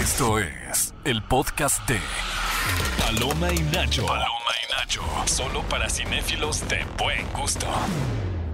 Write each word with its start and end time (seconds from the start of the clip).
Esto 0.00 0.38
es 0.38 0.94
el 1.04 1.22
podcast 1.24 1.86
de 1.86 1.98
Paloma 2.98 3.52
y 3.52 3.58
Nacho. 3.64 4.06
Paloma 4.06 4.50
y 4.66 4.72
Nacho. 4.72 5.02
Solo 5.26 5.60
para 5.68 5.90
cinéfilos 5.90 6.66
de 6.70 6.78
buen 6.96 7.26
gusto. 7.38 7.66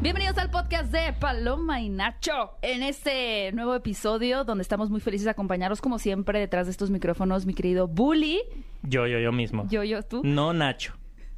Bienvenidos 0.01 0.39
al 0.39 0.51
podcast 0.51 0.91
de 0.91 1.13
Paloma 1.13 1.81
y 1.81 1.89
Nacho. 1.89 2.59
En 2.63 2.83
este 2.83 3.53
nuevo 3.53 3.77
episodio, 3.77 4.43
donde 4.43 4.63
estamos 4.63 4.91
muy 4.91 4.99
felices 4.99 5.27
de 5.27 5.31
acompañaros, 5.31 5.81
como 5.81 6.01
siempre, 6.01 6.41
detrás 6.41 6.67
de 6.67 6.73
estos 6.73 6.91
micrófonos, 6.91 7.47
mi 7.47 7.55
querido 7.55 7.87
Bully. 7.87 8.43
Yo, 8.83 9.07
yo, 9.07 9.21
yo 9.21 9.31
mismo. 9.31 9.69
Yo, 9.71 9.85
yo, 9.85 10.03
tú. 10.03 10.23
No 10.25 10.53
Nacho. 10.53 10.95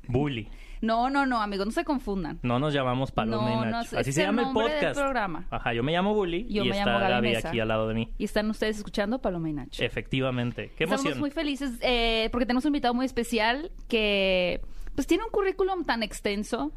Bully. 0.07 0.49
No, 0.81 1.11
no, 1.11 1.27
no, 1.27 1.41
amigos, 1.43 1.67
no 1.67 1.73
se 1.73 1.85
confundan. 1.85 2.39
No 2.43 2.59
nos 2.59 2.73
llamamos 2.75 3.11
Paloma 3.13 3.51
No, 3.51 3.63
y 3.69 3.71
Nacho. 3.71 3.99
Así 3.99 4.13
se 4.13 4.23
llama 4.23 4.43
el 4.43 4.49
del 4.49 4.55
podcast. 4.55 4.99
programa. 5.01 5.47
Ajá, 5.51 5.73
yo 5.75 5.83
me 5.83 5.93
llamo 5.93 6.15
Bully 6.15 6.47
Yo 6.49 6.65
y 6.65 6.71
me 6.71 6.79
está 6.79 6.93
llamo 6.99 7.09
Gaby 7.09 7.35
aquí 7.37 7.61
al 7.61 7.69
lado 7.69 7.89
de 7.89 7.95
mí. 7.95 8.13
Y 8.19 8.25
están 8.25 8.49
ustedes 8.51 8.77
escuchando 8.79 9.21
Paloma 9.21 9.49
y 9.51 9.53
Nacho. 9.53 9.83
Efectivamente. 9.83 10.73
Qué 10.77 10.85
Estamos 10.85 11.01
emoción. 11.05 11.21
muy 11.21 11.31
felices 11.31 11.73
eh, 11.81 12.29
porque 12.31 12.47
tenemos 12.47 12.65
un 12.65 12.69
invitado 12.71 12.95
muy 12.95 13.07
especial 13.07 13.71
que 13.89 14.61
pues 14.95 15.07
tiene 15.07 15.25
un 15.25 15.31
currículum 15.31 15.85
tan 15.85 16.03
extenso. 16.03 16.73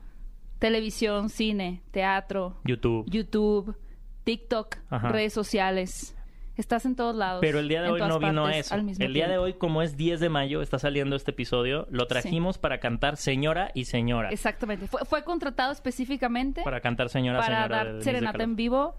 Televisión, 0.60 1.30
cine, 1.30 1.82
teatro, 1.90 2.58
YouTube. 2.66 3.10
YouTube, 3.10 3.76
TikTok, 4.24 4.76
Ajá. 4.92 5.10
redes 5.10 5.34
sociales. 5.34 6.16
Estás 6.58 6.86
en 6.86 6.96
todos 6.96 7.16
lados. 7.16 7.40
Pero 7.42 7.60
el 7.60 7.68
día 7.68 7.82
de 7.82 7.90
hoy 7.90 8.00
no 8.02 8.20
vino 8.20 8.46
a 8.46 8.52
eso. 8.58 8.76
El 8.76 9.14
día 9.14 9.28
de 9.28 9.38
hoy, 9.38 9.54
como 9.54 9.82
es 9.82 9.98
10 9.98 10.20
de 10.20 10.30
mayo, 10.30 10.62
está 10.62 10.80
saliendo 10.80 11.16
este 11.16 11.32
episodio, 11.32 11.88
lo 11.90 12.08
trajimos 12.08 12.58
para 12.58 12.80
cantar 12.80 13.18
Señora 13.18 13.72
y 13.74 13.86
Señora. 13.86 14.30
Exactamente. 14.30 14.88
Fue, 14.88 15.02
fue 15.06 15.24
contratado 15.24 15.72
específicamente 15.72 16.64
Para 16.64 16.82
cantar 16.82 17.10
Señora, 17.10 17.40
para 17.40 17.64
Señora. 17.64 17.94
dar 17.94 18.04
serenata 18.04 18.44
en 18.44 18.56
vivo 18.56 18.96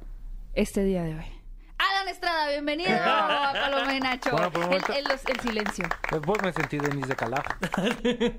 este 0.55 0.85
día 0.85 1.03
de 1.03 1.15
hoy. 1.15 1.42
Alan 1.79 2.09
Estrada, 2.09 2.49
bienvenido 2.51 2.91
a 3.05 3.53
Paloma 3.53 3.95
y 3.95 4.01
Nacho. 4.01 4.31
Bueno, 4.31 4.51
por 4.53 4.65
un 4.67 4.73
el, 4.73 4.81
momento- 4.83 4.93
el- 4.93 5.07
el 5.35 5.41
silencio. 5.41 5.85
Pues 6.09 6.23
vos 6.23 6.39
me 6.43 6.53
sentí 6.53 6.79
Denise 6.79 7.09
de 7.09 7.17
Calaf. 7.17 7.45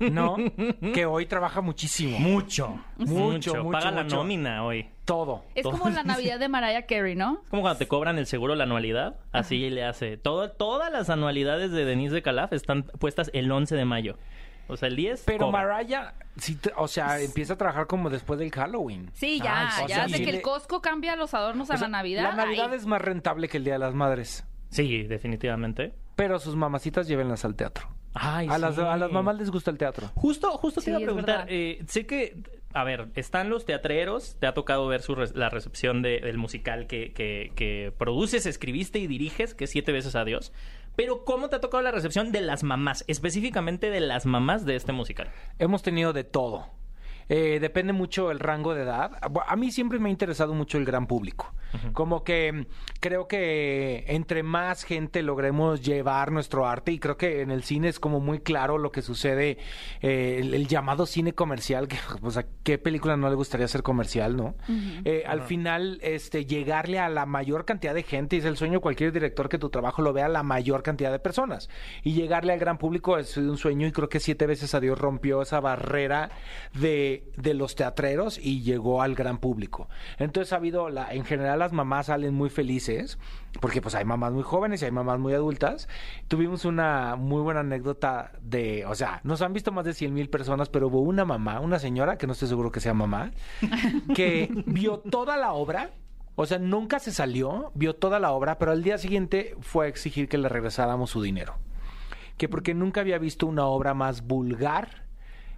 No, 0.00 0.36
que 0.94 1.04
hoy 1.06 1.26
trabaja 1.26 1.60
muchísimo. 1.60 2.18
Mucho. 2.18 2.78
Mucho, 2.96 3.54
mucho, 3.56 3.70
Paga 3.70 3.90
la 3.90 4.02
mucho. 4.04 4.16
nómina 4.16 4.64
hoy. 4.64 4.88
Todo. 5.04 5.44
Es 5.54 5.64
como 5.64 5.90
la 5.90 6.02
Navidad 6.02 6.38
de 6.38 6.48
Mariah 6.48 6.86
Carey, 6.86 7.14
¿no? 7.14 7.40
Es 7.44 7.50
como 7.50 7.62
cuando 7.62 7.78
te 7.78 7.86
cobran 7.88 8.16
el 8.18 8.26
seguro 8.26 8.54
la 8.54 8.64
anualidad, 8.64 9.16
así 9.32 9.68
le 9.68 9.84
hace. 9.84 10.16
Todo, 10.16 10.50
todas 10.50 10.90
las 10.90 11.10
anualidades 11.10 11.70
de 11.72 11.84
Denise 11.84 12.14
de 12.14 12.22
Calaf 12.22 12.52
están 12.54 12.84
puestas 12.84 13.30
el 13.34 13.50
11 13.52 13.76
de 13.76 13.84
mayo. 13.84 14.16
O 14.68 14.76
sea, 14.76 14.88
el 14.88 14.96
10 14.96 15.24
Pero 15.26 15.46
cobra. 15.46 15.66
Mariah, 15.66 16.14
sí 16.36 16.58
o 16.76 16.88
sea, 16.88 17.20
empieza 17.20 17.54
a 17.54 17.56
trabajar 17.58 17.86
como 17.86 18.08
después 18.10 18.38
del 18.38 18.50
Halloween. 18.50 19.10
Sí, 19.12 19.40
ya, 19.42 19.68
Ay, 19.76 19.84
o 19.84 19.88
ya 19.88 20.08
sí 20.08 20.24
que 20.24 20.30
el 20.30 20.42
Costco 20.42 20.80
cambia 20.80 21.16
los 21.16 21.34
adornos 21.34 21.70
a 21.70 21.74
o 21.74 21.76
sea, 21.76 21.88
la 21.88 21.98
Navidad. 21.98 22.22
La 22.22 22.34
Navidad 22.44 22.72
es 22.74 22.86
más 22.86 23.00
rentable 23.02 23.48
que 23.48 23.58
el 23.58 23.64
Día 23.64 23.74
de 23.74 23.78
las 23.80 23.94
Madres. 23.94 24.44
Sí, 24.70 25.02
definitivamente. 25.04 25.94
Pero 26.16 26.38
sus 26.38 26.56
mamacitas 26.56 27.06
llévenlas 27.08 27.44
al 27.44 27.54
teatro. 27.56 27.88
Ay, 28.14 28.46
a, 28.48 28.58
las, 28.58 28.76
sí. 28.76 28.80
a 28.80 28.96
las 28.96 29.10
mamás 29.10 29.36
les 29.36 29.50
gusta 29.50 29.70
el 29.70 29.78
teatro. 29.78 30.08
Justo, 30.14 30.50
justo 30.58 30.80
te 30.80 30.84
Sí, 30.84 30.90
iba 30.90 30.98
a 31.00 31.02
preguntar. 31.02 31.46
eh, 31.48 31.84
sé 31.88 32.06
que, 32.06 32.36
a 32.72 32.84
ver, 32.84 33.08
están 33.16 33.50
los 33.50 33.64
teatreros, 33.64 34.36
te 34.38 34.46
ha 34.46 34.54
tocado 34.54 34.86
ver 34.86 35.02
su 35.02 35.16
re- 35.16 35.32
la 35.34 35.50
recepción 35.50 36.00
de- 36.00 36.20
del 36.20 36.38
musical 36.38 36.86
que, 36.86 37.12
que, 37.12 37.50
que 37.56 37.92
produces, 37.98 38.46
escribiste 38.46 39.00
y 39.00 39.08
diriges, 39.08 39.54
que 39.56 39.64
es 39.64 39.70
Siete 39.70 39.90
veces 39.90 40.14
a 40.14 40.24
Dios. 40.24 40.52
Pero, 40.96 41.24
¿cómo 41.24 41.48
te 41.48 41.56
ha 41.56 41.60
tocado 41.60 41.82
la 41.82 41.90
recepción 41.90 42.32
de 42.32 42.40
las 42.40 42.62
mamás? 42.62 43.04
Específicamente 43.08 43.90
de 43.90 44.00
las 44.00 44.26
mamás 44.26 44.64
de 44.64 44.76
este 44.76 44.92
musical. 44.92 45.30
Hemos 45.58 45.82
tenido 45.82 46.12
de 46.12 46.24
todo. 46.24 46.70
Eh, 47.28 47.58
depende 47.60 47.92
mucho 47.92 48.30
el 48.30 48.40
rango 48.40 48.74
de 48.74 48.82
edad. 48.82 49.12
A 49.46 49.56
mí 49.56 49.70
siempre 49.70 49.98
me 49.98 50.08
ha 50.08 50.12
interesado 50.12 50.54
mucho 50.54 50.78
el 50.78 50.84
gran 50.84 51.06
público. 51.06 51.52
Como 51.92 52.24
que 52.24 52.52
mm, 52.52 52.66
creo 53.00 53.26
que 53.26 54.04
entre 54.08 54.42
más 54.42 54.84
gente 54.84 55.22
logremos 55.22 55.82
llevar 55.82 56.30
nuestro 56.30 56.66
arte, 56.66 56.92
y 56.92 56.98
creo 56.98 57.16
que 57.16 57.40
en 57.40 57.50
el 57.50 57.62
cine 57.62 57.88
es 57.88 57.98
como 57.98 58.20
muy 58.20 58.40
claro 58.40 58.78
lo 58.78 58.92
que 58.92 59.02
sucede, 59.02 59.58
eh, 60.00 60.38
el, 60.40 60.54
el 60.54 60.68
llamado 60.68 61.06
cine 61.06 61.32
comercial, 61.32 61.88
que 61.88 61.96
pues 62.20 62.36
a 62.36 62.46
qué 62.62 62.78
película 62.78 63.16
no 63.16 63.28
le 63.28 63.34
gustaría 63.34 63.68
ser 63.68 63.82
comercial, 63.82 64.36
¿no? 64.36 64.54
Eh, 65.04 65.24
al 65.26 65.42
final, 65.42 65.98
este, 66.02 66.46
llegarle 66.46 66.98
a 66.98 67.08
la 67.08 67.26
mayor 67.26 67.64
cantidad 67.64 67.94
de 67.94 68.02
gente, 68.02 68.36
y 68.36 68.38
es 68.38 68.44
el 68.44 68.56
sueño 68.56 68.74
de 68.74 68.80
cualquier 68.80 69.12
director 69.12 69.48
que 69.48 69.58
tu 69.58 69.70
trabajo 69.70 70.02
lo 70.02 70.12
vea 70.12 70.26
a 70.26 70.28
la 70.28 70.42
mayor 70.42 70.82
cantidad 70.82 71.10
de 71.10 71.18
personas. 71.18 71.68
Y 72.02 72.12
llegarle 72.12 72.52
al 72.52 72.58
gran 72.58 72.78
público 72.78 73.18
es 73.18 73.36
un 73.36 73.58
sueño, 73.58 73.86
y 73.86 73.92
creo 73.92 74.08
que 74.08 74.20
siete 74.20 74.46
veces 74.46 74.74
a 74.74 74.80
Dios 74.80 74.98
rompió 74.98 75.42
esa 75.42 75.60
barrera 75.60 76.30
de, 76.74 77.13
de 77.36 77.54
los 77.54 77.74
teatreros 77.74 78.38
y 78.38 78.62
llegó 78.62 79.02
al 79.02 79.14
gran 79.14 79.38
público. 79.38 79.88
Entonces 80.18 80.52
ha 80.52 80.56
habido, 80.56 80.88
la, 80.88 81.12
en 81.12 81.24
general 81.24 81.58
las 81.58 81.72
mamás 81.72 82.06
salen 82.06 82.34
muy 82.34 82.50
felices, 82.50 83.18
porque 83.60 83.80
pues 83.80 83.94
hay 83.94 84.04
mamás 84.04 84.32
muy 84.32 84.42
jóvenes 84.42 84.82
y 84.82 84.84
hay 84.86 84.90
mamás 84.90 85.18
muy 85.18 85.34
adultas. 85.34 85.88
Tuvimos 86.28 86.64
una 86.64 87.16
muy 87.16 87.42
buena 87.42 87.60
anécdota 87.60 88.32
de, 88.40 88.84
o 88.86 88.94
sea, 88.94 89.20
nos 89.24 89.42
han 89.42 89.52
visto 89.52 89.72
más 89.72 89.84
de 89.84 89.94
100 89.94 90.12
mil 90.12 90.28
personas, 90.28 90.68
pero 90.68 90.88
hubo 90.88 91.00
una 91.00 91.24
mamá, 91.24 91.60
una 91.60 91.78
señora, 91.78 92.18
que 92.18 92.26
no 92.26 92.32
estoy 92.32 92.48
seguro 92.48 92.72
que 92.72 92.80
sea 92.80 92.94
mamá, 92.94 93.32
que 94.14 94.48
vio 94.66 94.98
toda 94.98 95.36
la 95.36 95.52
obra. 95.52 95.90
O 96.36 96.46
sea, 96.46 96.58
nunca 96.58 96.98
se 96.98 97.12
salió, 97.12 97.70
vio 97.74 97.94
toda 97.94 98.18
la 98.18 98.32
obra, 98.32 98.58
pero 98.58 98.72
al 98.72 98.82
día 98.82 98.98
siguiente 98.98 99.56
fue 99.60 99.86
a 99.86 99.88
exigir 99.88 100.28
que 100.28 100.38
le 100.38 100.48
regresáramos 100.48 101.10
su 101.10 101.22
dinero. 101.22 101.54
Que 102.36 102.48
porque 102.48 102.74
nunca 102.74 103.00
había 103.02 103.18
visto 103.18 103.46
una 103.46 103.66
obra 103.66 103.94
más 103.94 104.26
vulgar 104.26 105.03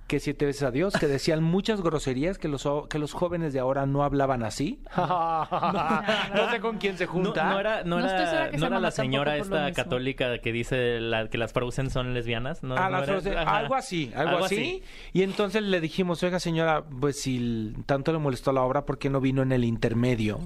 que 0.07 0.21
Siete 0.21 0.47
veces 0.47 0.63
a 0.63 0.71
Dios, 0.71 0.95
que 0.95 1.07
decían 1.09 1.43
muchas 1.43 1.81
groserías, 1.83 2.39
que 2.39 2.49
los, 2.49 2.65
o- 2.67 2.89
que 2.89 2.99
los 2.99 3.13
jóvenes 3.13 3.53
de 3.53 3.59
ahora 3.61 3.87
no 3.87 4.05
hablaban 4.05 4.43
así. 4.45 4.79
no 4.97 6.51
sé 6.51 6.61
con 6.61 6.79
quién 6.79 6.97
se 6.97 7.07
junta. 7.07 7.45
no 7.51 7.61
era, 7.61 7.85
no 7.85 7.99
era, 7.99 8.51
no 8.57 8.67
era 8.67 8.81
la 8.81 8.91
señora 8.91 9.37
esta 9.37 9.73
católica 9.73 10.39
que 10.39 10.53
dice 10.53 11.01
la- 11.01 11.29
que 11.29 11.39
las 11.39 11.53
Frozen 11.53 11.91
son 11.91 12.15
lesbianas. 12.15 12.63
¿no? 12.63 12.77
Ah, 12.77 12.89
¿No 12.91 13.01
las 13.01 13.09
era? 13.09 13.21
Frozen, 13.21 13.39
algo 13.39 13.75
así, 13.75 14.13
algo, 14.15 14.45
así. 14.45 14.83
Y 15.13 15.23
entonces 15.23 15.63
le 15.63 15.81
dijimos, 15.81 16.23
oiga 16.23 16.39
señora, 16.41 16.85
pues 17.01 17.21
si 17.21 17.75
tanto 17.87 18.13
le 18.13 18.19
molestó 18.19 18.53
la 18.53 18.63
obra, 18.63 18.85
¿por 18.87 18.99
qué 18.99 19.11
no 19.11 19.21
vino 19.21 19.43
en 19.43 19.53
el 19.53 19.65
intermedio? 19.65 20.41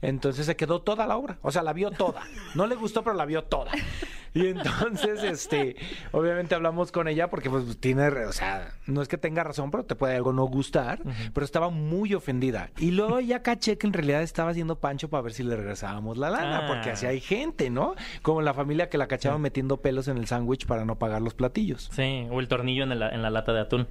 Entonces 0.00 0.46
se 0.46 0.54
quedó 0.56 0.80
toda 0.82 1.06
la 1.06 1.16
obra, 1.16 1.38
o 1.42 1.50
sea, 1.50 1.62
la 1.62 1.72
vio 1.72 1.90
toda. 1.90 2.22
No 2.54 2.66
le 2.66 2.76
gustó, 2.76 3.02
pero 3.02 3.16
la 3.16 3.24
vio 3.24 3.44
toda. 3.44 3.72
Y 4.34 4.46
entonces, 4.46 5.22
este, 5.24 5.74
obviamente 6.12 6.54
hablamos 6.54 6.92
con 6.92 7.08
ella 7.08 7.28
porque 7.30 7.48
pues 7.50 7.78
tiene, 7.80 8.06
o 8.08 8.32
sea, 8.32 8.74
no 8.86 9.02
es 9.02 9.08
que 9.08 9.16
tenga 9.18 9.42
razón, 9.42 9.70
pero 9.70 9.84
te 9.84 9.96
puede 9.96 10.14
algo 10.14 10.32
no 10.32 10.44
gustar, 10.44 11.00
pero 11.32 11.44
estaba 11.44 11.70
muy 11.70 12.14
ofendida. 12.14 12.70
Y 12.78 12.90
luego 12.92 13.18
ya 13.20 13.42
caché 13.42 13.78
que 13.78 13.86
en 13.86 13.92
realidad 13.92 14.22
estaba 14.22 14.50
haciendo 14.50 14.78
pancho 14.78 15.08
para 15.08 15.22
ver 15.22 15.32
si 15.32 15.42
le 15.42 15.56
regresábamos 15.56 16.18
la 16.18 16.30
lana, 16.30 16.58
Ah. 16.58 16.66
porque 16.68 16.90
así 16.90 17.06
hay 17.06 17.20
gente, 17.20 17.70
¿no? 17.70 17.94
Como 18.22 18.42
la 18.42 18.54
familia 18.54 18.88
que 18.88 18.98
la 18.98 19.08
cachaba 19.08 19.38
metiendo 19.38 19.78
pelos 19.78 20.06
en 20.08 20.18
el 20.18 20.26
sándwich 20.26 20.66
para 20.66 20.84
no 20.84 20.96
pagar 20.98 21.22
los 21.22 21.34
platillos. 21.34 21.88
Sí, 21.92 22.26
o 22.30 22.38
el 22.40 22.48
tornillo 22.48 22.84
en 22.84 22.96
la, 22.98 23.08
en 23.08 23.22
la 23.22 23.30
lata 23.30 23.52
de 23.52 23.60
atún. 23.60 23.88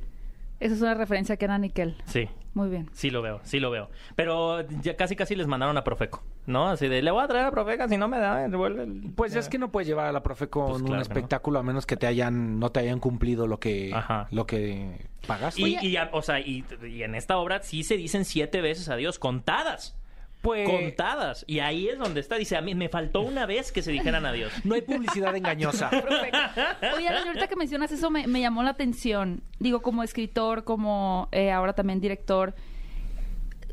Esa 0.60 0.74
es 0.76 0.82
una 0.82 0.94
referencia 0.96 1.38
que 1.38 1.46
era 1.46 1.58
Nickel. 1.58 1.96
Sí. 2.06 2.28
Muy 2.54 2.70
bien. 2.70 2.90
Sí 2.92 3.12
lo 3.12 3.22
veo, 3.22 3.40
sí 3.44 3.60
lo 3.60 3.70
veo. 3.70 3.90
Pero 4.16 4.68
ya 4.82 4.96
casi 4.96 5.16
casi 5.16 5.36
les 5.36 5.46
mandaron 5.46 5.78
a 5.78 5.84
Profeco, 5.84 6.24
¿no? 6.48 6.70
Así 6.70 6.88
de, 6.88 7.04
le 7.04 7.12
voy 7.12 7.24
a 7.24 7.28
traer 7.28 7.46
a 7.46 7.52
Profeco, 7.52 7.88
si 7.88 7.98
no 7.98 8.08
me 8.08 8.18
da, 8.18 8.48
devuelve 8.50 8.84
el... 8.84 9.14
Pues 9.16 9.36
es 9.36 9.48
que 9.48 9.60
no 9.60 9.72
puedes 9.72 9.88
llevar 9.88 10.08
a 10.08 10.12
la 10.12 10.24
profe 10.24 10.50
con 10.50 10.66
Pues 10.70 10.82
un 10.82 10.88
claro 10.88 11.04
que 11.04 11.10
no. 11.10 11.14
espectáculo 11.14 11.60
a 11.60 11.64
menos 11.64 11.86
que 11.86 11.98
te 11.98 12.08
hayan, 12.08 12.58
no 12.60 12.72
te 12.72 12.80
hayan 12.80 13.00
cumplido 13.00 13.46
lo 13.46 13.60
que, 13.60 13.92
Ajá. 13.94 14.28
lo 14.32 14.48
que 14.48 15.06
pagaste. 15.28 15.62
Y, 15.62 15.78
y 15.82 15.92
ya, 15.92 16.10
o 16.14 16.24
sea, 16.24 16.40
y, 16.40 16.66
y 16.90 17.04
en 17.04 17.14
esta 17.14 17.38
obra 17.38 17.62
sí 17.62 17.84
se 17.84 17.96
dicen 17.96 18.26
siete 18.26 18.60
veces 18.62 18.90
adiós, 18.90 19.20
contadas. 19.20 19.96
Pues 20.42 20.70
Contadas. 20.70 21.44
Y 21.48 21.60
ahí 21.60 21.88
es 21.88 21.98
donde 21.98 22.20
está. 22.20 22.36
Dice, 22.36 22.56
a 22.56 22.62
mí 22.62 22.76
me 22.76 22.90
faltó 22.90 23.22
una 23.22 23.46
vez 23.46 23.72
que 23.72 23.82
se 23.82 23.92
dijeran 23.92 24.26
adiós. 24.26 24.52
no 24.64 24.76
hay 24.76 24.82
publicidad 24.82 25.36
engañosa. 25.36 25.90
Oye, 26.96 27.10
ahorita 27.10 27.48
que 27.48 27.56
mencionas 27.56 27.92
eso 27.92 28.10
me, 28.10 28.28
me 28.28 28.42
llamó 28.42 28.64
la 28.64 28.72
atención. 28.72 29.44
Digo, 29.60 29.82
como 29.82 30.04
escritor, 30.04 30.64
como 30.64 31.28
eh, 31.32 31.52
ahora 31.52 31.74
también 31.74 32.00
director. 32.00 32.56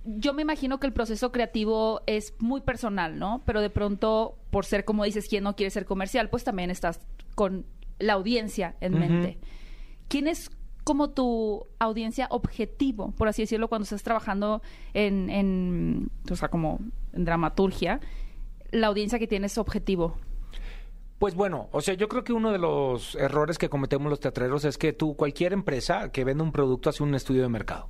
Yo 0.05 0.35
me 0.35 0.43
imagino 0.43 0.81
que 0.81 0.87
el 0.87 0.93
proceso 0.93 1.33
creativo 1.33 2.03
es 2.07 2.35
muy 2.39 2.61
personal, 2.61 3.19
¿no? 3.19 3.43
Pero 3.47 3.61
de 3.61 3.71
pronto, 3.71 4.39
por 4.51 4.67
ser, 4.67 4.85
como 4.85 5.05
dices, 5.05 5.29
quien 5.29 5.45
no 5.45 5.57
quiere 5.57 5.71
ser 5.71 5.87
comercial, 5.87 6.29
pues 6.29 6.45
también 6.45 6.71
estás 6.71 7.01
con 7.35 7.67
la 7.99 8.15
audiencia 8.15 8.77
en 8.81 8.99
mente. 8.99 9.39
¿Quién 10.09 10.29
es 10.29 10.51
como 10.85 11.11
tu 11.11 11.67
audiencia 11.79 12.29
objetivo, 12.31 13.13
por 13.13 13.29
así 13.29 13.43
decirlo, 13.43 13.69
cuando 13.69 13.85
estás 13.85 14.03
trabajando 14.03 14.63
en, 14.93 15.31
en 15.31 16.11
o 16.31 16.37
sea, 16.37 16.49
como 16.49 16.79
en 17.13 17.25
dramaturgia? 17.25 18.01
La 18.71 18.89
audiencia 18.89 19.19
que 19.19 19.27
tienes 19.27 19.57
objetivo. 19.59 20.19
Pues 21.19 21.35
bueno, 21.35 21.69
o 21.73 21.81
sea, 21.81 21.95
yo 21.95 22.09
creo 22.09 22.25
que 22.25 22.33
uno 22.33 22.53
de 22.53 22.59
los 22.59 23.15
errores 23.15 23.57
que 23.57 23.69
cometemos 23.69 24.11
los 24.11 24.21
teatreros 24.21 24.65
es 24.65 24.79
que 24.79 24.93
tú, 24.93 25.17
cualquier 25.17 25.53
empresa 25.53 26.11
que 26.11 26.25
vende 26.25 26.43
un 26.43 26.53
producto 26.53 26.91
hace 26.91 27.03
un 27.03 27.15
estudio 27.15 27.43
de 27.43 27.49
mercado. 27.49 27.89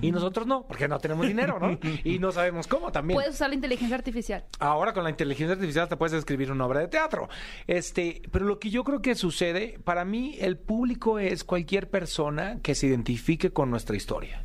Y 0.00 0.12
nosotros 0.12 0.46
no, 0.46 0.66
porque 0.66 0.88
no 0.88 0.98
tenemos 0.98 1.26
dinero, 1.26 1.58
¿no? 1.58 1.78
Y 2.04 2.18
no 2.18 2.32
sabemos 2.32 2.66
cómo 2.66 2.92
también. 2.92 3.16
Puedes 3.16 3.34
usar 3.34 3.48
la 3.48 3.54
inteligencia 3.54 3.96
artificial. 3.96 4.44
Ahora 4.58 4.92
con 4.92 5.04
la 5.04 5.10
inteligencia 5.10 5.54
artificial 5.54 5.88
te 5.88 5.96
puedes 5.96 6.12
escribir 6.12 6.52
una 6.52 6.66
obra 6.66 6.80
de 6.80 6.88
teatro. 6.88 7.28
Este, 7.66 8.22
pero 8.30 8.44
lo 8.44 8.58
que 8.58 8.70
yo 8.70 8.84
creo 8.84 9.00
que 9.00 9.14
sucede, 9.14 9.78
para 9.84 10.04
mí 10.04 10.36
el 10.38 10.58
público 10.58 11.18
es 11.18 11.44
cualquier 11.44 11.88
persona 11.88 12.58
que 12.62 12.74
se 12.74 12.86
identifique 12.86 13.50
con 13.50 13.70
nuestra 13.70 13.96
historia. 13.96 14.42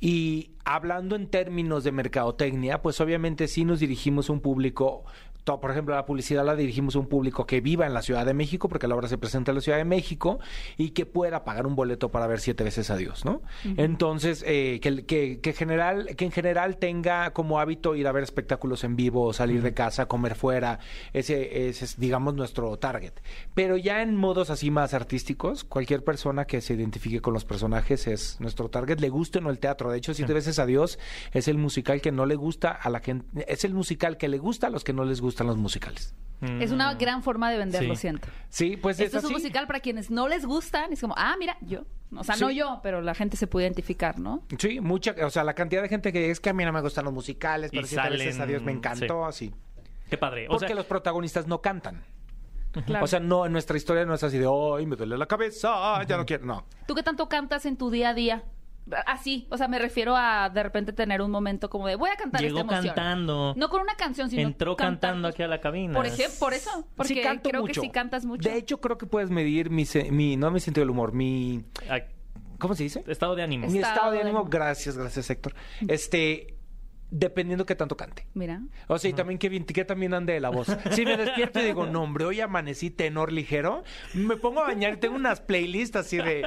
Y 0.00 0.50
hablando 0.64 1.16
en 1.16 1.28
términos 1.28 1.82
de 1.82 1.92
mercadotecnia, 1.92 2.82
pues 2.82 3.00
obviamente 3.00 3.48
sí 3.48 3.64
nos 3.64 3.80
dirigimos 3.80 4.28
a 4.28 4.34
un 4.34 4.40
público 4.40 5.04
to- 5.46 5.60
por 5.60 5.70
ejemplo, 5.70 5.94
la 5.94 6.04
publicidad 6.04 6.44
la 6.44 6.56
dirigimos 6.56 6.96
a 6.96 6.98
un 6.98 7.06
público 7.06 7.46
que 7.46 7.60
viva 7.60 7.86
en 7.86 7.94
la 7.94 8.02
Ciudad 8.02 8.26
de 8.26 8.34
México, 8.34 8.68
porque 8.68 8.88
la 8.88 8.96
obra 8.96 9.06
se 9.08 9.16
presenta 9.16 9.52
en 9.52 9.54
la 9.54 9.60
Ciudad 9.60 9.78
de 9.78 9.84
México, 9.84 10.40
y 10.76 10.90
que 10.90 11.06
pueda 11.06 11.44
pagar 11.44 11.66
un 11.66 11.76
boleto 11.76 12.10
para 12.10 12.26
ver 12.26 12.40
siete 12.40 12.64
veces 12.64 12.90
a 12.90 12.96
Dios, 12.96 13.24
¿no? 13.24 13.40
Entonces, 13.76 14.42
eh, 14.46 14.80
que, 14.82 15.06
que, 15.06 15.40
que, 15.40 15.52
general, 15.52 16.16
que 16.16 16.24
en 16.24 16.32
general 16.32 16.76
tenga 16.78 17.32
como 17.32 17.60
hábito 17.60 17.94
ir 17.94 18.08
a 18.08 18.12
ver 18.12 18.24
espectáculos 18.24 18.82
en 18.84 18.96
vivo, 18.96 19.32
salir 19.32 19.62
de 19.62 19.72
casa, 19.72 20.06
comer 20.06 20.34
fuera, 20.34 20.80
ese, 21.12 21.68
ese 21.68 21.84
es, 21.84 21.98
digamos, 21.98 22.34
nuestro 22.34 22.76
target. 22.78 23.12
Pero 23.54 23.76
ya 23.76 24.02
en 24.02 24.16
modos 24.16 24.50
así 24.50 24.70
más 24.72 24.94
artísticos, 24.94 25.62
cualquier 25.62 26.02
persona 26.02 26.44
que 26.46 26.60
se 26.60 26.74
identifique 26.74 27.20
con 27.20 27.32
los 27.32 27.44
personajes 27.44 28.08
es 28.08 28.40
nuestro 28.40 28.68
target, 28.68 28.98
le 28.98 29.08
guste 29.08 29.38
o 29.38 29.42
no 29.42 29.50
el 29.50 29.60
teatro. 29.60 29.90
De 29.90 29.98
hecho, 29.98 30.12
siete 30.12 30.32
veces 30.34 30.58
a 30.58 30.66
Dios 30.66 30.98
es 31.32 31.46
el 31.46 31.56
musical 31.56 32.00
que 32.00 32.10
no 32.10 32.26
le 32.26 32.34
gusta 32.34 32.72
a 32.72 32.90
la 32.90 32.98
gente, 33.00 33.44
es 33.46 33.64
el 33.64 33.72
musical 33.74 34.16
que 34.16 34.28
le 34.28 34.38
gusta 34.38 34.66
a 34.66 34.70
los 34.70 34.82
que 34.82 34.92
no 34.92 35.04
les 35.04 35.20
gustan 35.36 35.46
los 35.48 35.56
musicales. 35.58 36.14
Es 36.60 36.70
una 36.70 36.94
gran 36.94 37.22
forma 37.22 37.50
de 37.50 37.58
venderlo, 37.58 37.94
Sí. 37.94 38.00
siento. 38.02 38.28
Sí, 38.50 38.76
pues 38.76 39.00
Esto 39.00 39.18
es 39.18 39.24
es 39.24 39.30
un 39.30 39.34
así. 39.36 39.42
musical 39.42 39.66
para 39.66 39.80
quienes 39.80 40.10
no 40.10 40.28
les 40.28 40.44
gustan. 40.46 40.92
Es 40.92 41.00
como, 41.00 41.14
ah, 41.16 41.34
mira, 41.38 41.56
yo. 41.62 41.84
O 42.14 42.22
sea, 42.24 42.34
Sí. 42.36 42.44
no 42.44 42.50
yo, 42.50 42.80
pero 42.82 43.00
la 43.00 43.14
gente 43.14 43.36
se 43.36 43.46
puede 43.46 43.66
identificar, 43.66 44.18
¿no? 44.18 44.42
Sí, 44.58 44.80
mucha, 44.80 45.14
o 45.24 45.30
sea, 45.30 45.44
la 45.44 45.54
cantidad 45.54 45.82
de 45.82 45.88
gente 45.88 46.12
que 46.12 46.30
es 46.30 46.38
que 46.40 46.50
a 46.50 46.52
mí 46.52 46.64
no 46.64 46.72
me 46.72 46.80
gustan 46.82 47.04
los 47.06 47.12
musicales, 47.14 47.70
Y 47.72 47.76
pero 47.76 47.86
siete 47.86 48.10
veces 48.10 48.38
a 48.38 48.46
Dios 48.46 48.62
me 48.62 48.72
encantó, 48.72 49.24
así. 49.24 49.52
Qué 50.10 50.16
padre. 50.18 50.46
O 50.46 50.52
Porque 50.52 50.68
sea, 50.68 50.76
los 50.76 50.84
protagonistas 50.86 51.46
no 51.46 51.60
cantan. 51.62 52.04
Claro. 52.84 53.04
O 53.04 53.08
sea, 53.08 53.18
no, 53.20 53.46
en 53.46 53.52
nuestra 53.52 53.76
historia 53.78 54.04
no 54.04 54.12
es 54.14 54.22
así 54.22 54.36
de, 54.36 54.46
¡ay, 54.46 54.84
me 54.86 54.96
duele 54.96 55.16
la 55.16 55.26
cabeza! 55.26 56.04
Ya 56.06 56.18
no 56.18 56.26
quiero. 56.26 56.44
No. 56.44 56.66
¿Tú 56.86 56.94
qué 56.94 57.02
tanto 57.02 57.28
cantas 57.28 57.64
en 57.64 57.76
tu 57.78 57.90
día 57.90 58.10
a 58.10 58.14
día? 58.14 58.44
Así, 59.06 59.48
o 59.50 59.56
sea, 59.56 59.66
me 59.66 59.78
refiero 59.78 60.14
a 60.16 60.48
de 60.48 60.62
repente 60.62 60.92
tener 60.92 61.20
un 61.20 61.30
momento 61.30 61.68
como 61.68 61.88
de 61.88 61.96
voy 61.96 62.10
a 62.10 62.16
cantar 62.16 62.40
Llegó 62.40 62.60
esta 62.60 62.72
emoción. 62.74 62.94
cantando. 62.94 63.54
No 63.56 63.68
con 63.68 63.80
una 63.82 63.94
canción, 63.96 64.30
sino 64.30 64.42
Entró 64.42 64.76
cantando 64.76 65.26
aquí 65.28 65.42
a 65.42 65.48
la 65.48 65.60
cabina. 65.60 65.94
Por 65.94 66.06
ejemplo, 66.06 66.38
por 66.38 66.54
eso, 66.54 66.86
porque 66.94 67.14
sí 67.14 67.20
canto 67.20 67.50
creo 67.50 67.62
mucho. 67.62 67.80
que 67.80 67.86
sí 67.86 67.90
cantas 67.92 68.24
mucho. 68.24 68.48
De 68.48 68.56
hecho, 68.56 68.80
creo 68.80 68.96
que 68.96 69.06
puedes 69.06 69.30
medir 69.30 69.70
mi, 69.70 69.86
se- 69.86 70.10
mi 70.12 70.36
no 70.36 70.50
mi 70.50 70.60
sentido 70.60 70.82
del 70.82 70.90
humor, 70.90 71.12
mi... 71.12 71.64
¿Cómo 72.58 72.74
se 72.74 72.84
dice? 72.84 73.04
Estado 73.06 73.34
de 73.34 73.42
ánimo. 73.42 73.66
Mi 73.66 73.78
Estado 73.78 73.94
estado 73.94 74.10
de 74.12 74.16
de 74.18 74.22
ánimo. 74.22 74.38
ánimo. 74.38 74.50
Gracias, 74.50 74.96
gracias, 74.96 75.28
Héctor. 75.28 75.54
Este, 75.88 76.54
dependiendo 77.10 77.66
qué 77.66 77.74
tanto 77.74 77.96
cante. 77.96 78.26
Mira. 78.34 78.62
O 78.86 78.98
sea, 78.98 79.10
y 79.10 79.14
también 79.14 79.38
que, 79.38 79.64
que 79.66 79.84
también 79.84 80.14
ande 80.14 80.32
de 80.32 80.40
la 80.40 80.48
voz. 80.50 80.68
Si 80.92 81.04
me 81.04 81.16
despierto 81.16 81.60
y 81.60 81.64
digo, 81.64 81.86
no, 81.86 82.02
hombre, 82.02 82.24
hoy 82.24 82.40
amanecí 82.40 82.90
tenor 82.90 83.32
ligero, 83.32 83.82
me 84.14 84.36
pongo 84.36 84.60
a 84.60 84.68
bañar 84.68 84.94
y 84.94 84.96
tengo 84.96 85.16
unas 85.16 85.40
playlists 85.40 85.96
así 85.96 86.16
de 86.16 86.46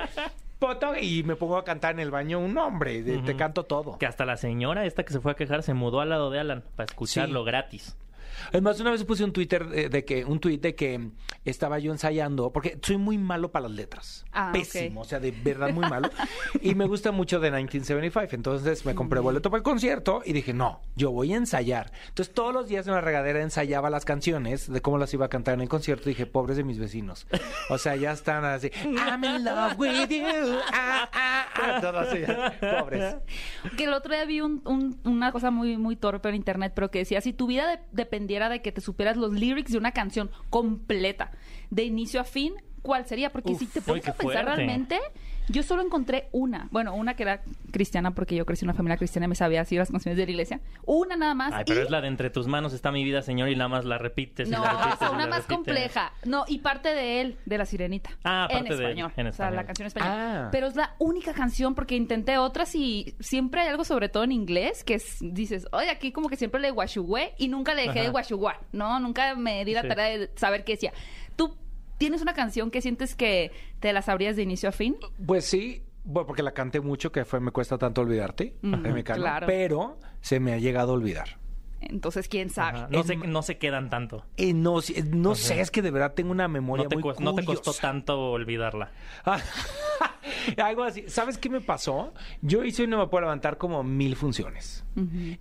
poto 0.60 0.94
y 1.00 1.24
me 1.24 1.36
pongo 1.36 1.58
a 1.58 1.64
cantar 1.64 1.94
en 1.94 2.00
el 2.02 2.12
baño 2.12 2.40
un 2.40 2.58
hombre, 2.58 3.02
de- 3.02 3.20
te 3.20 3.36
canto 3.36 3.64
todo. 3.64 3.98
Que 3.98 4.06
hasta 4.06 4.26
la 4.26 4.38
señora 4.38 4.86
esta 4.86 5.04
que 5.04 5.14
se 5.14 5.20
fue 5.22 5.32
a 5.32 5.36
quejar 5.36 5.64
se 5.64 5.74
mudó 5.74 6.02
al 6.02 6.10
lado 6.10 6.30
de 6.30 6.40
Alan 6.40 6.64
para 6.76 6.86
escucharlo 6.86 7.42
Sí. 7.42 7.46
gratis. 7.48 7.98
Además, 8.50 8.80
una 8.80 8.91
vez 8.91 9.03
puse 9.03 9.24
un 9.24 9.33
Twitter 9.33 9.68
eh, 9.74 9.89
de 9.89 10.06
que, 10.06 10.25
un 10.25 10.39
tweet 10.39 10.57
de 10.59 10.75
que 10.75 11.09
estaba 11.45 11.80
yo 11.80 11.91
ensayando, 11.91 12.51
porque 12.51 12.77
soy 12.81 12.97
muy 12.97 13.18
malo 13.18 13.51
para 13.51 13.68
las 13.68 13.75
letras. 13.77 14.25
Ah, 14.31 14.51
Pésimo, 14.53 15.01
ok. 15.01 15.06
o 15.06 15.09
sea, 15.09 15.19
de 15.19 15.31
verdad 15.31 15.71
muy 15.74 15.88
malo. 15.89 16.09
y 16.62 16.75
me 16.75 16.86
gusta 16.86 17.12
mucho 17.12 17.39
de 17.39 17.50
1975. 17.51 18.36
Entonces 18.36 18.86
me 18.86 18.95
compré 18.95 19.19
boleto 19.19 19.50
para 19.50 19.59
el 19.59 19.63
concierto 19.63 20.21
y 20.25 20.33
dije, 20.33 20.53
no, 20.53 20.81
yo 20.95 21.12
voy 21.12 21.33
a 21.33 21.38
ensayar. 21.38 21.91
Entonces 22.09 22.33
todos 22.33 22.53
los 22.53 22.68
días 22.68 22.88
en 22.88 22.94
la 22.94 23.01
regadera 23.01 23.41
ensayaba 23.41 23.89
las 23.89 24.06
canciones 24.06 24.71
de 24.71 24.81
cómo 24.81 24.97
las 24.97 25.13
iba 25.13 25.25
a 25.25 25.30
cantar 25.30 25.53
en 25.56 25.62
el 25.62 25.69
concierto. 25.69 26.09
Y 26.09 26.13
dije, 26.13 26.25
pobres 26.25 26.57
de 26.57 26.63
mis 26.63 26.80
vecinos. 26.80 27.27
O 27.69 27.77
sea, 27.77 27.95
ya 27.95 28.12
están 28.12 28.45
así, 28.45 28.71
I'm 28.86 29.24
in 29.24 29.44
love 29.44 29.74
with 29.77 30.09
you. 30.09 30.24
Ah, 30.74 31.09
ah, 31.13 31.45
ah. 31.56 31.80
Todo 31.81 32.00
así, 32.00 32.19
pobres. 32.59 33.15
Que 33.77 33.86
el 33.86 33.94
otro 33.94 34.13
día 34.13 34.25
vi 34.25 34.41
un- 34.41 34.62
un- 34.65 35.00
una 35.03 35.31
cosa 35.31 35.51
muy, 35.51 35.77
muy 35.77 35.95
torpe 35.95 36.30
en 36.30 36.36
internet, 36.36 36.74
pero 36.75 36.89
que 36.91 37.00
decía, 37.00 37.21
si 37.21 37.33
tu 37.33 37.47
vida 37.47 37.68
de- 37.68 37.80
dependiera 38.30 38.50
de 38.50 38.62
que 38.62 38.72
te 38.72 38.81
supieras 38.81 39.18
los 39.18 39.34
lyrics 39.34 39.72
de 39.72 39.78
una 39.80 39.92
canción 39.92 40.30
completa, 40.52 41.31
de 41.72 41.84
inicio 41.84 42.22
a 42.22 42.24
fin, 42.24 42.54
¿cuál 42.84 43.08
sería? 43.08 43.31
Porque 43.31 43.56
si 43.56 43.66
te 43.66 43.81
pones 43.81 44.08
a 44.08 44.14
pensar 44.14 44.46
fuerte. 44.46 44.56
realmente, 44.56 45.00
yo 45.50 45.63
solo 45.63 45.81
encontré 45.81 46.30
una. 46.31 46.68
Bueno, 46.72 46.94
una 46.96 47.16
que 47.16 47.24
era 47.24 47.42
cristiana, 47.72 48.12
porque 48.12 48.36
yo 48.36 48.46
crecí 48.46 48.63
en 48.66 48.69
una 48.69 48.78
familia 48.78 48.98
cristiana 48.98 49.25
y 49.25 49.30
me 49.30 49.36
sabía 49.36 49.62
así 49.62 49.75
las 49.75 49.92
canciones 49.92 50.18
de 50.18 50.25
la 50.25 50.31
iglesia. 50.31 50.62
Una 50.86 51.16
nada 51.18 51.34
más. 51.34 51.54
Ay, 51.54 51.63
pero 51.68 51.81
y- 51.81 51.84
es 51.84 51.90
la 51.90 52.01
de 52.01 52.07
entre 52.07 52.30
tus 52.30 52.48
manos 52.48 52.74
está 52.74 52.92
mi 52.92 53.04
vida, 53.04 53.22
señor, 53.22 53.50
y 53.50 53.56
nada 53.56 53.68
más 53.68 53.86
la 53.86 53.98
repites. 53.98 54.48
y 54.48 54.51
No, 54.51 54.63
la 54.63 54.72
repites 54.72 54.94
o 54.94 54.98
sea, 54.98 55.07
y 55.10 55.12
una 55.12 55.24
la 55.25 55.30
más 55.30 55.40
repites. 55.40 55.56
compleja. 55.56 56.13
No, 56.25 56.46
y 56.48 56.60
parte 56.60 56.90
de 56.94 57.22
él, 57.22 57.38
de 57.46 57.57
La 57.57 57.66
Sirenita. 57.66 58.12
Ah, 58.24 58.48
en 58.50 58.57
parte 58.60 58.75
de 58.75 58.84
él, 58.84 58.90
español. 58.92 59.12
en 59.18 59.28
O 59.28 59.31
sea, 59.34 59.46
español. 59.46 59.56
la 59.56 59.66
canción 59.66 59.84
en 59.84 59.88
español. 59.88 60.13
Ah. 60.16 60.50
Pero 60.51 60.68
es 60.68 60.75
la 60.75 60.96
única 61.00 61.34
canción 61.34 61.75
porque 61.75 61.96
intenté 61.96 62.38
otras 62.38 62.74
y 62.75 63.16
siempre 63.19 63.62
hay 63.62 63.68
algo, 63.68 63.84
sobre 63.84 64.10
todo 64.10 64.24
en 64.24 64.31
inglés, 64.31 64.84
que 64.84 64.96
es- 64.96 65.18
dices, 65.22 65.68
oye, 65.72 65.90
aquí 65.90 66.12
como 66.12 66.30
que 66.30 66.36
siempre 66.36 66.60
le 66.62 66.72
guachugüe 66.72 67.34
y 67.38 67.48
nunca 67.48 67.74
le 67.74 67.84
dejé 67.84 67.96
de 68.00 68.06
Ajá. 68.06 68.12
guachugua, 68.12 68.60
¿no? 68.72 69.00
Nunca 69.00 69.36
me 69.36 69.66
di 69.66 69.74
la 69.74 69.81
Sí. 69.81 69.88
tarea 69.88 70.18
de 70.18 70.30
saber 70.36 70.63
qué 70.63 70.74
decía. 70.74 70.94
¿Tú 71.36 71.56
tienes 72.00 72.24
una 72.24 72.34
canción 72.34 72.72
que 72.72 72.81
sientes 72.81 73.13
que 73.13 73.51
te 73.80 73.94
la 73.94 74.01
sabrías 74.01 74.36
de 74.36 74.42
inicio 74.42 74.69
a 74.69 74.72
fin? 74.72 74.96
Pues 75.28 75.46
sí, 75.46 75.84
bueno, 76.04 76.25
porque 76.25 76.42
la 76.42 76.54
canté 76.54 76.80
mucho, 76.81 77.12
que 77.12 77.25
fue 77.25 77.40
Me 77.40 77.51
cuesta 77.51 77.78
tanto 77.78 78.01
olvidarte, 78.01 78.56
Mecano, 78.63 79.22
claro. 79.22 79.46
pero 79.46 80.00
se 80.22 80.40
me 80.40 80.54
ha 80.54 80.57
llegado 80.57 80.94
a 80.94 80.96
olvidar. 80.96 81.38
Entonces, 81.81 82.28
¿quién 82.28 82.50
sabe? 82.50 82.88
No, 82.90 83.00
Es 83.01 83.06
se, 83.07 83.16
ma- 83.16 83.25
no 83.25 83.42
se 83.42 83.57
quedan 83.57 83.90
tanto. 83.90 84.25
Eh, 84.36 84.54
no, 84.54 84.81
sí, 84.81 84.96
eh, 84.98 85.04
no 85.04 85.34
sé, 85.36 85.62
es 85.62 85.72
que 85.72 85.81
de 85.81 85.92
verdad 85.92 86.13
tengo 86.13 86.31
una 86.31 86.50
memoria 86.50 86.84
No 86.84 86.90
te, 86.90 86.96
muy 86.98 87.04
cuest- 87.04 87.19
no 87.19 87.34
te 87.36 87.46
costó 87.46 87.72
curiosa. 87.72 87.81
tanto 87.81 88.31
olvidarla. 88.31 88.92
Algo 90.57 90.84
así. 90.84 91.06
¿Sabes 91.07 91.38
qué 91.38 91.50
me 91.50 91.62
pasó? 91.62 92.13
Yo 92.42 92.63
hice 92.63 92.86
No 92.88 92.98
Me 92.98 93.07
Puedo 93.07 93.22
Levantar 93.22 93.57
como 93.57 93.84
mil 93.84 94.16
funciones. 94.16 94.84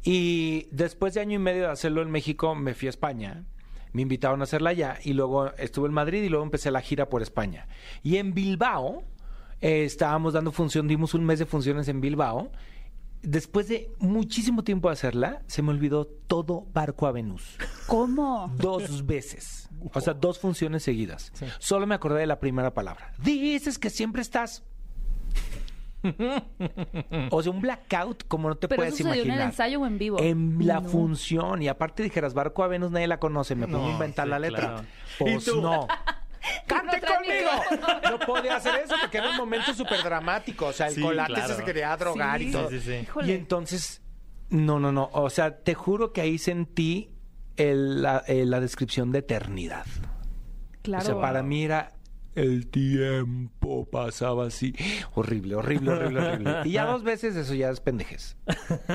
Y 0.04 0.68
después 0.70 1.14
de 1.14 1.20
año 1.20 1.36
y 1.36 1.38
medio 1.42 1.62
de 1.62 1.70
hacerlo 1.72 2.02
en 2.02 2.10
México, 2.10 2.54
me 2.54 2.74
fui 2.74 2.86
a 2.86 2.90
España. 2.90 3.44
Me 3.92 4.02
invitaron 4.02 4.40
a 4.40 4.44
hacerla 4.44 4.70
allá 4.70 4.98
y 5.02 5.12
luego 5.12 5.52
estuve 5.56 5.88
en 5.88 5.94
Madrid 5.94 6.22
y 6.22 6.28
luego 6.28 6.44
empecé 6.44 6.70
la 6.70 6.80
gira 6.80 7.08
por 7.08 7.22
España. 7.22 7.66
Y 8.02 8.16
en 8.16 8.34
Bilbao 8.34 9.04
eh, 9.60 9.84
estábamos 9.84 10.34
dando 10.34 10.52
función, 10.52 10.86
dimos 10.88 11.14
un 11.14 11.24
mes 11.24 11.38
de 11.38 11.46
funciones 11.46 11.88
en 11.88 12.00
Bilbao. 12.00 12.50
Después 13.22 13.66
de 13.68 13.90
muchísimo 13.98 14.62
tiempo 14.62 14.88
de 14.88 14.92
hacerla, 14.92 15.42
se 15.48 15.60
me 15.60 15.70
olvidó 15.70 16.06
todo 16.06 16.66
Barco 16.72 17.06
a 17.06 17.12
Venus. 17.12 17.56
¿Cómo? 17.86 18.52
Dos 18.56 19.04
veces. 19.06 19.68
O 19.92 20.00
sea, 20.00 20.14
dos 20.14 20.38
funciones 20.38 20.82
seguidas. 20.82 21.32
Solo 21.58 21.86
me 21.86 21.94
acordé 21.94 22.20
de 22.20 22.26
la 22.26 22.38
primera 22.38 22.72
palabra. 22.74 23.12
Dices 23.18 23.78
que 23.78 23.90
siempre 23.90 24.22
estás. 24.22 24.62
o 27.30 27.42
sea, 27.42 27.52
un 27.52 27.60
blackout 27.60 28.24
como 28.28 28.48
no 28.48 28.56
te 28.56 28.68
¿Pero 28.68 28.78
puedes 28.80 28.94
eso 28.94 29.04
sucedió 29.04 29.22
en 29.22 29.28
el 29.30 29.34
imaginar. 29.36 29.50
ensayo 29.50 29.80
o 29.80 29.86
en 29.86 29.98
vivo? 29.98 30.18
En 30.20 30.66
la 30.66 30.80
No. 30.80 30.88
función. 30.88 31.62
Y 31.62 31.68
aparte 31.68 32.02
dijeras, 32.02 32.34
Barco 32.34 32.62
a 32.64 32.68
Venus 32.68 32.90
nadie 32.90 33.06
la 33.06 33.18
conoce. 33.18 33.54
Me 33.54 33.66
pongo 33.66 33.88
a 33.88 33.92
inventar 33.92 34.26
sí, 34.26 34.30
la 34.30 34.38
letra. 34.38 34.60
claro. 34.60 34.84
Pues 35.18 35.46
¿Y 35.46 35.50
tú? 35.50 35.60
no. 35.60 35.86
¡Cante 36.66 37.00
conmigo! 37.00 37.90
No 38.10 38.18
podía 38.20 38.56
hacer 38.56 38.76
eso 38.84 38.94
porque 39.00 39.18
era 39.18 39.30
un 39.30 39.36
momento 39.36 39.74
súper 39.74 40.02
dramático. 40.02 40.66
O 40.66 40.72
sea, 40.72 40.86
el 40.86 40.94
Sí, 40.94 41.02
colate 41.02 41.34
claro. 41.34 41.56
se 41.56 41.64
quería 41.64 41.96
drogar 41.96 42.38
Sí. 42.40 42.48
y 42.48 42.52
todo. 42.52 42.70
Sí, 42.70 42.80
sí, 42.80 42.86
sí. 42.86 42.94
Híjole. 43.02 43.28
Y 43.28 43.32
entonces, 43.32 44.00
no, 44.48 44.78
no, 44.78 44.92
no. 44.92 45.10
O 45.12 45.28
sea, 45.30 45.58
te 45.58 45.74
juro 45.74 46.12
que 46.12 46.20
ahí 46.20 46.38
sentí 46.38 47.10
el- 47.56 48.02
la, 48.02 48.22
eh, 48.28 48.44
la 48.46 48.60
descripción 48.60 49.10
de 49.10 49.18
eternidad. 49.18 49.84
Claro. 50.82 51.02
O 51.02 51.06
sea, 51.06 51.20
para 51.20 51.42
mí 51.42 51.64
era 51.64 51.92
el 52.40 52.66
tiempo 52.68 53.84
pasaba 53.90 54.46
así. 54.46 54.74
Horrible, 55.14 55.54
horrible, 55.56 55.92
horrible, 55.92 56.20
horrible. 56.20 56.54
Y 56.64 56.72
ya 56.72 56.84
dos 56.90 57.02
veces 57.02 57.36
eso 57.36 57.54
ya 57.54 57.70
es 57.70 57.80
pendejes. 57.80 58.36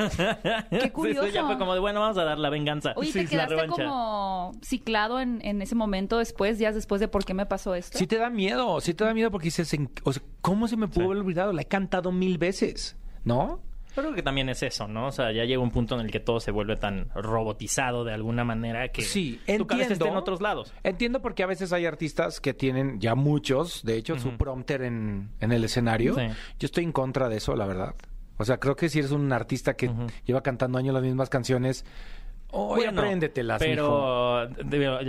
Qué 0.70 0.78
Eso 0.78 0.94
curioso. 0.94 1.28
ya 1.28 1.46
fue 1.46 1.58
como 1.58 1.74
de, 1.74 1.80
bueno, 1.80 2.00
vamos 2.00 2.18
a 2.18 2.24
dar 2.24 2.38
la 2.40 2.50
venganza. 2.50 2.94
Oye, 2.96 3.12
Sí, 3.14 3.26
¿te 3.26 3.36
la 3.38 3.48
quedaste 3.48 3.68
como 3.68 4.52
ciclado 4.62 5.20
en, 5.20 5.40
en 5.46 5.62
ese 5.62 5.76
momento 5.76 6.18
después, 6.18 6.58
días 6.58 6.76
después 6.76 7.00
de 7.02 7.08
por 7.08 7.26
qué 7.26 7.34
me 7.34 7.46
pasó 7.46 7.76
esto? 7.76 7.98
Sí 7.98 8.08
te 8.08 8.18
da 8.18 8.30
miedo, 8.30 8.80
sí 8.82 8.94
te 8.94 9.04
da 9.04 9.14
miedo 9.14 9.32
porque 9.32 9.46
dices, 9.46 9.74
en- 9.74 9.90
o 10.04 10.14
sea, 10.14 10.24
¿cómo 10.42 10.68
se 10.68 10.78
me 10.78 10.88
pudo 10.88 11.02
Sí. 11.02 11.06
haber 11.06 11.18
olvidado? 11.18 11.54
La 11.54 11.62
he 11.64 11.66
cantado 11.66 12.12
mil 12.12 12.38
veces, 12.38 12.96
¿no? 13.24 13.62
Pero 13.96 14.08
creo 14.08 14.16
que 14.16 14.24
también 14.24 14.50
es 14.50 14.64
eso, 14.64 14.88
¿no? 14.88 15.08
O 15.08 15.12
sea, 15.12 15.32
ya 15.32 15.46
llega 15.46 15.62
un 15.62 15.72
punto 15.72 15.96
en 15.96 16.02
el 16.02 16.12
que 16.12 16.20
todo 16.20 16.40
se 16.40 16.52
vuelve 16.52 16.76
tan 16.78 17.10
robotizado 17.14 18.04
de 18.04 18.14
alguna 18.14 18.44
manera 18.44 18.88
que 18.90 19.02
Sí, 19.04 19.40
tu 19.58 19.68
cabeza 19.68 19.94
está 19.94 20.08
en 20.08 20.18
otros 20.18 20.42
lados. 20.42 20.74
Entiendo 20.84 21.22
porque 21.22 21.44
a 21.44 21.48
veces 21.48 21.74
hay 21.74 21.86
artistas 21.86 22.40
que 22.40 22.54
tienen, 22.54 23.00
ya 23.00 23.16
muchos, 23.16 23.84
de 23.84 23.98
hecho, 23.98 24.18
su 24.18 24.38
prompter 24.38 24.82
en, 24.82 25.30
en 25.40 25.52
el 25.52 25.64
escenario. 25.64 26.16
Sí. 26.16 26.28
Yo 26.60 26.66
estoy 26.66 26.84
en 26.84 26.92
contra 26.92 27.30
de 27.30 27.38
eso, 27.38 27.56
la 27.56 27.66
verdad. 27.66 27.96
O 28.38 28.46
sea, 28.46 28.58
creo 28.58 28.76
que 28.76 28.90
si 28.90 29.00
eres 29.00 29.12
un 29.12 29.32
artista 29.32 29.76
que 29.76 29.92
lleva 30.26 30.42
cantando 30.42 30.78
años 30.78 30.94
las 30.94 31.04
mismas 31.04 31.30
canciones, 31.30 31.86
oye, 32.54 32.86
Bueno, 32.86 33.02
apréndetelas. 33.02 33.60
Pero 33.60 34.50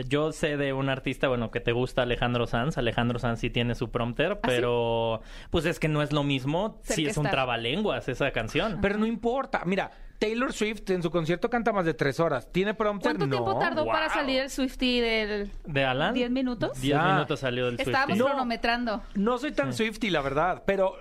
yo 0.08 0.32
sé 0.32 0.56
de 0.56 0.72
un 0.72 0.88
artista, 0.88 1.28
bueno, 1.28 1.50
que 1.50 1.60
te 1.60 1.72
gusta 1.72 2.02
Alejandro 2.02 2.46
Sanz. 2.46 2.78
Alejandro 2.78 3.18
Sanz 3.18 3.40
sí 3.40 3.50
tiene 3.50 3.74
su 3.74 3.90
prompter, 3.90 4.40
pero 4.40 5.20
pues 5.50 5.66
es 5.66 5.78
que 5.78 5.88
no 5.88 6.02
es 6.02 6.12
lo 6.12 6.24
mismo 6.24 6.80
si 6.82 7.06
es 7.06 7.16
un 7.16 7.28
trabalenguas 7.28 8.08
esa 8.08 8.30
canción. 8.32 8.78
Pero 8.80 8.98
no 8.98 9.06
importa. 9.06 9.62
Mira, 9.64 9.90
Taylor 10.24 10.52
Swift 10.52 10.88
en 10.90 11.02
su 11.02 11.10
concierto 11.10 11.50
canta 11.50 11.72
más 11.72 11.84
de 11.84 11.92
tres 11.94 12.18
horas. 12.20 12.50
¿Tiene 12.50 12.72
prompter? 12.74 13.16
¿Cuánto 13.16 13.28
tiempo 13.36 13.52
No. 13.54 13.58
tardó 13.58 13.84
para 13.86 14.06
Wow. 14.06 14.14
salir 14.14 14.40
el 14.40 14.50
Swifty 14.50 15.00
del... 15.00 15.50
¿De 15.66 15.84
Alan? 15.84 16.14
¿Diez 16.14 16.30
minutos? 16.30 16.80
Diez 16.80 16.96
Ah. 16.98 17.12
minutos 17.14 17.40
salió 17.40 17.68
el 17.68 17.74
Estábamos 17.78 18.16
Swiftie. 18.16 18.24
cronometrando. 18.24 19.02
No 19.14 19.36
soy 19.38 19.52
tan 19.52 19.72
Swifty, 19.74 20.08
la 20.10 20.22
verdad, 20.22 20.62
pero 20.66 20.94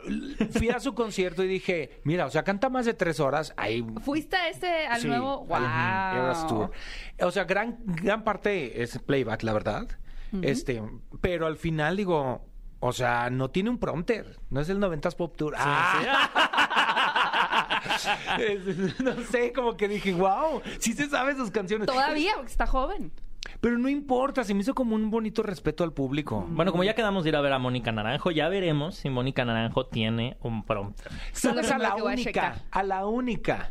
fui 0.51 0.69
a 0.69 0.79
su 0.79 0.93
concierto 0.93 1.43
y 1.43 1.47
dije, 1.47 2.01
mira, 2.03 2.25
o 2.25 2.29
sea, 2.29 2.43
canta 2.43 2.69
más 2.69 2.85
de 2.85 2.93
tres 2.93 3.19
horas. 3.19 3.53
Ahí 3.55 3.85
¿Fuiste 4.03 4.35
a 4.35 4.49
este, 4.49 4.87
al 4.87 4.99
Sí, 5.01 5.07
nuevo? 5.07 5.47
al 5.53 5.63
Eras 5.63 6.39
¡Wow! 6.41 6.47
Tour. 6.49 6.71
O 7.21 7.31
sea, 7.31 7.45
gran, 7.45 7.77
gran 7.85 8.23
parte 8.23 8.83
es 8.83 8.99
playback, 8.99 9.43
la 9.43 9.53
verdad. 9.53 9.87
Este, 10.41 10.81
pero 11.21 11.47
al 11.47 11.57
final 11.57 11.95
digo, 11.95 12.45
o 12.79 12.91
sea, 12.91 13.29
no 13.29 13.49
tiene 13.51 13.69
un 13.69 13.77
prompter. 13.77 14.37
No 14.49 14.59
es 14.59 14.67
el 14.67 14.79
90s 14.79 15.15
Pop 15.15 15.37
Tour. 15.37 15.53
Ah. 15.57 16.49
No 19.03 19.13
sé, 19.23 19.51
como 19.53 19.75
que 19.77 19.87
dije, 19.87 20.13
wow, 20.13 20.61
sí 20.79 20.93
se 20.93 21.09
sabe 21.09 21.35
sus 21.35 21.51
canciones. 21.51 21.87
Todavía, 21.87 22.33
porque 22.35 22.51
está 22.51 22.67
joven. 22.67 23.11
Pero 23.59 23.77
no 23.77 23.89
importa, 23.89 24.43
se 24.43 24.53
me 24.53 24.61
hizo 24.61 24.73
como 24.73 24.95
un 24.95 25.09
bonito 25.11 25.43
respeto 25.43 25.83
al 25.83 25.93
público. 25.93 26.45
Bueno, 26.49 26.71
como 26.71 26.83
ya 26.83 26.95
quedamos 26.95 27.23
de 27.23 27.29
ir 27.29 27.35
a 27.35 27.41
ver 27.41 27.53
a 27.53 27.59
Mónica 27.59 27.91
Naranjo, 27.91 28.31
ya 28.31 28.47
veremos 28.49 28.95
si 28.95 29.09
Mónica 29.09 29.43
Naranjo 29.45 29.85
tiene 29.85 30.37
un 30.41 30.63
prompter. 30.63 31.11
¿Sabes 31.33 31.69
a 31.71 31.77
la 31.77 31.89
a 31.89 31.95
única, 31.95 32.61
a 32.71 32.83
la 32.83 33.05
única 33.05 33.69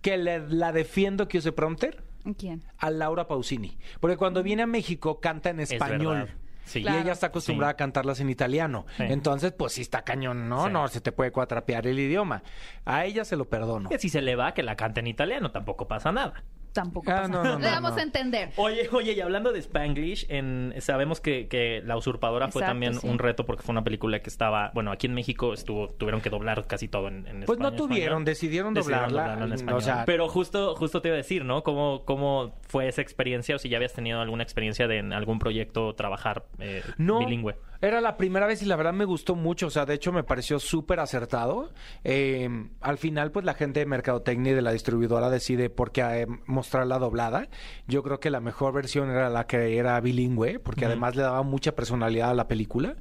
que 0.00 0.16
le- 0.16 0.48
la 0.48 0.72
defiendo 0.72 1.28
que 1.28 1.38
use 1.38 1.52
prompter? 1.52 2.02
¿Quién? 2.38 2.62
A 2.78 2.90
Laura 2.90 3.26
Pausini. 3.28 3.76
Porque 4.00 4.16
cuando 4.16 4.42
viene 4.42 4.62
a 4.62 4.66
México 4.66 5.20
canta 5.20 5.50
en 5.50 5.60
Es 5.60 5.70
español. 5.70 6.30
Sí. 6.64 6.80
Y 6.80 6.88
ella 6.88 7.12
está 7.12 7.26
acostumbrada 7.28 7.72
Sí. 7.72 7.74
a 7.74 7.76
cantarlas 7.76 8.20
en 8.20 8.30
italiano. 8.30 8.86
Sí. 8.96 9.04
Entonces, 9.08 9.52
pues 9.52 9.72
sí 9.74 9.82
está 9.82 10.02
cañón, 10.02 10.48
¿no? 10.48 10.66
Sí. 10.66 10.72
No, 10.72 10.88
se 10.88 11.00
te 11.00 11.12
puede 11.12 11.30
cuatrapear 11.30 11.86
el 11.86 11.98
idioma. 11.98 12.42
A 12.84 13.04
ella 13.04 13.24
se 13.24 13.36
lo 13.36 13.48
perdono. 13.48 13.88
Que 13.88 13.98
si 13.98 14.08
se 14.08 14.22
le 14.22 14.34
va, 14.36 14.54
que 14.54 14.62
la 14.62 14.76
cante 14.76 15.00
en 15.00 15.06
italiano, 15.06 15.50
tampoco 15.50 15.86
pasa 15.88 16.10
nada. 16.12 16.42
Tampoco 16.74 17.10
Ah, 17.10 17.22
pasa 17.22 17.28
no, 17.28 17.42
no, 17.44 17.50
Le 17.58 17.64
no, 17.66 17.70
damos 17.70 17.92
no. 17.92 17.96
a 17.98 18.02
entender. 18.02 18.50
Oye, 18.56 18.88
oye, 18.92 19.12
y 19.12 19.20
hablando 19.20 19.52
de 19.52 19.60
Spanglish, 19.60 20.26
en, 20.28 20.74
sabemos 20.80 21.20
que, 21.20 21.48
que 21.48 21.80
La 21.86 21.96
Usurpadora 21.96 22.48
fue 22.48 22.62
también 22.62 22.94
sí. 22.94 23.06
un 23.08 23.18
reto 23.18 23.46
porque 23.46 23.62
fue 23.62 23.72
una 23.72 23.84
película 23.84 24.20
que 24.20 24.28
estaba, 24.28 24.72
bueno, 24.74 24.90
aquí 24.90 25.06
en 25.06 25.14
México 25.14 25.54
estuvo, 25.54 25.88
tuvieron 25.88 26.20
que 26.20 26.30
doblar 26.30 26.66
casi 26.66 26.88
todo 26.88 27.08
en, 27.08 27.26
en 27.28 27.40
Pues 27.44 27.58
no 27.60 27.72
tuvieron, 27.72 28.02
español. 28.18 28.24
decidieron 28.24 28.74
doblarla. 28.74 29.34
en 29.34 29.52
O 29.52 29.54
español. 29.54 29.82
sea- 29.82 30.04
Pero 30.04 30.28
justo, 30.28 30.74
justo 30.74 31.00
te 31.00 31.08
iba 31.08 31.14
a 31.14 31.18
decir, 31.18 31.44
¿no? 31.44 31.62
¿Cómo, 31.62 32.04
cómo 32.04 32.58
fue 32.68 32.88
esa 32.88 33.00
experiencia 33.02 33.54
o 33.54 33.58
si 33.58 33.68
ya 33.68 33.76
habías 33.76 33.92
tenido 33.92 34.20
alguna 34.20 34.42
experiencia 34.42 34.88
de 34.88 34.98
en 34.98 35.12
algún 35.12 35.38
proyecto 35.38 35.94
trabajar 35.94 36.44
eh, 36.58 36.82
No, 36.98 37.20
bilingüe? 37.20 37.54
Era 37.84 38.00
la 38.00 38.16
primera 38.16 38.46
vez 38.46 38.62
y 38.62 38.66
la 38.66 38.76
verdad 38.76 38.92
me 38.92 39.04
gustó 39.04 39.34
mucho. 39.34 39.66
O 39.66 39.70
sea, 39.70 39.84
de 39.84 39.94
hecho 39.94 40.12
me 40.12 40.24
pareció 40.24 40.58
súper 40.58 41.00
acertado. 41.00 41.72
Eh, 42.02 42.48
al 42.80 42.98
final, 42.98 43.30
pues 43.30 43.44
la 43.44 43.54
gente 43.54 43.80
de 43.80 43.86
Mercadotecnia 43.86 44.52
y 44.52 44.54
de 44.54 44.62
la 44.62 44.72
distribuidora 44.72 45.28
decide 45.30 45.70
por 45.70 45.92
qué 45.92 46.02
eh, 46.02 46.26
mostrarla 46.46 46.98
doblada. 46.98 47.48
Yo 47.86 48.02
creo 48.02 48.20
que 48.20 48.30
la 48.30 48.40
mejor 48.40 48.72
versión 48.72 49.10
era 49.10 49.28
la 49.28 49.46
que 49.46 49.76
era 49.76 50.00
bilingüe, 50.00 50.58
porque 50.58 50.86
además 50.86 51.14
le 51.16 51.22
daba 51.22 51.42
mucha 51.42 51.72
personalidad 51.72 52.30
a 52.30 52.34
la 52.34 52.48
película. 52.48 52.96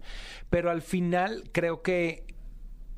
Pero 0.50 0.70
al 0.70 0.82
final 0.82 1.44
creo 1.52 1.82
que 1.82 2.33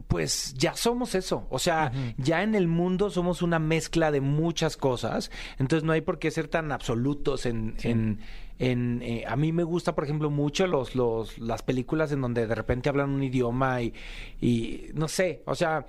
pues 0.08 0.54
ya 0.56 0.76
somos 0.76 1.16
eso. 1.16 1.48
O 1.50 1.60
sea, 1.60 1.92
ya 2.18 2.44
en 2.44 2.56
el 2.56 2.68
mundo 2.68 3.10
somos 3.10 3.42
una 3.42 3.60
mezcla 3.60 4.12
de 4.12 4.22
muchas 4.22 4.78
cosas. 4.78 5.32
Entonces 5.60 5.84
no 5.84 5.94
hay 5.94 6.02
por 6.02 6.20
qué 6.20 6.32
ser 6.32 6.48
tan 6.48 6.72
absolutos 6.72 7.46
en... 7.46 7.76
en, 7.84 8.20
en, 8.58 9.02
eh, 9.02 9.26
a 9.28 9.36
mí 9.36 9.52
me 9.52 9.64
gusta, 9.64 9.96
por 9.96 10.06
ejemplo, 10.06 10.30
mucho 10.30 10.66
los, 10.66 10.96
los, 10.96 11.38
las 11.40 11.62
películas 11.62 12.14
en 12.14 12.22
donde 12.22 12.48
de 12.48 12.56
repente 12.56 12.88
hablan 12.88 13.10
un 13.10 13.22
idioma 13.22 13.82
y, 13.82 13.94
y 14.40 14.86
no 14.94 15.08
sé, 15.08 15.44
o 15.46 15.56
sea... 15.56 15.86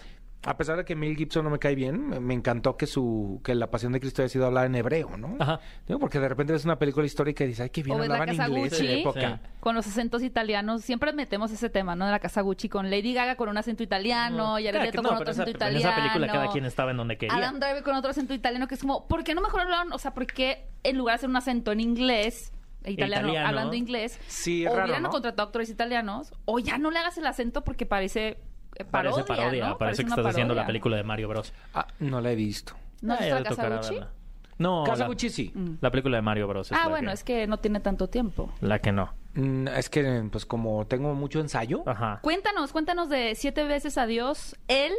A 0.46 0.56
pesar 0.56 0.76
de 0.76 0.84
que 0.84 0.94
Mel 0.96 1.16
Gibson 1.16 1.44
no 1.44 1.50
me 1.50 1.58
cae 1.58 1.74
bien, 1.74 2.24
me- 2.24 2.34
encantó 2.34 2.76
que 2.76 2.86
su 2.86 3.40
que 3.44 3.54
la 3.54 3.70
Pasión 3.70 3.92
de 3.92 4.00
Cristo 4.00 4.22
haya 4.22 4.28
sido 4.28 4.46
hablada 4.46 4.66
en 4.66 4.74
hebreo, 4.76 5.16
¿no? 5.16 5.36
Ajá. 5.40 5.60
Digo, 5.86 5.98
Porque 5.98 6.20
de 6.20 6.28
repente 6.28 6.52
ves 6.52 6.64
una 6.64 6.78
película 6.78 7.04
histórica 7.04 7.44
y 7.44 7.48
dices, 7.48 7.60
ay, 7.64 7.70
qué 7.70 7.82
bien 7.82 8.00
hablaban 8.00 8.28
inglés 8.32 8.78
en 8.80 8.86
la 8.86 8.92
época. 8.92 9.40
Sí. 9.42 9.50
Con 9.60 9.74
los 9.74 9.86
acentos 9.86 10.22
italianos, 10.22 10.82
siempre 10.82 11.12
metemos 11.12 11.50
ese 11.50 11.68
tema, 11.68 11.96
¿no? 11.96 12.06
De 12.06 12.12
la 12.12 12.20
casa 12.20 12.40
Gucci 12.42 12.68
con 12.68 12.90
Lady 12.90 13.12
Gaga 13.12 13.36
con 13.36 13.48
un 13.48 13.56
acento 13.58 13.82
italiano, 13.82 14.58
y 14.58 14.62
Claro 14.68 14.82
Leto 14.84 15.02
no, 15.02 15.08
con 15.08 15.18
otro 15.18 15.32
esa- 15.32 15.42
acento 15.42 15.50
en 15.64 15.72
italiano. 15.72 15.88
esa 15.88 15.96
película 15.96 16.26
cada 16.28 16.48
quien 16.52 16.64
estaba 16.64 16.90
en 16.92 16.96
donde 16.98 17.18
quería. 17.18 17.36
Adam 17.36 17.58
Driver 17.58 17.82
con 17.82 17.94
otro 17.96 18.10
acento 18.12 18.32
italiano, 18.34 18.68
que 18.68 18.74
es 18.76 18.80
como, 18.80 19.08
¿por 19.08 19.24
qué 19.24 19.34
no 19.34 19.40
mejor 19.40 19.62
hablaron? 19.62 19.92
O 19.92 19.98
sea, 19.98 20.14
¿por 20.14 20.26
qué 20.26 20.66
en 20.84 20.96
lugar 20.96 21.14
de 21.14 21.16
hacer 21.16 21.28
un 21.30 21.36
acento 21.36 21.72
en 21.72 21.80
inglés, 21.80 22.52
e 22.84 22.92
italiano, 22.92 23.26
Italiano. 23.28 23.48
hablando 23.48 23.74
inglés, 23.74 24.20
Sí, 24.28 24.64
es 24.64 24.70
o 24.70 24.74
raro, 24.74 24.84
hubieran 24.84 25.02
¿no? 25.02 25.10
contratado 25.10 25.46
actores 25.48 25.68
italianos, 25.70 26.32
o 26.44 26.60
ya 26.60 26.78
no 26.78 26.92
le 26.92 27.00
hagas 27.00 27.18
el 27.18 27.26
acento 27.26 27.64
porque 27.64 27.84
parece 27.86 28.38
parodia, 28.84 29.24
Parece 29.24 29.24
parodia, 29.24 29.68
¿no? 29.68 29.78
parece 29.78 30.02
que 30.02 30.06
una 30.06 30.16
estás 30.16 30.26
haciendo 30.30 30.54
la 30.54 30.60
parodia. 30.62 30.66
película 30.68 30.96
de 30.96 31.02
Mario 31.04 31.28
Bros. 31.28 31.52
Ah, 31.74 31.86
no 32.00 32.20
la 32.20 32.32
he 32.32 32.34
visto. 32.36 32.74
¿No 33.02 33.14
has 33.14 33.20
Ah, 33.20 33.38
visto 33.40 33.56
verla. 33.56 34.10
No, 34.58 34.84
Casa 34.84 35.02
la, 35.04 35.08
Gucci 35.08 35.28
sí. 35.28 35.52
la 35.82 35.90
película 35.90 36.16
de 36.16 36.22
Mario 36.22 36.48
Bros. 36.48 36.72
es 36.72 36.78
Ah, 36.80 36.88
bueno, 36.88 37.08
que- 37.10 37.14
es 37.14 37.24
que 37.24 37.46
no 37.46 37.58
tiene 37.58 37.80
tanto 37.80 38.08
tiempo. 38.08 38.50
La 38.62 38.78
que 38.80 38.90
no. 38.90 39.12
Mm, 39.34 39.68
Es 39.68 39.90
que, 39.90 40.26
pues 40.32 40.46
como 40.46 40.86
tengo 40.86 41.14
mucho 41.14 41.40
ensayo, 41.40 41.82
Ajá. 41.86 42.20
Cuéntanos, 42.22 42.72
cuéntanos 42.72 43.10
de 43.10 43.34
Siete 43.34 43.64
veces 43.64 43.98
adiós, 43.98 44.56
él 44.68 44.92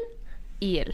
y 0.60 0.78
él. 0.78 0.94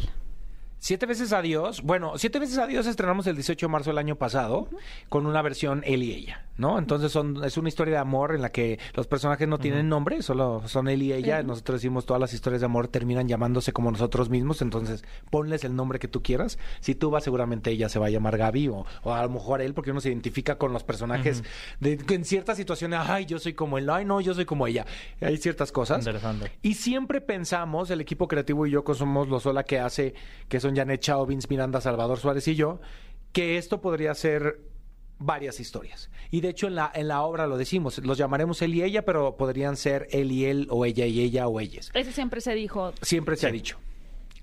Siete 0.84 1.06
veces 1.06 1.32
adiós. 1.32 1.82
Bueno, 1.82 2.18
Siete 2.18 2.40
veces 2.40 2.58
adiós 2.58 2.88
estrenamos 2.88 3.26
el 3.28 3.36
18 3.36 3.68
de 3.68 3.72
marzo 3.72 3.90
del 3.92 4.00
año 4.00 4.18
pasado 4.18 4.68
con 5.08 5.26
una 5.26 5.42
versión 5.42 5.82
él 5.86 6.04
y 6.04 6.12
ella, 6.12 6.46
¿no? 6.58 6.78
Entonces 6.78 7.10
son, 7.10 7.42
es 7.46 7.56
una 7.56 7.70
historia 7.70 7.94
de 7.94 8.00
amor 8.02 8.36
en 8.36 8.42
la 8.42 8.52
que 8.52 8.80
los 8.94 9.08
personajes 9.08 9.48
no 9.48 9.60
tienen 9.60 9.88
nombre, 9.88 10.22
solo 10.22 10.62
son 10.68 10.90
él 10.90 11.02
y 11.02 11.14
ella. 11.14 11.42
Nosotros 11.42 11.80
decimos 11.80 12.06
todas 12.06 12.20
las 12.20 12.34
historias 12.34 12.60
de 12.60 12.66
amor 12.66 12.90
terminan 12.90 13.30
llamándose 13.30 13.72
como 13.72 13.92
nosotros 13.92 14.30
mismos, 14.30 14.62
entonces 14.62 15.06
ponles 15.30 15.64
el 15.64 15.74
nombre 15.74 16.00
que 16.00 16.10
tú 16.10 16.22
quieras. 16.22 16.60
Si 16.82 16.96
tú 16.96 17.10
vas, 17.10 17.24
seguramente 17.24 17.72
ella 17.72 17.88
se 17.88 17.98
va 17.98 18.08
a 18.08 18.10
llamar 18.10 18.38
Gaby 18.38 18.68
o, 18.68 18.86
o 19.04 19.14
a 19.14 19.24
lo 19.24 19.30
mejor 19.30 19.62
él, 19.62 19.74
porque 19.74 19.92
uno 19.92 20.02
se 20.02 20.10
identifica 20.10 20.58
con 20.58 20.74
los 20.74 20.84
personajes 20.84 21.46
de, 21.80 21.98
en 22.10 22.26
ciertas 22.26 22.58
situaciones, 22.58 23.00
ay, 23.08 23.26
yo 23.26 23.40
soy 23.40 23.54
como 23.54 23.78
él, 23.78 23.90
ay, 23.90 24.04
no, 24.04 24.20
yo 24.20 24.34
soy 24.34 24.44
como 24.44 24.68
ella. 24.68 24.86
Hay 25.22 25.38
ciertas 25.38 25.72
cosas. 25.72 26.00
Interesante. 26.00 26.52
Y 26.62 26.74
siempre 26.74 27.22
pensamos, 27.22 27.90
el 27.90 28.02
equipo 28.02 28.28
creativo 28.28 28.68
y 28.68 28.72
yo, 28.72 28.84
que 28.84 28.94
somos 28.94 29.30
los 29.30 29.44
sola 29.44 29.64
que 29.64 29.80
hace, 29.80 30.14
que 30.50 30.60
son 30.60 30.73
Janet 30.76 31.02
Chao, 31.02 31.26
Vince 31.26 31.48
Miranda, 31.50 31.82
Salvador 31.82 32.20
Suárez 32.20 32.48
y 32.48 32.56
yo, 32.56 32.80
que 33.32 33.58
esto 33.58 33.82
podría 33.82 34.14
ser 34.16 34.60
varias 35.20 35.60
historias. 35.60 36.10
Y 36.32 36.42
de 36.42 36.50
hecho 36.50 36.68
en 36.68 36.76
la, 36.76 36.92
en 36.94 37.08
la 37.08 37.22
obra 37.22 37.48
lo 37.48 37.58
decimos, 37.58 37.98
los 38.00 38.18
llamaremos 38.18 38.62
él 38.62 38.76
y 38.76 38.84
ella, 38.84 39.06
pero 39.06 39.38
podrían 39.38 39.78
ser 39.78 40.08
él 40.12 40.32
y 40.32 40.46
él, 40.46 40.68
o 40.70 40.86
ella 40.86 41.06
y 41.06 41.22
ella, 41.22 41.48
o 41.48 41.60
ellas. 41.60 41.92
Eso 41.94 42.12
siempre 42.12 42.42
se 42.42 42.54
dijo. 42.54 42.94
Siempre 43.02 43.36
se 43.36 43.48
ha 43.48 43.52
dicho. 43.52 43.78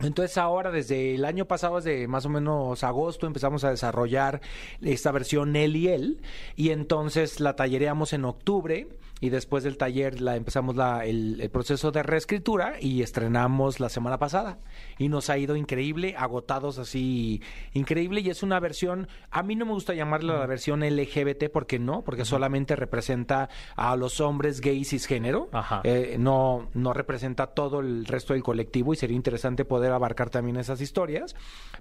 Entonces 0.01 0.39
ahora, 0.39 0.71
desde 0.71 1.15
el 1.15 1.27
año 1.27 1.45
pasado, 1.45 1.77
desde 1.77 2.09
más 2.09 2.25
o 2.25 2.31
menos 2.31 2.83
agosto, 2.85 3.27
empezamos 3.27 3.65
a 3.65 3.71
desarrollar 3.71 4.41
esta 4.81 5.13
versión 5.13 5.55
él 5.57 5.77
y 5.77 5.89
él. 5.89 6.23
Y 6.57 6.71
entonces 6.71 7.39
la 7.39 7.55
tallereamos 7.55 8.15
en 8.15 8.25
octubre. 8.25 8.89
Y 9.21 9.29
después 9.29 9.65
del 9.65 9.77
taller 9.77 10.21
la 10.21 10.37
empezamos 10.37 10.77
la, 10.77 11.05
el, 11.05 11.41
el 11.41 11.51
proceso 11.51 11.91
de 11.91 12.03
reescritura 12.03 12.75
y 12.81 13.03
estrenamos 13.03 13.81
la 13.81 13.89
semana 13.89 14.19
pasada. 14.19 14.59
Y 14.99 15.09
nos 15.09 15.31
ha 15.31 15.39
ido 15.39 15.57
increíble, 15.57 16.15
agotados 16.17 16.79
así, 16.79 17.43
increíble. 17.73 18.21
Y 18.23 18.31
es 18.31 18.43
una 18.43 18.59
versión, 18.61 19.09
a 19.31 19.43
mí 19.43 19.57
no 19.57 19.67
me 19.67 19.73
gusta 19.73 19.95
llamarla 19.95 20.39
la 20.39 20.47
versión 20.47 20.81
LGBT 20.81 21.51
porque 21.53 21.79
no, 21.79 22.03
porque 22.03 22.25
solamente 22.25 22.77
representa 22.77 23.49
a 23.77 23.95
los 23.97 24.21
hombres 24.21 24.61
gays 24.61 24.91
cisgénero. 24.91 25.49
Ajá. 25.53 25.83
Eh, 25.85 26.17
no, 26.19 26.69
no 26.75 26.93
representa 26.93 27.49
todo 27.49 27.81
el 27.81 28.07
resto 28.07 28.33
del 28.33 28.43
colectivo 28.43 28.93
y 28.93 28.97
sería 28.97 29.17
interesante 29.17 29.65
poder 29.65 29.93
abarcar 29.93 30.31
también 30.31 30.57
esas 30.57 30.81
historias, 30.81 31.37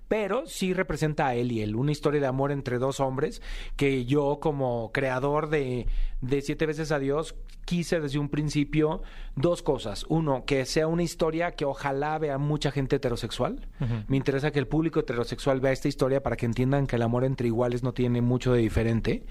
pero 0.08 0.46
sí 0.46 0.74
representa 0.74 1.28
a 1.28 1.36
él 1.36 1.52
y 1.52 1.62
él, 1.62 1.76
una 1.76 1.92
historia 1.92 2.22
de 2.22 2.28
amor 2.28 2.52
entre 2.52 2.80
dos 2.80 3.00
hombres 3.00 3.42
que 3.76 4.06
yo 4.06 4.40
como 4.40 4.92
creador 4.92 5.50
de, 5.50 5.88
de 6.22 6.42
Siete 6.42 6.66
veces 6.66 6.92
a 6.92 7.00
Dios 7.00 7.29
quise 7.70 8.00
desde 8.00 8.18
un 8.18 8.30
principio 8.30 9.04
dos 9.36 9.62
cosas. 9.62 10.04
Uno, 10.10 10.44
que 10.44 10.66
sea 10.66 10.88
una 10.88 11.04
historia 11.04 11.52
que 11.52 11.66
ojalá 11.66 12.18
vea 12.18 12.40
mucha 12.40 12.72
gente 12.72 12.96
heterosexual. 12.96 13.68
Me 14.08 14.18
interesa 14.18 14.50
que 14.50 14.58
el 14.58 14.68
público 14.68 15.02
heterosexual 15.02 15.60
vea 15.62 15.72
esta 15.72 15.88
historia 15.88 16.24
para 16.24 16.36
que 16.36 16.48
entiendan 16.48 16.88
que 16.88 16.96
el 16.96 17.04
amor 17.04 17.26
entre 17.26 17.46
iguales 17.46 17.84
no 17.84 17.94
tiene 17.94 18.22
mucho 18.22 18.54
de 18.54 18.62
diferente. 18.62 19.24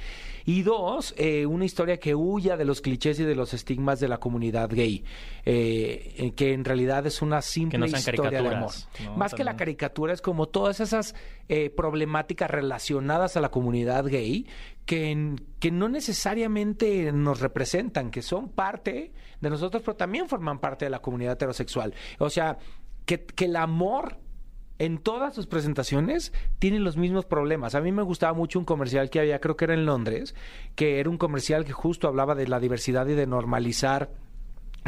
Y 0.44 0.62
dos, 0.62 1.14
eh, 1.18 1.46
una 1.46 1.64
historia 1.64 1.98
que 1.98 2.14
huya 2.14 2.56
de 2.56 2.64
los 2.64 2.80
clichés 2.80 3.18
y 3.18 3.24
de 3.24 3.34
los 3.34 3.54
estigmas 3.54 3.98
de 3.98 4.06
la 4.06 4.18
comunidad 4.18 4.70
gay, 4.70 5.04
eh, 5.44 6.14
eh, 6.16 6.30
que 6.30 6.52
en 6.52 6.64
realidad 6.64 7.06
es 7.06 7.20
una 7.20 7.42
simple 7.42 7.80
no 7.80 7.86
historia 7.86 8.40
de 8.40 8.48
amor. 8.48 8.70
Más 9.16 9.34
que 9.34 9.42
la 9.42 9.56
caricatura 9.56 10.14
es 10.14 10.22
como 10.22 10.46
todas 10.46 10.78
esas 10.78 11.16
eh, 11.50 11.70
problemáticas 11.70 12.50
relacionadas 12.50 13.36
a 13.36 13.40
la 13.40 13.48
comunidad 13.48 14.04
gay 14.04 14.46
que, 14.88 15.36
que 15.60 15.70
no 15.70 15.90
necesariamente 15.90 17.12
nos 17.12 17.40
representan, 17.40 18.10
que 18.10 18.22
son 18.22 18.48
parte 18.48 19.12
de 19.38 19.50
nosotros, 19.50 19.82
pero 19.84 19.98
también 19.98 20.30
forman 20.30 20.60
parte 20.60 20.86
de 20.86 20.90
la 20.90 21.02
comunidad 21.02 21.34
heterosexual. 21.34 21.92
O 22.18 22.30
sea, 22.30 22.56
que, 23.04 23.22
que 23.22 23.44
el 23.44 23.56
amor 23.56 24.16
en 24.78 24.96
todas 24.96 25.34
sus 25.34 25.46
presentaciones 25.46 26.32
tiene 26.58 26.80
los 26.80 26.96
mismos 26.96 27.26
problemas. 27.26 27.74
A 27.74 27.82
mí 27.82 27.92
me 27.92 28.00
gustaba 28.00 28.32
mucho 28.32 28.58
un 28.58 28.64
comercial 28.64 29.10
que 29.10 29.20
había, 29.20 29.42
creo 29.42 29.58
que 29.58 29.66
era 29.66 29.74
en 29.74 29.84
Londres, 29.84 30.34
que 30.74 31.00
era 31.00 31.10
un 31.10 31.18
comercial 31.18 31.66
que 31.66 31.72
justo 31.72 32.08
hablaba 32.08 32.34
de 32.34 32.48
la 32.48 32.58
diversidad 32.58 33.06
y 33.08 33.14
de 33.14 33.26
normalizar 33.26 34.08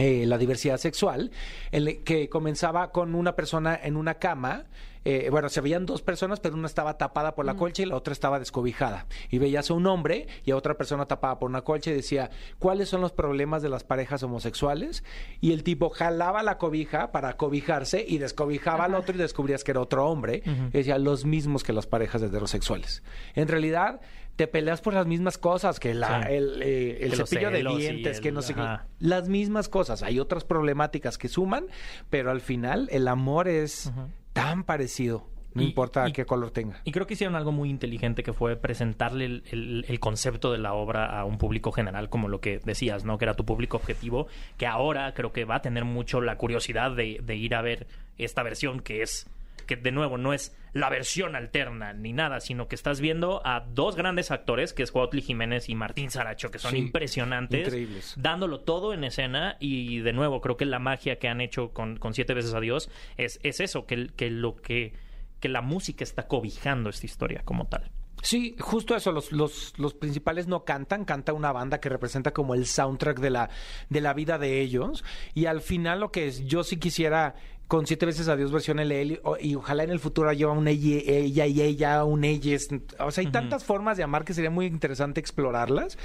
eh, 0.00 0.25
la 0.26 0.38
diversidad 0.38 0.78
sexual, 0.78 1.30
el 1.73 2.02
que 2.04 2.30
comenzaba 2.30 2.90
con 2.90 3.14
una 3.14 3.37
persona 3.37 3.78
en 3.83 3.97
una 3.97 4.14
cama. 4.14 4.64
eh, 5.04 5.28
bueno, 5.30 5.49
se 5.49 5.61
veían 5.61 5.85
dos 5.87 6.00
personas, 6.02 6.40
pero 6.40 6.54
una 6.54 6.66
estaba 6.66 6.97
tapada 6.97 7.35
por 7.35 7.45
la 7.45 7.54
colcha 7.54 7.83
y 7.83 7.87
la 7.87 7.97
otra 7.97 8.12
estaba 8.12 8.38
descobijada. 8.38 9.07
Y 9.30 9.38
veías 9.38 9.71
a 9.71 9.75
un 9.75 9.87
hombre 9.87 10.26
y 10.45 10.50
a 10.52 10.57
otra 10.57 10.75
persona 10.78 11.07
tapada 11.07 11.38
por 11.38 11.50
una 11.50 11.62
colcha 11.62 11.90
y 11.90 11.95
decía, 11.95 12.30
¿cuáles 12.59 12.88
son 12.88 13.00
los 13.00 13.12
problemas 13.12 13.62
de 13.62 13.69
las 13.69 13.85
parejas 13.85 14.23
homosexuales? 14.23 15.04
Y 15.40 15.52
el 15.52 15.64
tipo 15.64 15.90
jalaba 15.90 16.42
la 16.42 16.57
cobija 16.59 17.12
para 17.12 17.37
cobijarse 17.37 18.04
y 18.07 18.19
descobijaba 18.19 18.85
al 18.85 18.95
otro 18.95 19.14
y 19.14 19.19
descubrías 19.19 19.64
que 19.64 19.73
era 19.73 19.80
otro 19.80 20.07
hombre. 20.07 20.42
Y 20.45 20.78
decía, 20.78 20.99
los 20.99 21.25
mismos 21.25 21.62
que 21.62 21.73
las 21.73 21.87
parejas 21.87 22.23
heterosexuales. 22.23 23.02
En 23.35 23.49
realidad, 23.49 24.00
te 24.40 24.47
peleas 24.47 24.80
por 24.80 24.94
las 24.94 25.06
mismas 25.06 25.37
cosas 25.37 25.78
que 25.78 25.92
la, 25.92 26.23
Sí. 26.23 26.32
el, 26.32 26.62
eh, 26.62 26.99
el 27.02 27.11
Que 27.11 27.16
los 27.18 27.28
cepillo 27.28 27.50
de 27.50 27.62
dientes, 27.76 28.23
que 28.23 28.32
no 28.32 28.40
sé 28.40 28.54
qué 28.54 28.78
las 29.00 29.28
mismas 29.28 29.68
cosas. 29.68 30.02
Hay 30.02 30.18
otras 30.18 30.44
problemáticas 30.44 31.18
que 31.18 31.28
suman, 31.28 31.66
pero 32.09 32.30
al 32.30 32.40
final 32.40 32.88
el 32.90 33.06
amor 33.06 33.49
es 33.49 33.92
tan 34.32 34.64
parecido. 34.64 35.26
No 35.52 35.61
Y- 35.62 35.66
importa 35.66 36.09
y- 36.09 36.12
qué 36.12 36.25
color 36.25 36.52
tenga. 36.52 36.80
Y 36.85 36.92
creo 36.92 37.06
que 37.06 37.14
hicieron 37.14 37.35
algo 37.37 37.52
muy 37.52 37.68
inteligente 37.68 38.23
que 38.23 38.32
fue 38.32 38.56
presentarle 38.56 39.25
el, 39.26 39.42
el- 39.50 39.85
el 39.88 40.00
concepto 40.00 40.52
de 40.52 40.59
la 40.59 40.73
obra 40.73 41.18
a 41.20 41.25
un 41.26 41.37
público 41.38 41.70
general, 41.73 42.09
como 42.09 42.28
lo 42.28 42.40
que 42.40 42.61
decías, 42.64 43.04
¿no? 43.04 43.18
Que 43.18 43.26
era 43.26 43.35
tu 43.35 43.44
público 43.44 43.76
objetivo, 43.76 44.26
que 44.56 44.66
ahora 44.66 45.12
creo 45.12 45.32
que 45.32 45.44
va 45.44 45.56
a 45.56 45.61
tener 45.61 45.85
mucho 45.85 46.20
la 46.23 46.37
curiosidad 46.38 46.92
de, 46.92 47.20
de 47.23 47.37
ir 47.37 47.54
a 47.56 47.61
ver 47.62 47.88
esta 48.16 48.42
versión 48.44 48.80
que 48.80 49.02
es, 49.02 49.26
que 49.62 49.76
de 49.76 49.93
nuevo 49.93 50.19
no 50.19 50.33
es 50.33 50.57
la 50.73 50.88
versión 50.88 51.35
alterna 51.37 51.93
ni 51.93 52.12
nada, 52.12 52.40
sino 52.40 52.69
que 52.69 52.75
estás 52.75 53.00
viendo 53.00 53.40
a 53.45 53.61
dos 53.61 53.97
grandes 53.97 54.31
actores, 54.31 54.73
que 54.73 54.83
es 54.83 54.93
Cuautli 54.93 55.21
Jiménez 55.23 55.69
y 55.69 55.75
Martín 55.75 56.11
Saracho, 56.11 56.50
que 56.50 56.59
son 56.59 56.73
Sí, 56.73 56.79
impresionantes, 56.79 57.67
increíbles. 57.69 58.14
dándolo 58.17 58.61
todo 58.61 58.95
en 58.95 59.05
escena 59.05 59.57
y 59.61 59.99
de 60.00 60.12
nuevo 60.12 60.40
creo 60.40 60.57
que 60.57 60.64
la 60.67 60.79
magia 60.79 61.19
que 61.19 61.29
han 61.29 61.40
hecho 61.40 61.73
con, 61.73 61.97
con 61.97 62.14
Siete 62.14 62.35
veces 62.35 62.55
a 62.55 62.61
Dios 62.61 62.90
es, 63.17 63.40
es 63.43 63.61
eso, 63.61 63.87
que, 63.87 64.09
que 64.17 64.31
lo 64.31 64.57
que 64.57 64.93
que 65.40 65.49
la 65.49 65.62
música 65.62 66.05
está 66.05 66.29
cobijando 66.29 66.90
esta 66.90 67.07
historia 67.07 67.40
como 67.47 67.67
tal. 67.67 67.90
Sí, 68.22 68.56
justo 68.58 68.94
eso. 68.94 69.12
Los, 69.12 69.32
los, 69.32 69.74
los 69.78 69.94
principales 69.94 70.46
no 70.46 70.64
cantan, 70.64 71.04
canta 71.04 71.32
una 71.32 71.52
banda 71.52 71.80
que 71.80 71.88
representa 71.88 72.32
como 72.32 72.54
el 72.54 72.66
soundtrack 72.66 73.18
de 73.20 73.30
la, 73.30 73.50
de 73.88 74.00
la 74.00 74.12
vida 74.14 74.38
de 74.38 74.60
ellos. 74.60 75.04
Y 75.34 75.46
al 75.46 75.60
final 75.60 76.00
lo 76.00 76.12
que 76.12 76.26
es, 76.28 76.44
yo 76.46 76.64
sí 76.64 76.76
quisiera 76.76 77.34
con 77.70 77.86
siete 77.86 78.04
veces 78.04 78.26
a 78.26 78.34
Dios 78.34 78.50
versión 78.50 78.78
LL 78.80 79.20
y 79.38 79.54
ojalá 79.54 79.84
en 79.84 79.90
el 79.90 80.00
futuro 80.00 80.28
haya 80.28 80.48
un 80.48 80.66
ella, 80.66 81.02
ella 81.06 81.46
y 81.46 81.62
ella, 81.62 82.02
un 82.04 82.24
ellas. 82.24 82.66
O 82.98 83.12
sea, 83.12 83.22
hay 83.22 83.30
tantas 83.30 83.62
formas 83.64 83.96
de 83.96 84.02
amar 84.02 84.24
que 84.24 84.34
sería 84.34 84.50
muy 84.50 84.66
interesante 84.66 85.20
explorarlas. 85.20 85.96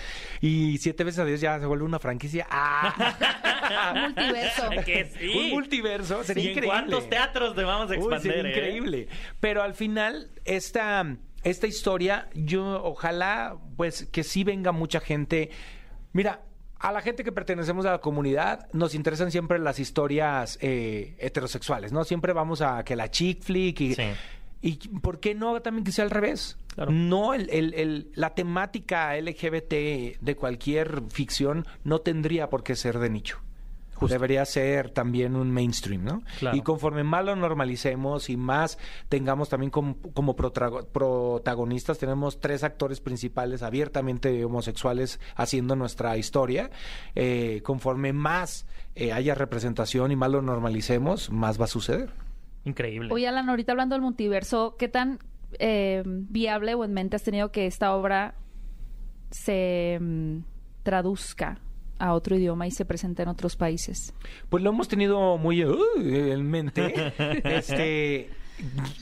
Y 0.42 0.78
siete 0.78 1.04
veces 1.04 1.22
a 1.22 1.26
Dios 1.26 1.42
ya 1.42 1.60
se 1.60 1.66
vuelve 1.66 1.84
una 1.84 1.98
franquicia. 1.98 2.46
¡Ah! 2.52 2.94
Un 4.06 4.14
multiverso. 4.14 4.70
Que 4.86 5.06
sí. 5.06 5.38
Un 5.40 5.50
multiverso. 5.50 6.24
Sería 6.24 6.44
¿Y 6.44 6.48
en 6.48 6.52
increíble. 6.52 6.70
cuántos 6.70 7.10
teatros 7.10 7.56
te 7.56 7.64
vamos 7.64 7.90
a 7.90 7.94
Uy, 7.94 7.98
expandir? 7.98 8.32
sería 8.32 8.44
eh? 8.44 8.50
increíble. 8.52 9.08
Pero 9.40 9.64
al 9.64 9.74
final, 9.74 10.30
esta, 10.46 11.18
esta 11.46 11.68
historia, 11.68 12.28
yo 12.34 12.84
ojalá, 12.84 13.56
pues, 13.78 14.06
que 14.12 14.24
sí 14.24 14.44
venga 14.44 14.72
mucha 14.74 15.00
gente. 15.00 15.50
Mira, 16.12 16.42
a 16.80 16.92
la 16.92 17.02
gente 17.02 17.24
que 17.24 17.32
pertenecemos 17.32 17.86
a 17.86 17.92
la 17.92 18.02
comunidad 18.02 18.68
nos 18.74 18.94
interesan 18.96 19.32
siempre 19.32 19.58
las 19.60 19.80
historias 19.80 20.58
eh, 20.62 21.16
heterosexuales, 21.20 21.92
¿no? 21.94 22.04
Siempre 22.04 22.34
vamos 22.34 22.62
a 22.62 22.84
que 22.84 22.96
la 22.98 23.10
chick 23.10 23.42
flick 23.44 23.80
y... 23.82 23.96
Sí. 23.96 24.04
¿Y 24.62 24.78
por 25.00 25.20
qué 25.20 25.36
no 25.36 25.62
también 25.62 25.84
que 25.84 25.92
sea 25.92 26.06
al 26.06 26.10
revés? 26.12 26.58
Claro. 26.74 26.92
No, 26.92 27.36
el, 27.36 27.50
el- 27.52 27.74
el- 27.76 28.12
la 28.16 28.34
temática 28.34 29.16
LGBT 29.16 30.20
de 30.20 30.36
cualquier 30.36 31.04
ficción 31.12 31.68
no 31.84 32.00
tendría 32.02 32.50
por 32.50 32.64
qué 32.64 32.76
ser 32.76 32.98
de 32.98 33.12
nicho. 33.12 33.40
Debería 34.02 34.46
ser 34.46 34.90
también 34.90 35.36
un 35.36 35.52
mainstream, 35.52 36.04
¿no? 36.04 36.22
Claro. 36.40 36.58
Y 36.58 36.62
conforme 36.62 37.04
más 37.04 37.26
lo 37.26 37.36
normalicemos 37.36 38.30
y 38.30 38.38
más 38.38 38.78
tengamos 39.10 39.50
también 39.50 39.72
como, 39.72 40.36
protagonistas, 40.36 41.98
tenemos 41.98 42.40
tres 42.40 42.64
actores 42.64 43.00
principales 43.00 43.64
abiertamente 43.64 44.44
homosexuales 44.44 45.20
haciendo 45.36 45.76
nuestra 45.76 46.18
historia, 46.18 46.70
eh, 47.16 47.62
conforme 47.64 48.14
más 48.14 48.68
eh, 48.96 49.12
haya 49.14 49.36
representación 49.36 50.12
y 50.12 50.16
más 50.16 50.32
lo 50.32 50.42
normalicemos, 50.42 51.30
más 51.30 51.60
va 51.60 51.66
a 51.66 51.70
suceder. 51.70 52.10
Increíble. 52.66 53.14
Oye, 53.14 53.28
Alan, 53.28 53.50
ahorita 53.50 53.72
hablando 53.74 53.96
del 53.96 54.02
multiverso, 54.02 54.76
¿qué 54.78 54.88
tan 54.88 55.20
eh, 55.60 56.04
viable 56.06 56.74
o 56.74 56.84
en 56.84 56.94
mente 56.94 57.16
has 57.16 57.24
tenido 57.24 57.52
que 57.52 57.68
esta 57.68 57.96
obra 57.96 58.36
se 59.32 59.98
mm, 60.02 60.40
traduzca 60.84 61.60
a 62.00 62.14
otro 62.14 62.36
idioma 62.36 62.68
y 62.68 62.72
se 62.72 62.86
presente 62.86 63.24
en 63.24 63.30
otros 63.30 63.56
países? 63.56 64.14
Pues 64.50 64.64
lo 64.64 64.70
hemos 64.70 64.88
tenido 64.88 65.38
muy 65.38 65.64
uh, 65.64 65.78
en 65.98 66.50
mente. 66.50 67.14
este, 67.44 68.30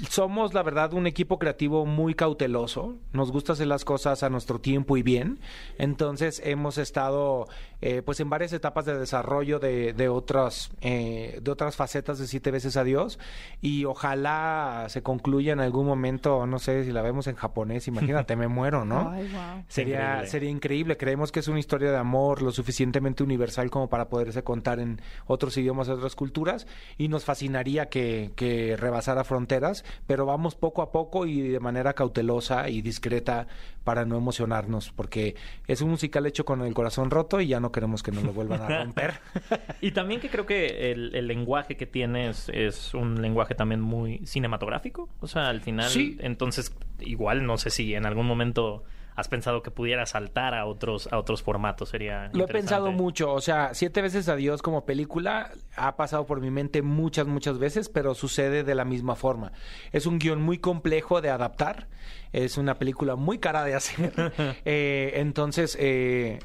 somos, 0.10 0.54
la 0.54 0.63
verdad, 0.63 0.94
un 0.94 1.08
equipo 1.08 1.38
creativo 1.38 1.86
muy 1.86 2.15
cauteloso. 2.15 2.96
Nos 3.12 3.32
gusta 3.32 3.54
hacer 3.54 3.67
las 3.67 3.86
cosas 3.86 4.24
a 4.24 4.30
nuestro 4.30 4.60
tiempo 4.60 4.98
y 4.98 5.04
bien. 5.04 5.39
Entonces 5.78 6.41
hemos 6.44 6.78
estado, 6.78 7.48
eh, 7.86 8.02
pues, 8.02 8.22
en 8.22 8.30
varias 8.30 8.54
etapas 8.54 8.86
de 8.86 8.98
desarrollo 8.98 9.60
de, 9.60 9.91
de 9.91 10.08
otras, 10.08 10.72
eh, 10.80 11.38
de 11.41 11.52
otras 11.52 11.76
facetas 11.76 12.17
de 12.17 12.28
siete 12.28 12.50
veces 12.50 12.78
a 12.78 12.86
Dios. 12.86 13.19
Y 13.60 13.84
ojalá 13.84 14.86
se 14.88 15.04
concluya 15.04 15.52
en 15.52 15.60
algún 15.60 15.86
momento. 15.86 16.46
No 16.48 16.60
sé 16.60 16.86
si 16.86 16.93
la 16.93 17.02
vemos 17.02 17.28
en 17.28 17.36
japonés. 17.36 17.89
Imagínate, 17.89 18.38
me 18.38 18.48
muero, 18.48 18.86
¿no? 18.86 19.10
Ay, 19.13 19.28
wow. 19.34 19.65
Sería 19.67 20.00
Increíble. 20.00 20.28
sería 20.30 20.50
increíble. 20.50 20.98
Creemos 20.98 21.34
que 21.34 21.41
es 21.41 21.50
una 21.50 21.60
historia 21.60 21.91
de 21.91 21.98
amor 21.98 22.41
lo 22.41 22.54
suficientemente 22.54 23.22
universal 23.22 23.69
como 23.69 23.89
para 23.89 24.08
poderse 24.08 24.46
contar 24.46 24.80
en 24.80 25.02
otros 25.28 25.58
idiomas, 25.58 25.89
otras 25.89 26.15
culturas. 26.15 26.67
Y 26.98 27.10
nos 27.10 27.26
fascinaría 27.26 27.89
que, 27.89 28.32
que 28.38 28.78
rebasara 28.78 29.26
fronteras, 29.26 29.84
pero 30.08 30.26
vamos 30.26 30.56
poco 30.56 30.84
a 30.84 30.93
poco 30.93 31.26
y 31.26 31.41
de 31.50 31.60
manera 31.60 31.91
cautelosa 31.91 32.69
y 32.69 32.82
discreta 32.82 33.48
para 33.84 34.06
no 34.06 34.15
emocionarnos, 34.15 34.91
porque 34.96 35.36
es 35.67 35.82
un 35.82 35.89
musical 35.89 36.26
hecho 36.26 36.46
con 36.46 36.62
el 36.62 36.74
corazón 36.74 37.12
roto 37.12 37.41
y 37.41 37.48
ya 37.48 37.60
no 37.60 37.73
queremos 37.74 38.02
que 38.02 38.12
nos 38.14 38.24
lo 38.24 38.32
vuelvan 38.32 38.62
a 38.62 38.84
romper. 38.84 39.16
Y 39.82 39.92
también 39.92 40.22
que 40.22 40.30
creo 40.30 40.46
que 40.46 40.92
el, 40.94 41.14
el 41.14 41.28
lenguaje 41.28 41.76
que 41.76 41.86
tienes 41.86 42.48
es 42.54 42.94
un 42.94 43.22
lenguaje 43.22 43.54
también 43.56 43.82
muy 43.82 44.26
cinematográfico. 44.26 45.10
O 45.20 45.28
sea, 45.28 45.50
al 45.50 45.60
final, 45.60 45.90
Sí. 45.90 46.18
entonces, 46.22 46.74
igual 47.02 47.46
no 47.46 47.58
sé 47.58 47.70
si 47.70 47.94
en 47.96 48.06
algún 48.06 48.26
momento 48.26 48.84
has 49.16 49.28
pensado 49.28 49.62
que 49.62 49.70
pudiera 49.70 50.08
saltar 50.08 50.56
a 50.56 50.66
otros, 50.66 51.08
a 51.12 51.20
otros 51.20 51.44
formatos. 51.44 51.90
Sería 51.90 52.32
Lo 52.34 52.46
he 52.46 52.48
pensado 52.48 52.92
mucho, 52.92 53.32
o 53.32 53.42
sea, 53.42 53.76
siete 53.76 54.02
veces 54.02 54.28
a 54.28 54.36
Dios 54.36 54.64
como 54.64 54.86
película 54.86 55.52
ha 55.76 55.96
pasado 55.98 56.26
por 56.26 56.42
mi 56.42 56.50
mente 56.50 56.82
muchas, 56.82 57.28
muchas 57.28 57.60
veces, 57.60 57.90
pero 57.90 58.16
sucede 58.16 58.64
de 58.64 58.74
la 58.74 58.86
misma 58.86 59.16
forma. 59.16 59.52
Es 59.92 60.08
un 60.08 60.18
guion 60.18 60.42
muy 60.42 60.58
complejo 60.58 61.22
de 61.22 61.30
adaptar, 61.30 61.90
es 62.32 62.58
una 62.58 62.80
película 62.80 63.16
muy 63.16 63.38
cara 63.38 63.64
de 63.66 63.76
hacer, 63.76 64.14
Eh, 64.66 65.12
entonces 65.18 65.78
eh, 65.80 66.40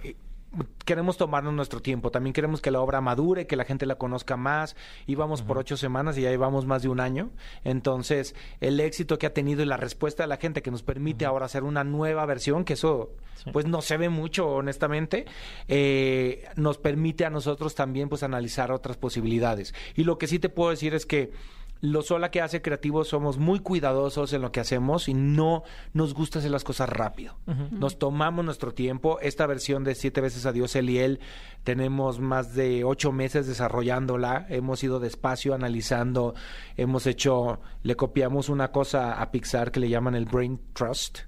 queremos 0.84 1.16
tomarnos 1.16 1.52
nuestro 1.52 1.80
tiempo, 1.80 2.10
también 2.10 2.32
queremos 2.32 2.60
que 2.60 2.70
la 2.70 2.80
obra 2.80 3.00
madure, 3.00 3.46
que 3.46 3.56
la 3.56 3.64
gente 3.64 3.86
la 3.86 3.96
conozca 3.96 4.36
más, 4.36 4.76
íbamos 5.06 5.42
por 5.42 5.58
ocho 5.58 5.76
semanas 5.76 6.16
y 6.16 6.22
ya 6.22 6.30
llevamos 6.30 6.66
más 6.66 6.82
de 6.82 6.88
un 6.88 7.00
año, 7.00 7.30
entonces 7.64 8.34
el 8.60 8.80
éxito 8.80 9.18
que 9.18 9.26
ha 9.26 9.34
tenido 9.34 9.62
y 9.62 9.66
la 9.66 9.76
respuesta 9.76 10.22
de 10.22 10.28
la 10.28 10.38
gente 10.38 10.62
que 10.62 10.70
nos 10.70 10.82
permite 10.82 11.26
ahora 11.26 11.46
hacer 11.46 11.64
una 11.64 11.84
nueva 11.84 12.24
versión, 12.26 12.64
que 12.64 12.74
eso 12.74 13.10
Sí. 13.44 13.50
pues 13.52 13.66
no 13.66 13.82
se 13.82 13.96
ve 13.96 14.08
mucho 14.08 14.48
honestamente, 14.48 15.24
eh, 15.68 16.48
nos 16.56 16.76
permite 16.78 17.24
a 17.24 17.30
nosotros 17.30 17.76
también 17.76 18.08
pues 18.08 18.24
analizar 18.24 18.72
otras 18.72 18.96
posibilidades. 18.96 19.74
Y 19.94 20.02
lo 20.02 20.18
que 20.18 20.26
sí 20.26 20.40
te 20.40 20.48
puedo 20.48 20.70
decir 20.70 20.92
es 20.92 21.06
que 21.06 21.30
lo 21.80 22.02
sola 22.02 22.30
que 22.30 22.40
hace 22.40 22.62
creativo 22.62 23.04
somos 23.04 23.38
muy 23.38 23.60
cuidadosos 23.60 24.32
en 24.32 24.42
lo 24.42 24.52
que 24.52 24.60
hacemos 24.60 25.08
y 25.08 25.14
no 25.14 25.62
nos 25.92 26.14
gusta 26.14 26.40
hacer 26.40 26.50
las 26.50 26.64
cosas 26.64 26.88
rápido. 26.88 27.36
Nos 27.70 27.98
tomamos 27.98 28.44
nuestro 28.44 28.74
tiempo. 28.74 29.18
Esta 29.20 29.46
versión 29.46 29.84
de 29.84 29.94
Siete 29.94 30.20
veces 30.20 30.46
a 30.46 30.52
Dios, 30.52 30.74
él 30.76 30.90
y 30.90 30.98
él, 30.98 31.20
tenemos 31.64 32.20
más 32.20 32.54
de 32.54 32.84
ocho 32.84 33.12
meses 33.12 33.46
desarrollándola. 33.46 34.46
Hemos 34.48 34.82
ido 34.82 35.00
despacio 35.00 35.54
analizando. 35.54 36.34
Hemos 36.76 37.06
hecho, 37.06 37.60
le 37.82 37.96
copiamos 37.96 38.48
una 38.48 38.72
cosa 38.72 39.20
a 39.20 39.30
Pixar 39.30 39.70
que 39.70 39.80
le 39.80 39.88
llaman 39.88 40.14
el 40.14 40.24
Brain 40.24 40.60
Trust 40.72 41.27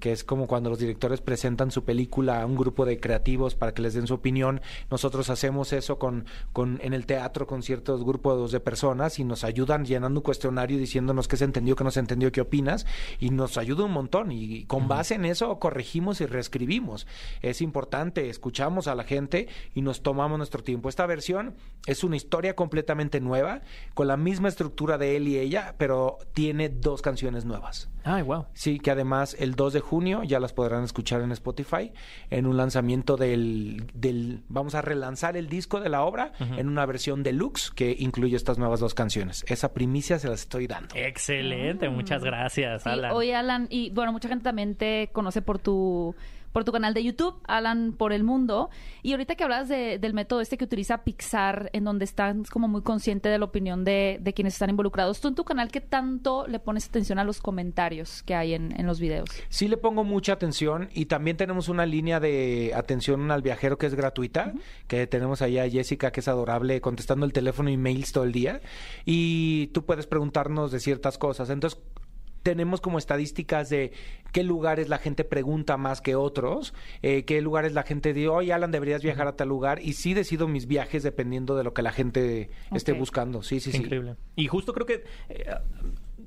que 0.00 0.12
es 0.12 0.24
como 0.24 0.46
cuando 0.46 0.70
los 0.70 0.78
directores 0.78 1.20
presentan 1.20 1.70
su 1.70 1.84
película 1.84 2.42
a 2.42 2.46
un 2.46 2.56
grupo 2.56 2.84
de 2.84 2.98
creativos 2.98 3.54
para 3.54 3.72
que 3.72 3.82
les 3.82 3.94
den 3.94 4.06
su 4.06 4.14
opinión. 4.14 4.60
Nosotros 4.90 5.30
hacemos 5.30 5.72
eso 5.72 5.98
con, 5.98 6.26
con 6.52 6.78
en 6.82 6.94
el 6.94 7.06
teatro 7.06 7.46
con 7.46 7.62
ciertos 7.62 8.04
grupos 8.04 8.52
de 8.52 8.60
personas 8.60 9.18
y 9.18 9.24
nos 9.24 9.44
ayudan 9.44 9.84
llenando 9.84 10.20
un 10.20 10.24
cuestionario 10.24 10.76
y 10.76 10.80
diciéndonos 10.80 11.28
qué 11.28 11.36
se 11.36 11.44
entendió, 11.44 11.76
qué 11.76 11.84
no 11.84 11.90
se 11.90 12.00
entendió, 12.00 12.32
qué 12.32 12.40
opinas 12.40 12.86
y 13.18 13.30
nos 13.30 13.58
ayuda 13.58 13.84
un 13.84 13.92
montón 13.92 14.32
y 14.32 14.64
con 14.64 14.88
base 14.88 15.14
en 15.14 15.24
eso 15.24 15.58
corregimos 15.58 16.20
y 16.20 16.26
reescribimos. 16.26 17.06
Es 17.42 17.60
importante, 17.60 18.28
escuchamos 18.28 18.88
a 18.88 18.94
la 18.94 19.04
gente 19.04 19.48
y 19.74 19.82
nos 19.82 20.02
tomamos 20.02 20.38
nuestro 20.38 20.62
tiempo. 20.62 20.88
Esta 20.88 21.06
versión 21.06 21.54
es 21.86 22.04
una 22.04 22.16
historia 22.16 22.54
completamente 22.54 23.20
nueva 23.20 23.62
con 23.94 24.08
la 24.08 24.16
misma 24.16 24.48
estructura 24.48 24.98
de 24.98 25.16
él 25.16 25.28
y 25.28 25.38
ella, 25.38 25.74
pero 25.78 26.18
tiene 26.34 26.68
dos 26.68 27.02
canciones 27.02 27.44
nuevas. 27.44 27.88
Ay, 28.04 28.22
wow. 28.22 28.46
Sí, 28.54 28.78
que 28.78 28.90
además 28.90 29.36
el 29.38 29.54
2 29.60 29.74
de 29.74 29.80
junio 29.80 30.22
ya 30.22 30.40
las 30.40 30.54
podrán 30.54 30.84
escuchar 30.84 31.20
en 31.20 31.32
Spotify 31.32 31.92
en 32.30 32.46
un 32.46 32.56
lanzamiento 32.56 33.18
del, 33.18 33.84
del 33.92 34.40
vamos 34.48 34.74
a 34.74 34.80
relanzar 34.80 35.36
el 35.36 35.50
disco 35.50 35.80
de 35.80 35.90
la 35.90 36.02
obra 36.02 36.32
en 36.38 36.66
una 36.66 36.86
versión 36.86 37.22
deluxe 37.22 37.70
que 37.74 37.94
incluye 37.98 38.36
estas 38.36 38.56
nuevas 38.56 38.80
dos 38.80 38.94
canciones. 38.94 39.44
Esa 39.48 39.74
primicia 39.74 40.18
se 40.18 40.28
las 40.28 40.40
estoy 40.40 40.66
dando. 40.66 40.94
Excelente, 40.96 41.90
muchas 41.90 42.24
gracias, 42.24 42.84
Sí, 42.84 42.88
Alan. 42.88 43.12
oye, 43.12 43.34
Alan, 43.34 43.66
y 43.68 43.90
bueno, 43.90 44.12
mucha 44.12 44.28
gente 44.30 44.44
también 44.44 44.74
te 44.76 45.10
conoce 45.12 45.42
por 45.42 45.58
tu 45.58 46.14
por 46.52 46.64
tu 46.64 46.72
canal 46.72 46.94
de 46.94 47.04
YouTube, 47.04 47.34
Alan 47.46 47.92
por 47.96 48.12
el 48.12 48.24
mundo. 48.24 48.70
Y 49.02 49.12
ahorita 49.12 49.34
que 49.36 49.44
hablas 49.44 49.68
de- 49.68 49.98
del 49.98 50.14
método 50.14 50.40
este 50.40 50.56
que 50.58 50.64
utiliza 50.64 51.04
Pixar, 51.04 51.70
en 51.72 51.84
donde 51.84 52.04
estás 52.04 52.36
como 52.50 52.66
muy 52.68 52.82
consciente 52.82 53.28
de 53.28 53.38
la 53.38 53.44
opinión 53.44 53.84
de, 53.84 54.18
de 54.20 54.32
quienes 54.34 54.54
están 54.54 54.70
involucrados, 54.70 55.20
tú 55.20 55.28
en 55.28 55.34
tu 55.34 55.44
canal, 55.44 55.70
¿qué 55.70 55.80
tanto 55.80 56.46
le 56.46 56.58
pones 56.58 56.86
atención 56.88 57.18
a 57.18 57.24
los 57.24 57.40
comentarios 57.40 58.22
que 58.24 58.34
hay 58.34 58.54
en, 58.54 58.78
en 58.78 58.86
los 58.86 59.00
videos? 59.00 59.28
Sí 59.48 59.68
le 59.68 59.76
pongo 59.76 60.04
mucha 60.04 60.32
atención 60.32 60.88
y 60.92 61.06
también 61.06 61.36
tenemos 61.36 61.68
una 61.68 61.86
línea 61.86 62.20
de 62.20 62.72
atención 62.74 63.30
al 63.30 63.42
viajero 63.42 63.78
que 63.78 63.86
es 63.86 63.94
gratuita, 63.94 64.52
que 64.88 65.06
tenemos 65.06 65.42
ahí 65.42 65.58
a 65.58 65.68
Jessica 65.68 66.10
que 66.10 66.20
es 66.20 66.28
adorable 66.28 66.80
contestando 66.80 67.26
el 67.26 67.32
teléfono 67.32 67.70
y 67.70 67.76
mails 67.76 68.12
todo 68.12 68.24
el 68.24 68.32
día 68.32 68.60
y 69.04 69.68
tú 69.68 69.84
puedes 69.84 70.06
preguntarnos 70.06 70.72
de 70.72 70.80
ciertas 70.80 71.18
cosas. 71.18 71.50
Entonces 71.50 71.80
tenemos 72.42 72.80
como 72.80 72.98
estadísticas 72.98 73.68
de 73.70 73.92
qué 74.32 74.42
lugares 74.42 74.88
la 74.88 74.98
gente 74.98 75.24
pregunta 75.24 75.76
más 75.76 76.00
que 76.00 76.14
otros, 76.14 76.74
eh, 77.02 77.24
qué 77.24 77.40
lugares 77.40 77.72
la 77.72 77.82
gente 77.82 78.12
dice, 78.12 78.28
oye 78.28 78.52
Alan, 78.52 78.70
deberías 78.70 79.02
viajar 79.02 79.26
a 79.26 79.36
tal 79.36 79.48
lugar 79.48 79.80
y 79.82 79.94
sí 79.94 80.14
decido 80.14 80.48
mis 80.48 80.66
viajes 80.66 81.02
dependiendo 81.02 81.56
de 81.56 81.64
lo 81.64 81.74
que 81.74 81.82
la 81.82 81.92
gente 81.92 82.50
esté 82.72 82.92
buscando. 82.92 83.42
Sí, 83.42 83.60
sí, 83.60 83.72
sí. 83.72 83.78
Increíble. 83.78 84.16
Y 84.36 84.46
justo 84.46 84.72
creo 84.72 84.86
que 84.86 85.04
eh, 85.28 85.46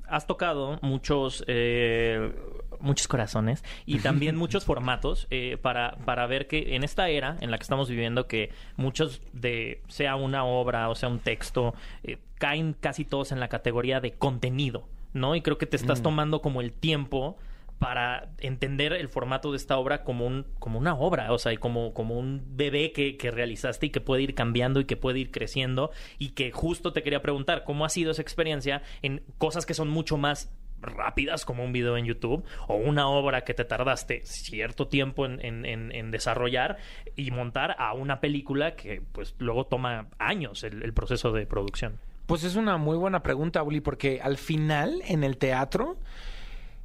has 0.08 0.26
tocado 0.26 0.78
muchos 0.82 1.44
eh, 1.46 2.32
muchos 2.80 3.08
corazones 3.08 3.64
y 3.86 3.98
también 3.98 4.36
muchos 4.44 4.64
formatos 4.64 5.26
eh, 5.30 5.58
para, 5.60 5.96
para 6.04 6.26
ver 6.26 6.46
que 6.46 6.76
en 6.76 6.84
esta 6.84 7.08
era 7.08 7.36
en 7.40 7.50
la 7.50 7.58
que 7.58 7.62
estamos 7.62 7.88
viviendo 7.88 8.26
que 8.26 8.50
muchos 8.76 9.20
de 9.32 9.82
sea 9.88 10.16
una 10.16 10.44
obra 10.44 10.88
o 10.88 10.94
sea 10.94 11.08
un 11.08 11.18
texto 11.18 11.74
eh, 12.02 12.18
caen 12.38 12.74
casi 12.74 13.04
todos 13.04 13.32
en 13.32 13.40
la 13.40 13.48
categoría 13.48 14.00
de 14.00 14.12
contenido 14.12 14.88
no 15.14 15.34
y 15.34 15.40
creo 15.40 15.56
que 15.56 15.64
te 15.66 15.76
estás 15.76 16.02
tomando 16.02 16.42
como 16.42 16.60
el 16.60 16.72
tiempo 16.72 17.38
para 17.78 18.28
entender 18.38 18.92
el 18.92 19.08
formato 19.08 19.50
de 19.50 19.56
esta 19.56 19.76
obra 19.78 20.04
como 20.04 20.26
un 20.26 20.46
como 20.58 20.78
una 20.78 20.94
obra, 20.94 21.32
o 21.32 21.38
sea, 21.38 21.52
y 21.52 21.56
como, 21.56 21.92
como 21.92 22.16
un 22.18 22.42
bebé 22.56 22.92
que, 22.92 23.16
que 23.16 23.30
realizaste 23.30 23.86
y 23.86 23.90
que 23.90 24.00
puede 24.00 24.22
ir 24.22 24.34
cambiando 24.34 24.78
y 24.80 24.84
que 24.84 24.96
puede 24.96 25.18
ir 25.18 25.30
creciendo. 25.32 25.90
Y 26.18 26.30
que 26.30 26.52
justo 26.52 26.92
te 26.92 27.02
quería 27.02 27.20
preguntar 27.20 27.64
cómo 27.64 27.84
ha 27.84 27.88
sido 27.88 28.12
esa 28.12 28.22
experiencia 28.22 28.82
en 29.02 29.22
cosas 29.38 29.66
que 29.66 29.74
son 29.74 29.88
mucho 29.88 30.16
más 30.16 30.52
rápidas 30.80 31.44
como 31.46 31.64
un 31.64 31.72
video 31.72 31.96
en 31.96 32.04
YouTube 32.04 32.44
o 32.68 32.76
una 32.76 33.08
obra 33.08 33.42
que 33.42 33.54
te 33.54 33.64
tardaste 33.64 34.20
cierto 34.24 34.86
tiempo 34.88 35.24
en, 35.26 35.44
en- 35.44 35.64
en- 35.64 35.92
en 35.92 36.10
desarrollar 36.10 36.76
y 37.16 37.30
montar 37.32 37.74
a 37.78 37.92
una 37.94 38.20
película 38.20 38.76
que 38.76 39.00
pues 39.12 39.34
luego 39.38 39.64
toma 39.66 40.08
años 40.18 40.62
el, 40.62 40.82
el 40.82 40.92
proceso 40.92 41.32
de 41.32 41.46
producción. 41.46 41.98
Pues 42.26 42.42
es 42.44 42.56
una 42.56 42.76
muy 42.78 42.96
buena 42.96 43.22
pregunta, 43.22 43.62
Uli, 43.62 43.80
porque 43.80 44.20
al 44.22 44.38
final 44.38 45.02
en 45.06 45.24
el 45.24 45.36
teatro, 45.36 45.98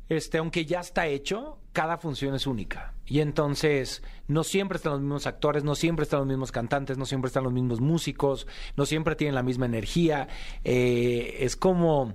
este, 0.09 0.37
aunque 0.37 0.65
ya 0.65 0.81
está 0.81 1.07
hecho, 1.07 1.59
cada 1.71 1.97
función 1.97 2.35
es 2.35 2.45
única. 2.45 2.93
Y 3.05 3.21
entonces 3.21 4.03
no 4.27 4.43
siempre 4.43 4.75
están 4.75 4.93
los 4.93 5.01
mismos 5.01 5.27
actores, 5.27 5.63
no 5.63 5.75
siempre 5.75 6.03
están 6.03 6.19
los 6.19 6.27
mismos 6.27 6.51
cantantes, 6.51 6.97
no 6.97 7.05
siempre 7.05 7.27
están 7.27 7.43
los 7.43 7.53
mismos 7.53 7.79
músicos, 7.79 8.47
no 8.75 8.85
siempre 8.85 9.15
tienen 9.15 9.35
la 9.35 9.43
misma 9.43 9.65
energía. 9.65 10.27
Eh, 10.63 11.37
es 11.39 11.55
como 11.55 12.13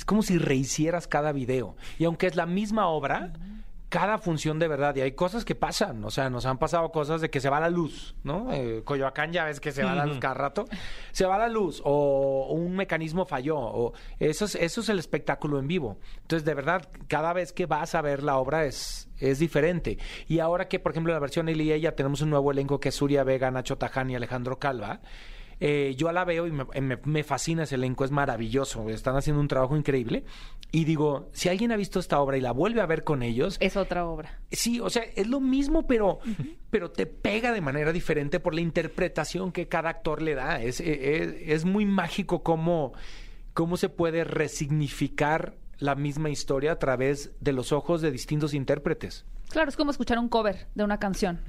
es 0.00 0.04
como 0.06 0.22
si 0.22 0.38
rehicieras 0.38 1.06
cada 1.06 1.32
video. 1.32 1.76
Y 1.98 2.04
aunque 2.04 2.26
es 2.26 2.34
la 2.34 2.46
misma 2.46 2.86
obra, 2.86 3.32
cada 3.90 4.16
función 4.16 4.58
de 4.58 4.66
verdad. 4.68 4.96
Y 4.96 5.02
hay 5.02 5.12
cosas 5.12 5.44
que 5.44 5.54
pasan. 5.54 6.02
O 6.04 6.10
sea, 6.10 6.30
nos 6.30 6.46
han 6.46 6.56
pasado 6.56 6.90
cosas 6.90 7.20
de 7.20 7.28
que 7.28 7.40
se 7.40 7.50
va 7.50 7.60
la 7.60 7.68
luz, 7.68 8.14
¿no? 8.24 8.50
Eh, 8.52 8.80
Coyoacán 8.84 9.32
ya 9.32 9.44
ves 9.44 9.60
que 9.60 9.72
se 9.72 9.84
va 9.84 9.94
la 9.94 10.06
luz 10.06 10.18
cada 10.20 10.32
rato. 10.34 10.64
Se 11.12 11.26
va 11.26 11.36
la 11.36 11.48
luz 11.48 11.82
o 11.84 12.48
un 12.52 12.74
mecanismo 12.76 13.26
falló. 13.26 13.58
O 13.58 13.92
eso, 14.18 14.46
es, 14.46 14.54
eso 14.54 14.80
es 14.80 14.88
el 14.88 14.98
espectáculo 14.98 15.58
en 15.58 15.66
vivo. 15.68 15.98
Entonces, 16.22 16.46
de 16.46 16.54
verdad, 16.54 16.88
cada 17.08 17.34
vez 17.34 17.52
que 17.52 17.66
vas 17.66 17.94
a 17.94 18.00
ver 18.00 18.22
la 18.22 18.38
obra 18.38 18.64
es, 18.64 19.10
es 19.18 19.38
diferente. 19.40 19.98
Y 20.26 20.38
ahora 20.38 20.68
que, 20.68 20.78
por 20.78 20.92
ejemplo, 20.92 21.12
en 21.12 21.16
la 21.16 21.20
versión 21.20 21.48
Él 21.50 21.60
y 21.60 21.70
ella 21.72 21.94
tenemos 21.94 22.22
un 22.22 22.30
nuevo 22.30 22.50
elenco 22.52 22.80
que 22.80 22.88
es 22.90 22.94
Surya 22.94 23.24
Vega, 23.24 23.50
Nacho 23.50 23.76
Taján 23.76 24.08
y 24.08 24.14
Alejandro 24.14 24.58
Calva. 24.58 25.00
Eh, 25.62 25.94
yo 25.98 26.10
la 26.10 26.24
veo 26.24 26.46
y 26.46 26.52
me, 26.52 26.64
me- 26.80 26.96
me 27.04 27.22
fascina 27.22 27.64
ese 27.64 27.74
elenco, 27.74 28.06
es 28.06 28.10
maravilloso, 28.10 28.88
están 28.88 29.14
haciendo 29.16 29.42
un 29.42 29.48
trabajo 29.48 29.76
increíble. 29.76 30.24
Y 30.72 30.84
digo, 30.84 31.28
si 31.32 31.48
alguien 31.48 31.72
ha 31.72 31.76
visto 31.76 31.98
esta 31.98 32.20
obra 32.20 32.36
y 32.36 32.40
la 32.40 32.52
vuelve 32.52 32.80
a 32.80 32.86
ver 32.86 33.02
con 33.02 33.22
ellos, 33.22 33.56
Es 33.60 33.76
otra 33.76 34.06
obra. 34.06 34.38
sí, 34.52 34.78
o 34.80 34.88
sea, 34.88 35.02
es 35.16 35.26
lo 35.26 35.40
mismo, 35.40 35.86
pero, 35.86 36.20
pero 36.70 36.90
te 36.92 37.06
pega 37.06 37.52
de 37.52 37.60
manera 37.60 37.92
diferente 37.92 38.38
por 38.38 38.54
la 38.54 38.60
interpretación 38.60 39.50
que 39.50 39.66
cada 39.66 39.90
actor 39.90 40.22
le 40.22 40.34
da. 40.36 40.62
Es, 40.62 40.78
es, 40.80 41.34
es 41.44 41.64
muy 41.64 41.86
mágico 41.86 42.42
cómo, 42.44 42.92
cómo 43.52 43.76
se 43.76 43.88
puede 43.88 44.22
resignificar 44.24 45.56
la 45.78 45.94
misma 45.94 46.30
historia 46.30 46.72
a 46.72 46.78
través 46.78 47.32
de 47.40 47.52
los 47.52 47.72
ojos 47.72 48.00
de 48.00 48.12
distintos 48.12 48.54
intérpretes. 48.54 49.24
Claro, 49.50 49.68
es 49.68 49.76
como 49.76 49.90
escuchar 49.90 50.18
un 50.18 50.28
cover 50.28 50.66
de 50.74 50.84
una 50.84 50.98
canción. 50.98 51.40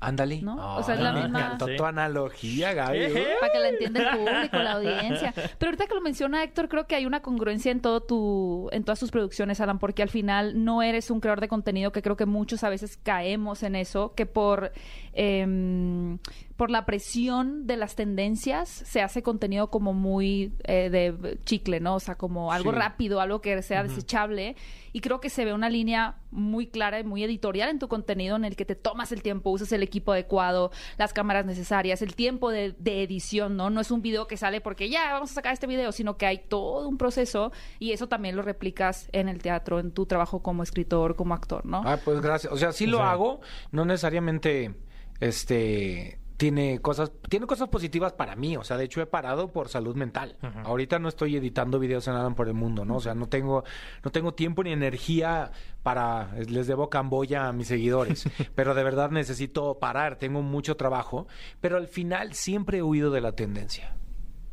Ándale. 0.00 0.42
¿No? 0.42 0.76
O 0.76 0.82
sea, 0.82 0.94
es 0.94 1.00
la 1.00 1.12
me 1.12 1.22
misma- 1.22 1.58
tu 1.76 1.84
analogía, 1.84 2.72
Gaby. 2.74 2.98
Para 3.40 3.52
que 3.52 3.58
la 3.58 3.68
entienda 3.70 4.00
el 4.10 4.18
público, 4.18 4.56
la 4.58 4.72
audiencia. 4.72 5.32
Pero 5.58 5.70
ahorita 5.70 5.86
que 5.86 5.94
lo 5.94 6.00
menciona 6.00 6.42
Héctor, 6.42 6.68
creo 6.68 6.86
que 6.86 6.94
hay 6.94 7.06
una 7.06 7.20
congruencia 7.22 7.72
en 7.72 7.80
todo 7.80 8.00
tu, 8.02 8.68
en 8.72 8.84
todas 8.84 9.00
tus 9.00 9.10
producciones, 9.10 9.60
Alan, 9.60 9.78
porque 9.78 10.02
al 10.02 10.10
final 10.10 10.64
no 10.64 10.82
eres 10.82 11.10
un 11.10 11.20
creador 11.20 11.40
de 11.40 11.48
contenido, 11.48 11.92
que 11.92 12.02
creo 12.02 12.16
que 12.16 12.26
muchos 12.26 12.62
a 12.64 12.68
veces 12.68 12.96
caemos 13.02 13.62
en 13.62 13.74
eso, 13.76 14.12
que 14.14 14.26
por 14.26 14.72
em, 15.14 16.18
por 16.56 16.70
la 16.70 16.86
presión 16.86 17.66
de 17.66 17.76
las 17.76 17.96
tendencias 17.96 18.68
se 18.68 19.02
hace 19.02 19.22
contenido 19.22 19.70
como 19.70 19.92
muy 19.92 20.52
eh, 20.64 20.88
de 20.90 21.38
chicle, 21.44 21.80
¿no? 21.80 21.96
O 21.96 22.00
sea, 22.00 22.14
como 22.14 22.50
algo 22.52 22.70
Sí. 22.72 22.78
rápido, 22.78 23.20
algo 23.20 23.40
que 23.42 23.60
sea 23.62 23.82
desechable. 23.82 24.56
Y 24.92 25.00
creo 25.00 25.20
que 25.20 25.28
se 25.28 25.44
ve 25.44 25.52
una 25.52 25.68
línea 25.68 26.16
muy 26.36 26.68
clara 26.68 27.00
y 27.00 27.04
muy 27.04 27.24
editorial 27.24 27.68
en 27.70 27.78
tu 27.80 27.88
contenido 27.88 28.36
en 28.36 28.44
el 28.44 28.54
que 28.54 28.64
te 28.64 28.76
tomas 28.76 29.10
el 29.10 29.22
tiempo, 29.22 29.50
usas 29.50 29.72
el 29.72 29.82
equipo 29.82 30.12
adecuado, 30.12 30.70
las 30.98 31.12
cámaras 31.12 31.44
necesarias, 31.46 32.02
el 32.02 32.14
tiempo 32.14 32.50
de, 32.50 32.74
de 32.78 33.02
edición, 33.02 33.56
¿no? 33.56 33.70
No 33.70 33.80
es 33.80 33.90
un 33.90 34.02
video 34.02 34.26
que 34.26 34.36
sale 34.36 34.60
porque 34.60 34.88
ya 34.88 35.12
vamos 35.12 35.32
a 35.32 35.34
sacar 35.34 35.52
este 35.52 35.66
video, 35.66 35.90
sino 35.92 36.16
que 36.16 36.26
hay 36.26 36.38
todo 36.48 36.86
un 36.88 36.98
proceso 36.98 37.50
y 37.78 37.92
eso 37.92 38.06
también 38.08 38.36
lo 38.36 38.42
replicas 38.42 39.08
en 39.12 39.28
el 39.28 39.42
teatro, 39.42 39.80
en 39.80 39.90
tu 39.90 40.06
trabajo 40.06 40.42
como 40.42 40.62
escritor, 40.62 41.16
como 41.16 41.34
actor, 41.34 41.66
¿no? 41.66 41.82
Ah, 41.84 41.98
pues 42.04 42.20
gracias. 42.20 42.52
O 42.52 42.56
sea, 42.56 42.72
sí 42.72 42.86
lo 42.86 42.98
sea- 42.98 43.10
hago, 43.12 43.40
no 43.72 43.84
necesariamente 43.84 44.74
este 45.20 46.18
tiene 46.36 46.80
cosas 46.80 47.12
tiene 47.28 47.46
cosas 47.46 47.68
positivas 47.68 48.12
para 48.12 48.36
mí, 48.36 48.56
o 48.56 48.64
sea, 48.64 48.76
de 48.76 48.84
hecho 48.84 49.00
he 49.00 49.06
parado 49.06 49.52
por 49.52 49.68
salud 49.68 49.96
mental. 49.96 50.36
Ahorita 50.64 50.98
no 50.98 51.08
estoy 51.08 51.36
editando 51.36 51.78
videos 51.78 52.06
en 52.08 52.14
nada 52.14 52.30
por 52.30 52.48
el 52.48 52.54
mundo, 52.54 52.84
¿no? 52.84 52.96
O 52.96 53.00
sea, 53.00 53.14
no 53.14 53.28
tengo 53.28 53.64
no 54.04 54.10
tengo 54.10 54.34
tiempo 54.34 54.62
ni 54.62 54.72
energía 54.72 55.52
para 55.82 56.32
les 56.48 56.66
debo 56.66 56.90
Camboya 56.90 57.48
a 57.48 57.52
mis 57.52 57.68
seguidores, 57.68 58.28
pero 58.54 58.74
de 58.74 58.84
verdad 58.84 59.10
necesito 59.10 59.78
parar, 59.78 60.16
tengo 60.16 60.42
mucho 60.42 60.76
trabajo, 60.76 61.26
pero 61.60 61.76
al 61.76 61.88
final 61.88 62.34
siempre 62.34 62.78
he 62.78 62.82
huido 62.82 63.10
de 63.10 63.20
la 63.20 63.32
tendencia. 63.32 63.94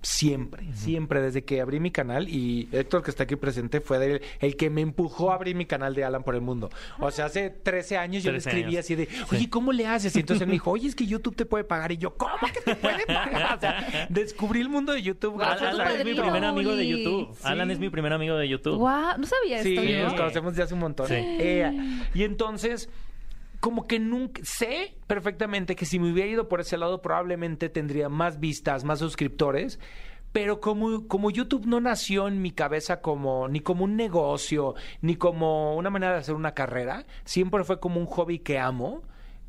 Siempre, 0.06 0.66
siempre, 0.74 1.22
desde 1.22 1.46
que 1.46 1.62
abrí 1.62 1.80
mi 1.80 1.90
canal 1.90 2.28
y 2.28 2.68
Héctor, 2.74 3.04
que 3.04 3.10
está 3.10 3.24
aquí 3.24 3.38
presente, 3.38 3.80
fue 3.80 4.22
el 4.42 4.58
que 4.58 4.70
me 4.70 4.82
empujó 4.82 5.32
a 5.32 5.36
abrir 5.36 5.56
mi 5.56 5.66
canal 5.66 5.96
de 5.96 6.04
Alan 6.04 6.24
por 6.24 6.36
el 6.36 6.42
mundo. 6.42 6.70
O 7.00 7.10
sea, 7.10 7.26
hace 7.28 7.50
13 7.50 7.98
años 7.98 8.22
yo 8.22 8.34
le 8.34 8.40
13 8.40 8.50
escribí 8.50 8.74
años. 8.76 8.86
así 8.86 8.96
de, 8.96 9.08
oye, 9.32 9.50
¿cómo 9.50 9.72
le 9.72 9.88
haces? 9.88 10.14
Y 10.18 10.20
entonces 10.20 10.42
él 10.42 10.48
me 10.48 10.54
dijo, 10.54 10.72
oye, 10.72 10.90
es 10.90 10.96
que 10.96 11.06
YouTube 11.06 11.38
te 11.38 11.46
puede 11.46 11.64
pagar. 11.64 11.94
Y 11.94 11.98
yo, 11.98 12.16
¿cómo 12.18 12.34
que 12.54 12.60
te 12.60 12.76
puede 12.76 13.06
pagar? 13.06 13.56
O 13.56 13.60
sea, 13.62 14.08
descubrí 14.10 14.60
el 14.60 14.68
mundo 14.68 14.92
de 14.92 15.02
YouTube. 15.02 15.36
Guau, 15.36 15.48
gracias 15.48 15.70
fue 15.70 15.78
tu 15.78 15.82
a 15.82 15.86
Alan 15.86 16.00
es 16.00 16.06
mi 16.06 16.14
primer 16.22 16.44
amigo 16.44 16.76
de. 16.76 16.88
YouTube. 16.88 17.38
Alan 17.44 17.72
es 17.72 17.80
mi 17.80 17.90
primer 17.90 18.12
amigo 18.12 18.36
de 18.36 18.50
YouTube. 18.50 18.76
Guau, 18.80 19.18
no 19.18 19.26
sabía 19.26 19.64
Sí, 19.64 19.74
esto 19.78 19.84
yo. 19.88 20.04
nos 20.04 20.14
conocemos 20.16 20.54
de 20.54 20.64
hace 20.64 20.74
un 20.74 20.82
montón. 20.82 21.08
Sí. 21.08 21.14
Eh, 21.16 21.72
y 22.14 22.24
entonces, 22.24 22.90
como 23.64 23.88
que 23.88 23.98
nunca 23.98 24.42
sé 24.44 24.98
perfectamente 25.08 25.78
que 25.78 25.86
si 25.86 25.98
me 25.98 26.12
hubiera 26.12 26.30
ido 26.30 26.50
por 26.50 26.60
ese 26.60 26.78
lado, 26.78 27.02
probablemente 27.02 27.70
tendría 27.70 28.10
más 28.10 28.42
vistas, 28.42 28.84
más 28.84 29.00
suscriptores. 29.00 29.80
Pero 30.34 30.60
como, 30.60 31.08
como 31.08 31.32
YouTube 31.32 31.66
no 31.66 31.80
nació 31.80 32.28
en 32.28 32.42
mi 32.42 32.52
cabeza 32.52 33.00
como 33.00 33.48
ni 33.48 33.62
como 33.62 33.86
un 33.86 33.96
negocio, 33.96 34.76
ni 35.00 35.16
como 35.16 35.78
una 35.78 35.90
manera 35.90 36.12
de 36.12 36.20
hacer 36.20 36.36
una 36.36 36.54
carrera, 36.54 37.06
siempre 37.24 37.64
fue 37.64 37.80
como 37.80 38.02
un 38.02 38.06
hobby 38.06 38.40
que 38.40 38.60
amo, 38.60 39.02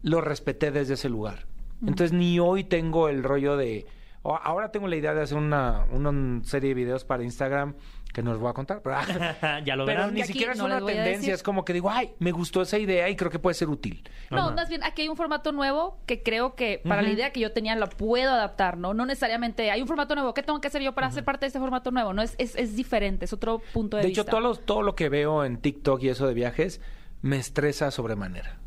lo 0.03 0.21
respeté 0.21 0.71
desde 0.71 0.95
ese 0.95 1.09
lugar. 1.09 1.49
Entonces 1.81 2.13
ni 2.13 2.39
hoy 2.39 2.63
tengo 2.63 3.09
el 3.09 3.25
rollo 3.25 3.57
de... 3.57 3.85
Ahora 4.23 4.71
tengo 4.71 4.87
la 4.87 4.95
idea 4.95 5.13
de 5.13 5.23
hacer 5.23 5.39
una, 5.39 5.87
una 5.91 6.45
serie 6.45 6.69
de 6.69 6.75
videos 6.75 7.05
para 7.05 7.25
Instagram 7.25 7.75
que 8.15 8.23
no 8.23 8.31
os 8.31 8.39
voy 8.39 8.49
a 8.49 8.53
contar, 8.55 8.81
pero... 8.81 8.97
ya 9.67 9.77
lo 9.77 9.85
Pero 9.85 9.99
verán. 9.99 10.15
ni 10.15 10.23
aquí 10.23 10.33
siquiera 10.33 10.53
es 10.53 10.59
no 10.59 10.69
les 10.69 10.79
una 10.79 10.87
tendencia, 10.87 11.35
es 11.35 11.43
como 11.43 11.65
que 11.65 11.73
digo, 11.75 11.91
ay, 11.91 12.15
me 12.21 12.31
gustó 12.33 12.63
esa 12.63 12.79
idea 12.79 13.11
y 13.11 13.17
creo 13.17 13.31
que 13.31 13.39
puede 13.39 13.55
ser 13.55 13.69
útil. 13.69 14.09
No, 14.31 14.39
Ajá. 14.39 14.51
más 14.53 14.69
bien 14.69 14.83
aquí 14.85 15.03
hay 15.03 15.09
un 15.09 15.17
formato 15.17 15.53
nuevo 15.53 15.99
que 16.07 16.23
creo 16.23 16.55
que 16.55 16.81
para 16.89 17.03
la 17.03 17.11
idea 17.11 17.31
que 17.33 17.41
yo 17.41 17.53
tenía 17.53 17.75
la 17.77 17.89
puedo 17.89 18.31
adaptar, 18.31 18.79
¿no? 18.79 18.95
No 18.95 19.05
necesariamente 19.05 19.71
hay 19.71 19.83
un 19.83 19.89
formato 19.89 20.15
nuevo. 20.15 20.33
¿Qué 20.33 20.43
tengo 20.43 20.61
que 20.61 20.69
hacer 20.69 20.81
yo 20.81 20.95
para 20.95 21.11
ser 21.11 21.25
parte 21.25 21.41
de 21.45 21.49
este 21.49 21.59
formato 21.59 21.91
nuevo? 21.91 22.13
No 22.15 22.23
es, 22.23 22.35
es, 22.39 22.55
es 22.55 22.77
diferente, 22.77 23.25
es 23.25 23.33
otro 23.33 23.61
punto 23.73 23.97
de, 23.97 24.05
De 24.05 24.09
vista. 24.11 24.23
hecho, 24.23 24.31
todo 24.31 24.41
lo, 24.41 24.55
todo 24.55 24.83
lo 24.83 24.95
que 24.95 25.09
veo 25.09 25.45
en 25.45 25.59
TikTok 25.59 26.01
y 26.05 26.09
eso 26.09 26.27
de 26.29 26.35
viajes, 26.35 26.81
me 27.21 27.37
estresa 27.37 27.91
sobremanera. 27.91 28.59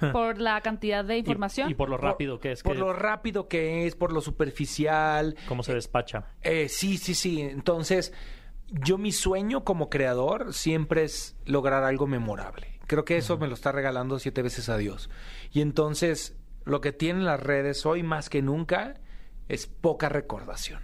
Por 0.12 0.40
la 0.40 0.60
cantidad 0.60 1.04
de 1.04 1.18
información. 1.18 1.68
Y, 1.70 1.74
por 1.74 1.88
lo 1.90 1.96
rápido 1.96 2.38
que 2.40 2.52
es. 2.52 2.62
Por 2.62 2.74
que- 2.74 2.78
lo 2.78 2.92
rápido 2.92 3.48
que 3.48 3.86
es, 3.86 3.96
por 3.96 4.12
lo 4.12 4.20
superficial. 4.20 5.34
Cómo 5.48 5.62
se 5.62 5.74
despacha. 5.74 6.24
Eh, 6.42 6.68
sí, 6.68 6.98
sí, 6.98 7.14
sí. 7.14 7.40
Entonces, 7.40 8.12
yo 8.70 8.98
mi 8.98 9.12
sueño 9.12 9.64
como 9.64 9.88
creador 9.90 10.52
siempre 10.54 11.04
es 11.04 11.36
lograr 11.44 11.84
algo 11.84 12.06
memorable. 12.06 12.78
Creo 12.86 13.04
que 13.04 13.16
eso 13.16 13.36
me 13.38 13.48
lo 13.48 13.54
está 13.54 13.72
regalando 13.72 14.18
siete 14.18 14.42
veces 14.42 14.68
a 14.68 14.76
Dios. 14.78 15.10
Y 15.52 15.60
entonces, 15.60 16.36
lo 16.64 16.80
que 16.80 16.92
tienen 16.92 17.24
las 17.24 17.40
redes 17.40 17.84
hoy 17.86 18.02
más 18.02 18.30
que 18.30 18.40
nunca 18.42 18.94
es 19.48 19.66
poca 19.66 20.08
recordación. 20.08 20.80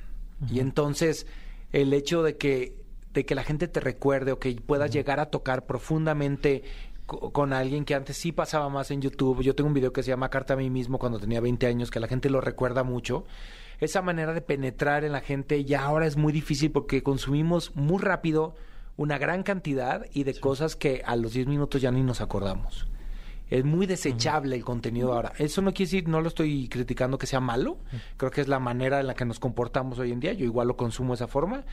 Y 0.50 0.60
entonces, 0.60 1.26
el 1.72 1.92
hecho 1.92 2.22
de 2.22 2.36
que, 2.36 2.82
de 3.12 3.24
que 3.24 3.34
la 3.34 3.42
gente 3.44 3.68
te 3.68 3.80
recuerde 3.80 4.32
o 4.32 4.38
que 4.38 4.54
puedas 4.54 4.90
llegar 4.90 5.20
a 5.20 5.26
tocar 5.30 5.64
profundamente 5.66 6.62
co- 7.06 7.32
con 7.32 7.52
alguien 7.52 7.84
que 7.84 7.94
antes 7.94 8.16
sí 8.16 8.32
pasaba 8.32 8.68
más 8.68 8.90
en 8.90 9.00
YouTube. 9.00 9.42
Yo 9.42 9.54
tengo 9.54 9.68
un 9.68 9.74
video 9.74 9.92
que 9.92 10.02
se 10.02 10.08
llama 10.08 10.30
Carta 10.30 10.54
a 10.54 10.56
mí 10.56 10.68
mismo 10.70 10.98
cuando 10.98 11.18
tenía 11.18 11.40
20 11.40 11.66
años, 11.66 11.90
que 11.90 12.00
la 12.00 12.08
gente 12.08 12.28
lo 12.30 12.40
recuerda 12.40 12.82
mucho. 12.82 13.24
Esa 13.84 14.00
manera 14.00 14.32
de 14.32 14.40
penetrar 14.40 15.04
en 15.04 15.12
la 15.12 15.20
gente 15.20 15.62
ya 15.66 15.84
ahora 15.84 16.06
es 16.06 16.16
muy 16.16 16.32
difícil 16.32 16.70
porque 16.70 17.02
consumimos 17.02 17.76
muy 17.76 18.00
rápido 18.00 18.54
una 18.96 19.18
gran 19.18 19.42
cantidad 19.42 20.06
y 20.14 20.24
de 20.24 20.40
cosas 20.40 20.74
que 20.74 21.02
a 21.04 21.16
los 21.16 21.34
10 21.34 21.48
minutos 21.48 21.82
ya 21.82 21.90
ni 21.90 22.02
nos 22.02 22.22
acordamos. 22.22 22.86
Es 23.50 23.62
muy 23.62 23.84
desechable 23.84 24.56
el 24.56 24.64
contenido 24.64 25.12
ahora. 25.12 25.34
Eso 25.36 25.60
no 25.60 25.74
quiere 25.74 25.90
decir, 25.90 26.08
no 26.08 26.22
lo 26.22 26.28
estoy 26.28 26.66
criticando 26.68 27.18
que 27.18 27.26
sea 27.26 27.40
malo. 27.40 27.76
Creo 28.16 28.30
que 28.30 28.40
es 28.40 28.48
la 28.48 28.58
manera 28.58 29.00
en 29.00 29.06
la 29.06 29.12
que 29.12 29.26
nos 29.26 29.38
comportamos 29.38 29.98
hoy 29.98 30.12
en 30.12 30.20
día. 30.20 30.32
Yo 30.32 30.46
igual 30.46 30.68
lo 30.68 30.78
consumo 30.78 31.10
de 31.10 31.16
esa 31.16 31.26
forma. 31.26 31.64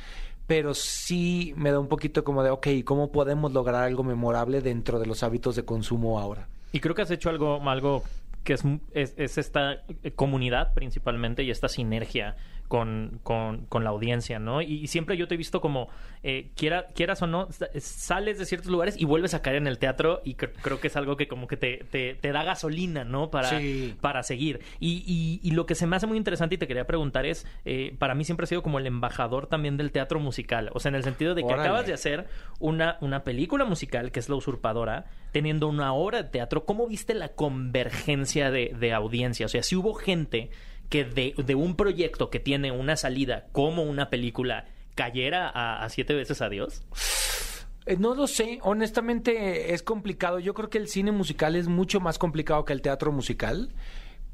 Pero 0.48 0.74
sí 0.74 1.54
me 1.56 1.72
da 1.72 1.80
un 1.80 1.88
poquito 1.88 2.26
como 2.26 2.44
de, 2.44 2.50
ok, 2.50 2.68
¿cómo 2.84 3.14
podemos 3.14 3.54
lograr 3.54 3.86
algo 3.86 4.04
memorable 4.04 4.60
dentro 4.60 5.00
de 5.00 5.06
los 5.06 5.24
hábitos 5.24 5.56
de 5.56 5.64
consumo 5.64 6.20
ahora? 6.20 6.50
Y 6.74 6.82
creo 6.82 6.94
que 6.94 7.04
has 7.04 7.12
hecho 7.12 7.30
algo, 7.30 7.62
algo 7.70 8.04
que 8.44 8.54
es, 8.54 8.64
es, 8.94 9.14
es 9.18 9.38
esta 9.38 9.84
comunidad 10.16 10.74
principalmente 10.74 11.44
y 11.44 11.52
esta 11.52 11.68
sinergia 11.68 12.36
con, 12.72 13.20
con, 13.24 13.66
con 13.66 13.84
la 13.84 13.90
audiencia, 13.90 14.40
¿no? 14.40 14.62
Y, 14.62 14.76
y 14.76 14.88
siempre 14.88 15.18
yo 15.18 15.28
te 15.28 15.34
he 15.34 15.38
visto 15.38 15.60
como, 15.60 15.90
eh, 16.24 16.52
quiera, 16.56 16.88
quieras 16.96 17.22
o 17.22 17.28
no, 17.28 17.52
sa- 17.52 17.68
sales 17.82 18.40
de 18.40 18.46
ciertos 18.46 18.72
lugares 18.72 18.96
y 18.98 19.04
vuelves 19.04 19.34
a 19.34 19.42
caer 19.42 19.58
en 19.58 19.68
el 19.68 19.78
teatro 19.78 20.22
y 20.24 20.36
cre- 20.36 20.54
creo 20.62 20.80
que 20.80 20.88
es 20.88 20.96
algo 20.96 21.18
que 21.18 21.28
como 21.28 21.48
que 21.48 21.58
te, 21.58 21.84
te, 21.92 22.14
te 22.16 22.32
da 22.32 22.46
gasolina, 22.46 23.04
¿no? 23.04 23.30
Para, 23.30 23.50
Sí. 23.60 23.94
para 24.00 24.24
seguir. 24.24 24.62
Y, 24.80 25.04
y, 25.06 25.42
y 25.46 25.52
lo 25.52 25.66
que 25.66 25.76
se 25.76 25.86
me 25.86 25.98
hace 25.98 26.08
muy 26.08 26.16
interesante 26.18 26.56
y 26.56 26.58
te 26.60 26.66
quería 26.66 26.88
preguntar 26.88 27.26
es, 27.26 27.46
eh, 27.66 27.94
para 28.00 28.16
mí 28.16 28.24
siempre 28.24 28.46
ha 28.46 28.48
sido 28.48 28.64
como 28.64 28.80
el 28.80 28.88
embajador 28.88 29.48
también 29.48 29.76
del 29.76 29.92
teatro 29.92 30.22
musical, 30.22 30.70
o 30.74 30.80
sea, 30.80 30.88
en 30.88 30.96
el 30.96 31.04
sentido 31.04 31.36
de 31.36 31.42
que 31.42 31.48
Órale. 31.48 31.64
acabas 31.64 31.86
de 31.88 31.94
hacer 31.94 32.28
una, 32.60 32.98
una 33.02 33.26
película 33.26 33.66
musical 33.66 34.14
que 34.14 34.22
es 34.22 34.30
La 34.30 34.36
Usurpadora, 34.36 35.08
teniendo 35.34 35.68
una 35.68 35.92
obra 35.92 36.24
de 36.24 36.30
teatro, 36.30 36.64
¿cómo 36.64 36.88
viste 36.88 37.14
la 37.16 37.28
convergencia 37.30 38.50
de, 38.50 38.74
de 38.80 38.94
audiencia? 38.94 39.46
O 39.46 39.50
sea, 39.50 39.62
si 39.62 39.76
hubo 39.76 39.94
gente 39.94 40.50
que 40.92 41.04
de, 41.06 41.34
de 41.44 41.56
un 41.56 41.76
proyecto 41.76 42.30
que 42.30 42.40
tiene 42.40 42.72
una 42.72 42.96
salida 42.98 43.48
como 43.52 43.82
una 43.82 44.12
película 44.12 44.66
cayera 44.94 45.50
a, 45.50 45.84
a 45.84 45.90
siete 45.90 46.14
veces 46.14 46.42
adiós. 46.42 46.84
Eh, 47.88 47.96
No 47.98 48.14
lo 48.14 48.28
sé, 48.28 48.60
honestamente 48.62 49.74
es 49.74 49.82
complicado. 49.84 50.38
Yo 50.40 50.54
creo 50.54 50.70
que 50.70 50.78
el 50.78 50.88
cine 50.88 51.12
musical 51.12 51.56
es 51.56 51.68
mucho 51.68 52.00
más 52.00 52.20
complicado 52.20 52.66
que 52.66 52.74
el 52.74 52.82
teatro 52.82 53.12
musical. 53.12 53.74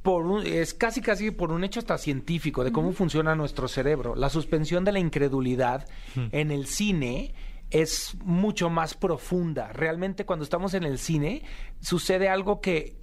Por 0.01 0.25
un- 0.25 0.45
es 0.45 0.73
casi 0.73 0.99
casi 1.01 1.31
por 1.31 1.51
un 1.51 1.63
hecho 1.63 1.79
hasta 1.79 1.97
científico 1.97 2.63
de 2.63 2.71
cómo 2.71 2.91
funciona 2.91 3.35
nuestro 3.35 3.67
cerebro. 3.67 4.15
La 4.15 4.29
suspensión 4.29 4.83
de 4.83 4.91
la 4.93 4.99
incredulidad 4.99 5.87
en 6.31 6.49
el 6.51 6.65
cine 6.65 7.33
es 7.69 8.15
mucho 8.23 8.69
más 8.69 8.95
profunda. 8.95 9.71
Realmente 9.73 10.25
cuando 10.25 10.43
estamos 10.43 10.73
en 10.73 10.83
el 10.83 10.97
cine 10.97 11.43
sucede 11.81 12.29
algo 12.29 12.61
que, 12.61 12.97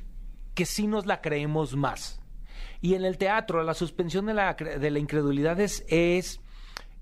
que 0.54 0.64
sí 0.66 0.86
nos 0.86 1.06
la 1.06 1.20
creemos 1.20 1.76
más. 1.76 2.20
Y 2.84 2.96
en 2.96 3.06
el 3.06 3.16
teatro 3.16 3.62
la 3.62 3.72
suspensión 3.72 4.26
de 4.26 4.34
la, 4.34 4.52
de 4.52 4.90
la 4.90 4.98
incredulidad 4.98 5.58
es, 5.58 5.86
es 5.88 6.42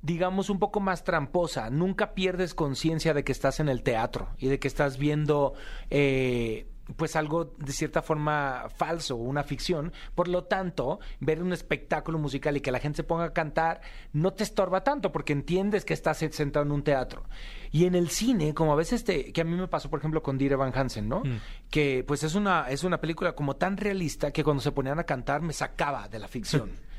digamos, 0.00 0.48
un 0.48 0.60
poco 0.60 0.78
más 0.78 1.02
tramposa. 1.02 1.70
Nunca 1.70 2.14
pierdes 2.14 2.54
conciencia 2.54 3.14
de 3.14 3.24
que 3.24 3.32
estás 3.32 3.58
en 3.58 3.68
el 3.68 3.82
teatro 3.82 4.28
y 4.38 4.46
de 4.46 4.60
que 4.60 4.68
estás 4.68 4.96
viendo, 4.96 5.54
eh, 5.90 6.68
pues, 6.96 7.16
algo 7.16 7.54
de 7.58 7.72
cierta 7.72 8.02
forma 8.02 8.66
falso, 8.74 9.16
una 9.16 9.42
ficción. 9.42 9.92
Por 10.14 10.28
lo 10.28 10.44
tanto, 10.44 11.00
ver 11.20 11.42
un 11.42 11.52
espectáculo 11.52 12.18
musical 12.18 12.56
y 12.56 12.60
que 12.60 12.72
la 12.72 12.78
gente 12.78 12.96
se 12.96 13.04
ponga 13.04 13.24
a 13.24 13.32
cantar 13.32 13.80
no 14.12 14.32
te 14.32 14.44
estorba 14.44 14.84
tanto 14.84 15.12
porque 15.12 15.32
entiendes 15.32 15.84
que 15.84 15.94
estás 15.94 16.18
sentado 16.18 16.64
en 16.64 16.72
un 16.72 16.82
teatro. 16.82 17.24
Y 17.70 17.86
en 17.86 17.94
el 17.94 18.10
cine, 18.10 18.54
como 18.54 18.72
a 18.72 18.76
veces 18.76 19.04
te, 19.04 19.32
que 19.32 19.40
a 19.40 19.44
mí 19.44 19.56
me 19.56 19.68
pasó, 19.68 19.88
por 19.88 19.98
ejemplo, 19.98 20.22
con 20.22 20.36
Dire 20.36 20.56
Van 20.56 20.72
Hansen, 20.74 21.08
¿no? 21.08 21.22
Que 21.70 22.04
pues 22.06 22.22
es 22.22 22.34
una, 22.34 22.68
es 22.68 22.84
una 22.84 23.00
película 23.00 23.34
como 23.34 23.56
tan 23.56 23.76
realista 23.76 24.30
que 24.30 24.44
cuando 24.44 24.62
se 24.62 24.72
ponían 24.72 24.98
a 24.98 25.04
cantar 25.04 25.42
me 25.42 25.52
sacaba 25.52 26.08
de 26.08 26.18
la 26.18 26.28
ficción. 26.28 26.70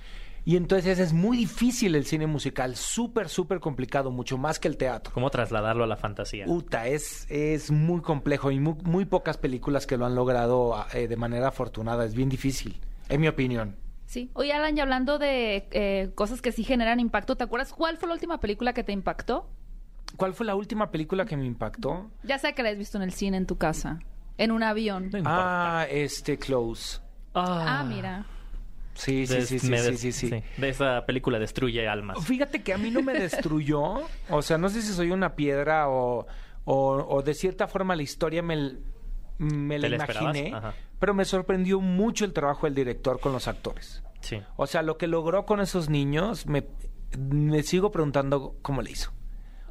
Y 0.45 0.57
entonces 0.57 0.99
es 0.99 1.13
muy 1.13 1.37
difícil 1.37 1.95
el 1.95 2.05
cine 2.05 2.27
musical, 2.27 2.75
súper, 2.75 3.29
súper 3.29 3.61
complicado, 3.61 4.11
mucho 4.11 4.37
más 4.37 4.59
que 4.59 4.67
el 4.67 4.75
teatro. 4.75 5.13
¿Cómo 5.13 5.29
trasladarlo 5.29 5.85
a 5.85 5.87
la 5.87 5.95
fantasía? 5.95 6.45
Uta, 6.47 6.87
es, 6.87 7.25
es 7.29 7.71
muy 7.71 8.01
complejo 8.01 8.51
y 8.51 8.59
muy, 8.59 8.75
muy 8.83 9.05
pocas 9.05 9.37
películas 9.37 9.87
que 9.87 9.95
lo 9.95 10.05
han 10.05 10.15
logrado 10.15 10.85
eh, 10.93 11.07
de 11.07 11.15
manera 11.15 11.47
afortunada. 11.47 12.03
Es 12.03 12.13
bien 12.13 12.27
difícil, 12.27 12.81
en 13.07 13.21
mi 13.21 13.29
opinión. 13.29 13.77
Sí. 14.05 14.29
Oye, 14.33 14.51
Alan, 14.51 14.77
y 14.77 14.81
hablando 14.81 15.17
de 15.17 15.67
eh, 15.71 16.11
cosas 16.13 16.41
que 16.41 16.51
sí 16.51 16.63
generan 16.65 16.99
impacto, 16.99 17.37
¿te 17.37 17.45
acuerdas 17.45 17.73
cuál 17.73 17.97
fue 17.97 18.09
la 18.09 18.15
última 18.15 18.39
película 18.41 18.73
que 18.73 18.83
te 18.83 18.91
impactó? 18.91 19.49
¿Cuál 20.17 20.33
fue 20.33 20.45
la 20.45 20.55
última 20.55 20.91
película 20.91 21.25
que 21.25 21.37
me 21.37 21.45
impactó? 21.45 22.11
Ya 22.23 22.37
sea 22.37 22.53
que 22.53 22.63
la 22.63 22.69
has 22.69 22.77
visto 22.77 22.97
en 22.97 23.03
el 23.03 23.13
cine, 23.13 23.37
en 23.37 23.47
tu 23.47 23.57
casa, 23.57 23.99
en 24.37 24.51
un 24.51 24.61
avión. 24.61 25.09
No 25.09 25.17
importa. 25.17 25.79
Ah, 25.79 25.87
este, 25.89 26.37
Close. 26.37 26.99
Ah, 27.33 27.83
mira. 27.87 28.25
Sí, 28.95 29.25
sí, 29.27 29.41
sí, 29.41 29.59
sí, 29.59 29.97
sí, 29.97 30.11
sí. 30.11 30.43
De 30.57 30.69
esa 30.69 31.05
película 31.05 31.39
destruye 31.39 31.87
almas. 31.87 32.23
Fíjate 32.25 32.61
que 32.61 32.73
a 32.73 32.77
mí 32.77 32.91
no 32.91 33.01
me 33.01 33.13
destruyó. 33.19 34.01
O 34.29 34.41
sea, 34.41 34.57
no 34.57 34.69
sé 34.69 34.81
si 34.81 34.93
soy 34.93 35.11
una 35.11 35.35
piedra 35.35 35.89
o, 35.89 36.27
o, 36.65 37.05
o 37.09 37.21
de 37.23 37.33
cierta 37.33 37.67
forma 37.67 37.95
la 37.95 38.03
historia 38.03 38.41
me, 38.43 38.75
me 39.39 39.79
¿Te 39.79 39.89
la 39.89 39.95
imaginé. 39.95 40.53
Pero 40.99 41.13
me 41.13 41.25
sorprendió 41.25 41.79
mucho 41.81 42.23
el 42.23 42.33
trabajo 42.33 42.67
del 42.67 42.75
director 42.75 43.19
con 43.19 43.33
los 43.33 43.47
actores. 43.47 44.03
Sí. 44.21 44.41
O 44.55 44.67
sea, 44.67 44.83
lo 44.83 44.97
que 44.97 45.07
logró 45.07 45.45
con 45.45 45.59
esos 45.59 45.89
niños, 45.89 46.45
me, 46.47 46.67
me 47.17 47.61
sigo 47.63 47.91
preguntando 47.91 48.55
cómo 48.61 48.81
le 48.81 48.91
hizo. 48.91 49.11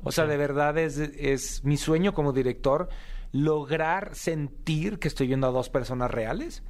O 0.03 0.11
sea, 0.13 0.25
Sí. 0.25 0.31
de 0.31 0.37
verdad 0.37 0.77
es, 0.79 0.99
es 0.99 1.65
mi 1.65 1.77
sueño 1.77 2.13
como 2.13 2.33
director 2.33 2.89
lograr 3.31 4.15
sentir 4.15 4.99
que 4.99 5.09
estoy 5.09 5.27
viendo 5.27 5.47
a 5.47 5.51
dos 5.53 5.71
personas 5.71 6.11
reales. 6.11 6.63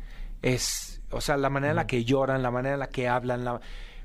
Es, 0.42 1.01
o 1.12 1.20
sea, 1.20 1.37
la 1.37 1.51
manera 1.51 1.70
en 1.70 1.77
la 1.77 1.87
que 1.87 2.05
lloran, 2.05 2.42
la 2.42 2.51
manera 2.51 2.75
en 2.75 2.81
la 2.81 2.88
que 2.88 3.09
hablan, 3.09 3.44
la... 3.44 3.61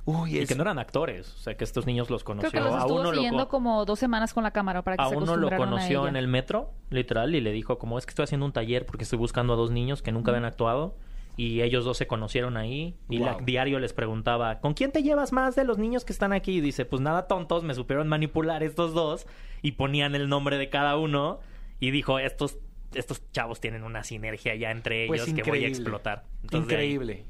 Uy, 0.06 0.40
Y 0.40 0.46
que 0.46 0.56
no 0.56 0.62
eran 0.62 0.80
actores, 0.80 1.34
o 1.36 1.38
sea, 1.38 1.58
que 1.58 1.66
estos 1.66 1.86
niños 1.86 2.10
los 2.10 2.24
conoció. 2.24 2.50
Creo 2.50 2.64
que 2.64 2.70
los 2.70 2.78
a 2.78 2.80
estuvo 2.84 3.00
uno 3.02 3.10
lo 3.10 3.16
siguiendo 3.16 3.44
co- 3.46 3.50
como 3.50 3.84
dos 3.84 4.00
semanas 4.00 4.34
con 4.34 4.42
la 4.44 4.52
cámara 4.52 4.82
para 4.82 4.96
que 4.96 5.04
a 5.04 5.10
se 5.10 5.18
uno 5.18 5.36
lo 5.36 5.48
a 5.50 5.58
conoció 5.58 6.08
en 6.08 6.16
el 6.16 6.30
metro, 6.30 6.72
literal, 6.90 7.36
y 7.36 7.42
le 7.42 7.52
dijo 7.52 7.78
como 7.78 7.98
es 7.98 8.06
que 8.06 8.12
estoy 8.12 8.24
haciendo 8.24 8.46
un 8.46 8.54
taller 8.54 8.86
porque 8.86 9.04
estoy 9.04 9.20
buscando 9.20 9.52
a 9.52 9.56
dos 9.58 9.70
niños 9.70 10.02
que 10.02 10.14
nunca 10.14 10.32
habían 10.32 10.46
actuado 10.46 10.96
y 11.36 11.62
ellos 11.62 11.84
dos 11.84 11.98
se 11.98 12.08
conocieron 12.08 12.56
ahí 12.56 12.96
y 13.10 13.18
la 13.20 13.36
diario 13.36 13.80
les 13.80 13.92
preguntaba 13.94 14.60
¿con 14.62 14.74
quién 14.74 14.92
te 14.94 15.04
llevas 15.04 15.34
más 15.34 15.56
de 15.58 15.66
los 15.66 15.78
niños 15.78 16.06
que 16.06 16.14
están 16.14 16.32
aquí? 16.32 16.54
Y 16.54 16.62
dice 16.62 16.86
pues 16.86 17.02
nada 17.02 17.28
tontos, 17.28 17.64
me 17.64 17.74
supieron 17.76 18.08
manipular 18.08 18.64
estos 18.64 18.94
dos 18.94 19.28
y 19.62 19.74
ponían 19.74 20.16
el 20.16 20.30
nombre 20.30 20.58
de 20.58 20.70
cada 20.70 20.98
uno 20.98 21.40
y 21.82 21.92
dijo 21.92 22.18
estos 22.18 22.58
estos 22.94 23.22
chavos 23.32 23.60
tienen 23.60 23.84
una 23.84 24.04
sinergia 24.04 24.56
ya 24.56 24.72
entre 24.72 25.06
ellos 25.06 25.26
Pues 25.30 25.34
que 25.44 25.50
voy 25.50 25.66
a 25.66 25.68
explotar. 25.68 26.26
Entonces, 26.44 26.72
Increíble. 26.72 27.26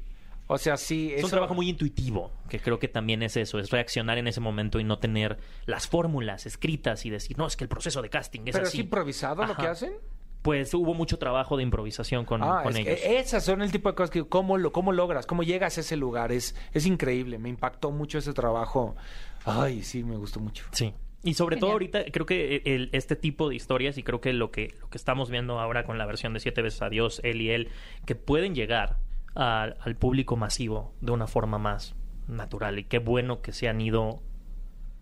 O 0.50 0.56
sea, 0.56 0.78
sí, 0.78 1.12
es 1.14 1.22
un 1.22 1.28
trabajo 1.30 1.52
muy 1.54 1.68
intuitivo, 1.68 2.32
que 2.48 2.58
creo 2.58 2.78
que 2.78 2.88
también 2.88 3.22
es 3.22 3.36
eso, 3.36 3.58
es 3.58 3.68
reaccionar 3.70 4.16
en 4.16 4.26
ese 4.28 4.40
momento 4.40 4.80
y 4.80 4.84
no 4.84 4.98
tener 4.98 5.36
las 5.66 5.86
fórmulas 5.86 6.46
escritas 6.46 7.04
y 7.04 7.10
decir, 7.10 7.36
no, 7.36 7.46
es 7.46 7.54
que 7.54 7.64
el 7.64 7.68
proceso 7.68 8.00
de 8.00 8.08
casting 8.08 8.40
es 8.46 8.54
Pero 8.54 8.66
así. 8.66 8.78
es 8.78 8.84
improvisado 8.84 9.44
lo 9.44 9.54
que 9.54 9.66
hacen. 9.66 9.92
Pues 10.40 10.72
hubo 10.72 10.94
mucho 10.94 11.18
trabajo 11.18 11.58
de 11.58 11.64
improvisación 11.64 12.24
con, 12.24 12.42
Ah, 12.42 12.60
con 12.62 12.74
es 12.76 12.84
que 12.86 12.92
ellos. 12.92 13.26
esas 13.26 13.44
son 13.44 13.60
el 13.60 13.70
tipo 13.70 13.90
de 13.90 13.94
cosas 13.96 14.08
que 14.10 14.24
cómo 14.26 14.56
lo 14.56 14.72
cómo 14.72 14.92
logras, 14.92 15.26
cómo 15.26 15.42
llegas 15.42 15.76
a 15.76 15.80
ese 15.82 15.96
lugar, 15.96 16.32
es 16.32 16.54
es 16.72 16.86
increíble, 16.86 17.38
me 17.38 17.50
impactó 17.50 17.90
mucho 17.90 18.16
ese 18.16 18.32
trabajo. 18.32 18.96
Ay, 19.44 19.82
sí, 19.82 20.02
me 20.02 20.16
gustó 20.16 20.40
mucho. 20.40 20.64
Sí. 20.72 20.94
Y 21.24 21.34
sobre 21.34 21.56
todo 21.56 21.72
ahorita 21.72 22.04
creo 22.12 22.26
que 22.26 22.62
el- 22.64 22.90
este 22.92 23.16
tipo 23.16 23.48
de 23.48 23.56
historias 23.56 23.98
y 23.98 24.02
creo 24.04 24.20
que 24.20 24.32
lo 24.32 24.50
que 24.52 24.74
lo 24.80 24.88
que 24.88 24.96
estamos 24.98 25.30
viendo 25.30 25.58
ahora 25.58 25.84
con 25.84 25.98
la 25.98 26.06
versión 26.06 26.32
de 26.32 26.40
Siete 26.40 26.62
veces 26.62 26.80
a 26.82 26.88
Dios, 26.90 27.20
él 27.24 27.40
y 27.40 27.50
él, 27.50 27.68
que 28.06 28.14
pueden 28.14 28.54
llegar 28.54 28.96
al- 29.34 29.76
al 29.80 29.96
público 29.96 30.36
masivo 30.36 30.94
de 31.00 31.10
una 31.12 31.26
forma 31.26 31.58
más 31.58 31.96
natural 32.28 32.78
y 32.78 32.84
qué 32.84 32.98
bueno 32.98 33.40
que 33.42 33.52
se 33.52 33.68
han 33.68 33.80
ido 33.80 34.22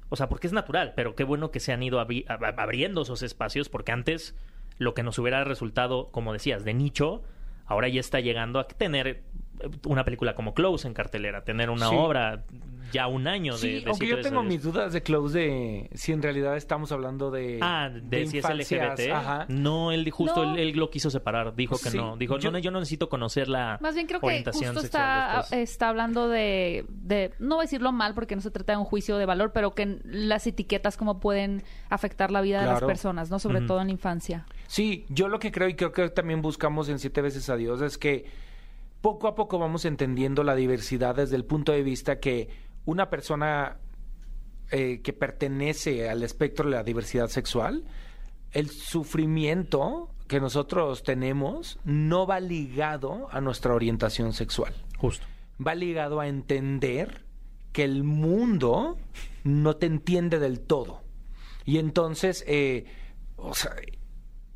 o 0.08 0.14
sea, 0.16 0.28
porque 0.28 0.46
es 0.46 0.52
natural, 0.52 0.92
pero 0.94 1.16
qué 1.16 1.24
bueno 1.24 1.50
que 1.50 1.58
se 1.58 1.72
han 1.72 1.82
ido 1.82 2.00
abri- 2.00 2.24
ab- 2.26 2.54
abriendo 2.56 3.02
esos 3.02 3.22
espacios 3.22 3.68
porque 3.68 3.90
antes 3.92 4.36
lo 4.78 4.94
que 4.94 5.02
nos 5.02 5.18
hubiera 5.18 5.42
resultado, 5.44 6.10
como 6.12 6.32
decías, 6.32 6.64
de 6.64 6.74
nicho, 6.74 7.22
ahora 7.66 7.88
ya 7.88 7.98
está 8.00 8.20
llegando 8.20 8.60
a 8.60 8.68
tener 8.68 9.06
eh, 9.08 9.22
una 9.86 10.04
película 10.04 10.34
como 10.36 10.54
Close 10.54 10.86
en 10.86 10.94
cartelera, 10.94 11.42
tener 11.44 11.70
una 11.70 11.88
Sí. 11.88 11.94
obra 11.98 12.44
ya 12.92 13.06
un 13.06 13.26
año 13.26 13.54
de, 13.54 13.58
Sí, 13.58 13.80
de 13.80 13.90
aunque 13.90 14.06
yo 14.06 14.20
tengo 14.20 14.42
mis 14.42 14.62
dudas 14.62 14.92
de 14.92 15.02
Close 15.02 15.38
de 15.38 15.90
si 15.94 16.12
en 16.12 16.22
realidad 16.22 16.56
estamos 16.56 16.92
hablando 16.92 17.30
de. 17.30 17.58
Ah, 17.62 17.90
de, 17.90 18.26
si 18.26 18.38
es 18.38 18.44
infancias, 18.44 18.98
LGBT. 18.98 19.12
Ajá. 19.12 19.46
No, 19.48 19.92
él 19.92 20.10
justo 20.10 20.44
No. 20.44 20.54
él, 20.54 20.60
él 20.60 20.76
lo 20.76 20.90
quiso 20.90 21.10
separar. 21.10 21.54
Dijo 21.54 21.76
que 21.78 21.90
Sí, 21.90 21.96
no. 21.96 22.16
Dijo, 22.16 22.38
yo- 22.38 22.50
no, 22.50 22.58
yo 22.58 22.70
no 22.70 22.78
necesito 22.80 23.08
conocer 23.08 23.48
la 23.48 23.78
Más 23.80 23.94
bien 23.94 24.06
creo 24.06 24.20
que 24.20 24.26
orientación 24.26 24.66
justo 24.74 24.80
de 24.82 24.86
está, 24.86 25.40
ustedes. 25.44 25.70
está 25.70 25.88
hablando 25.88 26.28
de, 26.28 26.84
de, 26.88 27.32
no 27.38 27.56
voy 27.56 27.62
a 27.62 27.66
decirlo 27.66 27.92
mal 27.92 28.14
porque 28.14 28.34
no 28.36 28.42
se 28.42 28.50
trata 28.50 28.72
de 28.72 28.78
un 28.78 28.84
juicio 28.84 29.16
de 29.18 29.26
valor, 29.26 29.52
pero 29.52 29.74
que 29.74 29.98
las 30.04 30.46
etiquetas 30.46 30.96
cómo 30.96 31.20
pueden 31.20 31.62
afectar 31.90 32.30
la 32.30 32.40
vida 32.40 32.60
de 32.60 32.66
las 32.66 32.82
personas, 32.82 33.30
¿no? 33.30 33.38
Sobre 33.38 33.60
todo 33.62 33.80
en 33.80 33.86
la 33.88 33.92
infancia. 33.92 34.46
Sí, 34.66 35.06
yo 35.08 35.28
lo 35.28 35.38
que 35.38 35.52
creo 35.52 35.68
y 35.68 35.74
creo 35.74 35.92
que 35.92 36.08
también 36.10 36.42
buscamos 36.42 36.88
en 36.88 36.98
Siete 36.98 37.20
veces 37.22 37.48
a 37.50 37.56
Dios 37.56 37.80
es 37.82 37.98
que 37.98 38.24
poco 39.00 39.28
a 39.28 39.34
poco 39.34 39.58
vamos 39.58 39.84
entendiendo 39.84 40.42
la 40.42 40.54
diversidad 40.56 41.14
desde 41.14 41.36
el 41.36 41.44
punto 41.44 41.72
de 41.72 41.82
vista 41.82 42.18
que 42.18 42.48
una 42.86 43.10
persona 43.10 43.78
eh, 44.70 45.00
que 45.02 45.12
pertenece 45.12 46.08
al 46.08 46.22
espectro 46.22 46.64
de 46.64 46.76
la 46.76 46.82
diversidad 46.82 47.28
sexual, 47.28 47.84
el 48.52 48.70
sufrimiento 48.70 50.14
que 50.28 50.40
nosotros 50.40 51.02
tenemos 51.02 51.78
no 51.84 52.26
va 52.26 52.40
ligado 52.40 53.28
a 53.30 53.40
nuestra 53.40 53.74
orientación 53.74 54.32
sexual. 54.32 54.74
Justo. 54.98 55.26
va 55.64 55.74
ligado 55.74 56.20
a 56.20 56.26
entender 56.26 57.26
que 57.72 57.84
el 57.84 58.02
mundo 58.02 58.96
no 59.44 59.76
te 59.76 59.86
entiende 59.86 60.38
del 60.38 60.60
todo. 60.60 61.02
Y 61.66 61.78
entonces, 61.78 62.42
eh, 62.46 62.86
o 63.36 63.54
sea, 63.54 63.72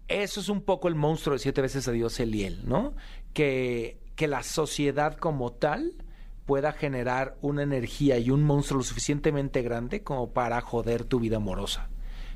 eso 0.09 0.41
es 0.41 0.49
un 0.49 0.63
poco 0.63 0.89
el 0.89 0.95
monstruo 0.95 1.35
de 1.35 1.39
siete 1.39 1.61
veces 1.61 1.87
a 1.87 1.93
Dios 1.93 2.19
Eliel, 2.19 2.67
¿no? 2.67 2.95
Que, 3.35 4.01
que 4.17 4.27
la 4.27 4.43
sociedad 4.43 5.17
como 5.17 5.53
tal 5.53 5.95
pueda 6.51 6.73
generar 6.73 7.37
una 7.43 7.63
energía 7.63 8.19
y 8.19 8.31
un 8.31 8.43
monstruo 8.43 8.79
lo 8.79 8.83
suficientemente 8.83 9.63
grande 9.63 10.03
como 10.03 10.33
para 10.33 10.61
joder 10.61 11.05
tu 11.05 11.21
vida 11.21 11.37
amorosa. 11.37 11.89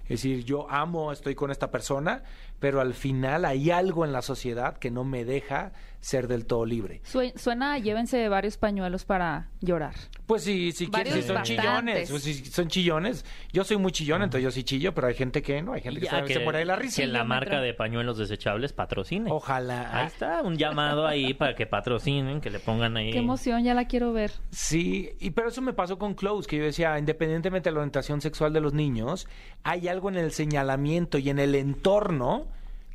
Es 0.05 0.11
decir, 0.11 0.45
yo 0.45 0.71
amo, 0.71 1.11
estoy 1.11 1.35
con 1.35 1.51
esta 1.51 1.73
persona, 1.73 2.23
pero 2.65 2.81
al 2.81 2.95
final 2.95 3.45
hay 3.45 3.71
algo 3.71 4.07
en 4.07 4.13
la 4.13 4.23
sociedad 4.23 4.79
que 4.79 4.91
no 4.91 5.05
me 5.05 5.27
deja 5.27 5.73
ser 6.01 6.29
del 6.29 6.47
todo 6.47 6.65
libre. 6.65 7.03
Sue- 7.05 7.35
Suena, 7.37 7.79
llévense 7.79 8.27
varios 8.31 8.57
pañuelos 8.57 9.05
para 9.05 9.49
llorar. 9.61 9.95
Pues 10.27 10.45
sí, 10.45 10.73
si 10.73 10.89
quieres, 10.89 11.13
si 11.13 11.23
son 11.23 11.35
bastantes. 11.37 11.63
chillones, 11.63 12.11
pues 12.11 12.23
si 12.23 12.35
son 12.47 12.69
chillones. 12.69 13.27
Yo 13.53 13.65
soy 13.65 13.77
muy 13.77 13.93
chillón, 13.93 14.23
entonces 14.23 14.45
yo 14.45 14.51
sí 14.51 14.65
chillo, 14.65 14.95
pero 14.95 15.09
hay 15.09 15.15
gente 15.15 15.43
que 15.43 15.61
no, 15.61 15.75
hay 15.75 15.83
gente 15.83 16.01
que, 16.01 16.07
se, 16.07 16.41
muere 16.41 16.61
de 16.61 16.65
la 16.65 16.77
risa. 16.77 17.03
que 17.03 17.07
la 17.07 17.25
marca 17.25 17.61
de 17.61 17.75
pañuelos 17.75 18.17
desechables 18.17 18.73
patrocine. 18.73 19.31
Ojalá. 19.31 20.01
Ahí 20.01 20.07
está, 20.07 20.41
un 20.41 20.57
llamado 20.57 21.07
ahí 21.07 21.35
para 21.35 21.55
que 21.55 21.67
patrocinen, 21.67 22.41
que 22.41 22.49
le 22.49 22.61
pongan 22.61 22.97
ahí. 22.97 23.11
Qué 23.11 23.19
emoción, 23.19 23.63
ya 23.63 23.75
la 23.75 23.87
quiero 23.87 24.15
ver. 24.15 24.33
Sí, 24.51 25.11
y 25.21 25.33
pero 25.33 25.49
eso 25.49 25.61
me 25.61 25.75
pasó 25.75 25.99
con 25.99 26.15
Close, 26.15 26.49
que 26.49 26.57
yo 26.57 26.65
decía, 26.65 26.99
independientemente 26.99 27.69
de 27.69 27.75
la 27.75 27.81
orientación 27.81 28.23
sexual 28.23 28.55
de 28.55 28.63
los 28.63 28.73
niños, 28.73 29.27
hay 29.65 29.89
algo 29.89 30.09
en 30.09 30.17
el 30.17 30.33
señalamiento 30.33 31.19
y 31.19 31.29
en 31.29 31.39
el 31.39 31.55
entorno 31.55 32.49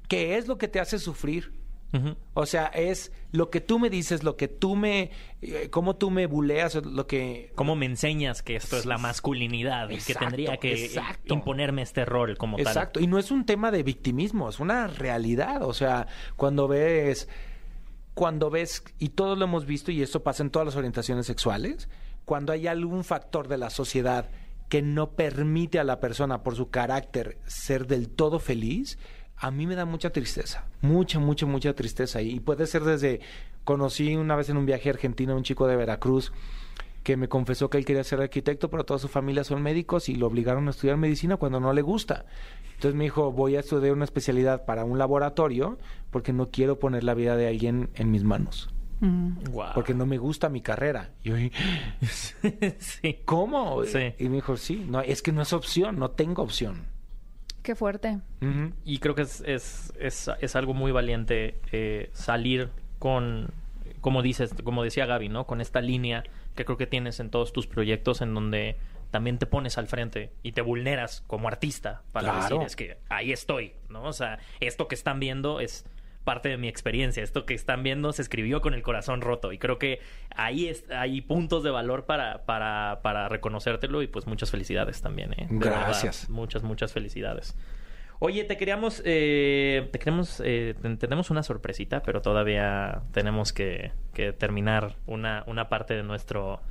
que 0.10 0.38
es 0.38 0.48
lo 0.48 0.58
que 0.58 0.68
te 0.68 0.82
hace 0.82 1.00
sufrir. 1.00 1.54
O 2.36 2.46
sea, 2.46 2.68
es 2.68 3.12
lo 3.32 3.50
que 3.50 3.62
tú 3.62 3.80
me 3.80 3.90
dices, 3.90 4.24
lo 4.24 4.38
que 4.38 4.48
tú 4.48 4.76
me, 4.76 5.10
eh, 5.42 5.70
cómo 5.72 5.96
tú 5.96 6.12
me 6.12 6.28
buleas, 6.28 6.76
lo 6.76 7.08
que 7.08 7.52
¿Cómo 7.56 7.76
me 7.76 7.88
enseñas 7.88 8.44
que 8.44 8.56
esto 8.56 8.78
es 8.78 8.86
la 8.86 9.00
masculinidad 9.00 9.90
y 9.90 9.94
que 9.94 10.12
Exacto, 10.12 10.20
tendría 10.20 10.58
que 10.58 10.86
exacto. 10.86 11.34
imponerme 11.34 11.82
este 11.82 12.06
rol 12.06 12.38
como 12.38 12.58
tal? 12.58 12.68
Exacto, 12.68 13.00
y 13.00 13.08
no 13.08 13.18
es 13.18 13.32
un 13.32 13.44
tema 13.44 13.72
de 13.72 13.82
victimismo, 13.82 14.50
es 14.50 14.60
una 14.60 14.86
realidad. 14.86 15.64
O 15.64 15.74
sea, 15.74 16.06
cuando 16.36 16.68
ves, 16.68 17.28
cuando 18.14 18.52
ves, 18.52 18.84
y 19.00 19.10
todos 19.10 19.36
lo 19.40 19.46
hemos 19.46 19.66
visto, 19.66 19.92
y 19.92 20.04
esto 20.04 20.22
pasa 20.22 20.44
en 20.44 20.52
todas 20.52 20.68
las 20.68 20.76
orientaciones 20.76 21.26
sexuales, 21.26 21.90
cuando 22.24 22.54
hay 22.54 22.68
algún 22.68 23.04
factor 23.04 23.48
de 23.48 23.58
la 23.58 23.72
sociedad 23.72 24.30
que 24.70 24.84
no 24.84 25.14
permite 25.14 25.80
a 25.80 25.84
la 25.84 26.00
persona, 26.00 26.44
por 26.44 26.56
su 26.56 26.70
carácter, 26.70 27.40
ser 27.48 27.88
del 27.88 28.10
todo 28.10 28.38
feliz, 28.38 29.00
a 29.40 29.52
mí 29.52 29.66
me 29.66 29.76
da 29.76 29.86
mucha 29.86 30.10
tristeza, 30.12 30.66
mucha, 30.82 31.20
mucha, 31.20 31.46
mucha 31.46 31.74
tristeza. 31.74 32.22
Y 32.22 32.40
puede 32.40 32.68
ser 32.68 32.84
desde, 32.84 33.22
conocí 33.64 34.16
una 34.16 34.36
vez 34.36 34.50
en 34.50 34.58
un 34.58 34.66
viaje 34.66 34.90
a 34.90 34.94
Argentina 34.94 35.34
a 35.34 35.36
un 35.36 35.44
chico 35.44 35.68
de 35.68 35.76
Veracruz, 35.76 36.32
que 37.04 37.16
me 37.16 37.30
confesó 37.30 37.70
que 37.70 37.78
él 37.78 37.86
quería 37.86 38.04
ser 38.04 38.22
arquitecto, 38.22 38.70
pero 38.70 38.84
toda 38.84 39.00
su 39.00 39.08
familia 39.08 39.44
son 39.44 39.62
médicos 39.62 40.10
y 40.10 40.16
lo 40.16 40.28
obligaron 40.28 40.68
a 40.68 40.72
estudiar 40.72 40.98
medicina 40.98 41.38
cuando 41.38 41.60
no 41.60 41.72
le 41.72 41.82
gusta. 41.82 42.26
Entonces 42.74 42.96
me 42.96 43.06
dijo, 43.06 43.32
voy 43.32 43.56
a 43.56 43.62
estudiar 43.62 43.94
una 43.94 44.06
especialidad 44.06 44.66
para 44.66 44.84
un 44.84 44.98
laboratorio 44.98 45.78
porque 46.12 46.34
no 46.34 46.48
quiero 46.48 46.80
poner 46.80 47.04
la 47.04 47.14
vida 47.14 47.38
de 47.38 47.48
alguien 47.48 47.90
en 47.96 48.12
mis 48.12 48.24
manos, 48.24 48.70
Mm. 49.02 49.38
Porque 49.76 49.94
no 49.94 50.06
me 50.06 50.18
gusta 50.18 50.50
mi 50.50 50.62
carrera. 50.62 51.12
Y 51.24 51.30
yo, 51.30 51.36
sí. 52.80 53.20
¿cómo? 53.26 53.84
Sí. 53.86 54.14
Y 54.20 54.28
me 54.30 54.36
dijo, 54.36 54.58
sí, 54.58 54.86
no, 54.90 55.02
es 55.02 55.22
que 55.22 55.32
no 55.32 55.42
es 55.42 55.54
opción, 55.54 55.98
no 55.98 56.12
tengo 56.12 56.44
opción. 56.44 56.86
Qué 57.70 57.76
fuerte. 57.76 58.18
Ujú. 58.42 58.74
Y 58.84 58.98
creo 58.98 59.14
que 59.14 59.22
es, 59.22 59.42
es, 59.46 59.94
es, 60.00 60.28
es 60.42 60.56
algo 60.56 60.74
muy 60.74 60.92
valiente 60.92 61.60
eh, 61.72 62.10
salir 62.14 62.70
con, 62.98 63.52
como 64.02 64.24
dices, 64.24 64.56
como 64.64 64.84
decía 64.84 65.06
Gaby, 65.06 65.30
¿no? 65.30 65.46
Con 65.46 65.62
esta 65.62 65.80
línea 65.80 66.24
que 66.56 66.66
creo 66.66 66.78
que 66.78 66.88
tienes 66.88 67.20
en 67.20 67.30
todos 67.30 67.54
tus 67.54 67.68
proyectos 67.68 68.22
en 68.22 68.34
donde 68.34 68.76
también 69.12 69.38
te 69.38 69.46
pones 69.46 69.78
al 69.78 69.86
frente 69.86 70.32
y 70.42 70.54
te 70.54 70.62
vulneras 70.62 71.24
como 71.28 71.48
artista 71.48 72.02
para 72.12 72.32
Claro. 72.32 72.56
decir, 72.56 72.66
es 72.66 72.76
que 72.76 72.98
ahí 73.08 73.32
estoy, 73.32 73.74
¿no? 73.88 74.02
O 74.06 74.14
sea, 74.14 74.40
esto 74.62 74.88
que 74.88 74.96
están 74.96 75.20
viendo 75.20 75.60
es 75.60 75.86
parte 76.24 76.50
de 76.50 76.58
mi 76.58 76.68
experiencia. 76.68 77.24
Esto 77.24 77.46
que 77.46 77.54
están 77.54 77.82
viendo 77.84 78.12
se 78.14 78.22
escribió 78.22 78.62
con 78.62 78.74
el 78.74 78.82
corazón 78.84 79.22
roto 79.22 79.52
y 79.52 79.58
creo 79.58 79.80
que 79.80 80.00
ahí 80.36 80.68
es, 80.68 80.84
hay 80.92 81.22
puntos 81.22 81.64
de 81.64 81.72
valor 81.72 82.06
para, 82.06 82.46
para, 82.46 83.00
para 83.02 83.30
reconocértelo 83.30 84.02
y 84.02 84.08
pues 84.08 84.28
muchas 84.28 84.52
felicidades 84.52 85.02
también, 85.02 85.34
¿eh? 85.34 85.48
Gracias. 85.50 86.22
verdad, 86.28 86.36
muchas, 86.36 86.64
muchas 86.64 86.94
felicidades. 86.94 87.56
Oye, 88.22 88.44
te 88.44 88.58
queríamos, 88.58 89.02
eh, 89.06 89.88
te 89.94 89.98
queremos, 89.98 90.42
eh, 90.44 90.76
ten- 90.82 90.98
tenemos 90.98 91.30
una 91.30 91.42
sorpresita, 91.42 92.04
pero 92.04 92.22
todavía 92.22 93.02
tenemos 93.14 93.54
que, 93.54 93.94
que 94.14 94.34
terminar 94.34 94.98
una, 95.06 95.44
una 95.48 95.70
parte 95.70 95.94
de 95.94 96.04
nuestro, 96.04 96.62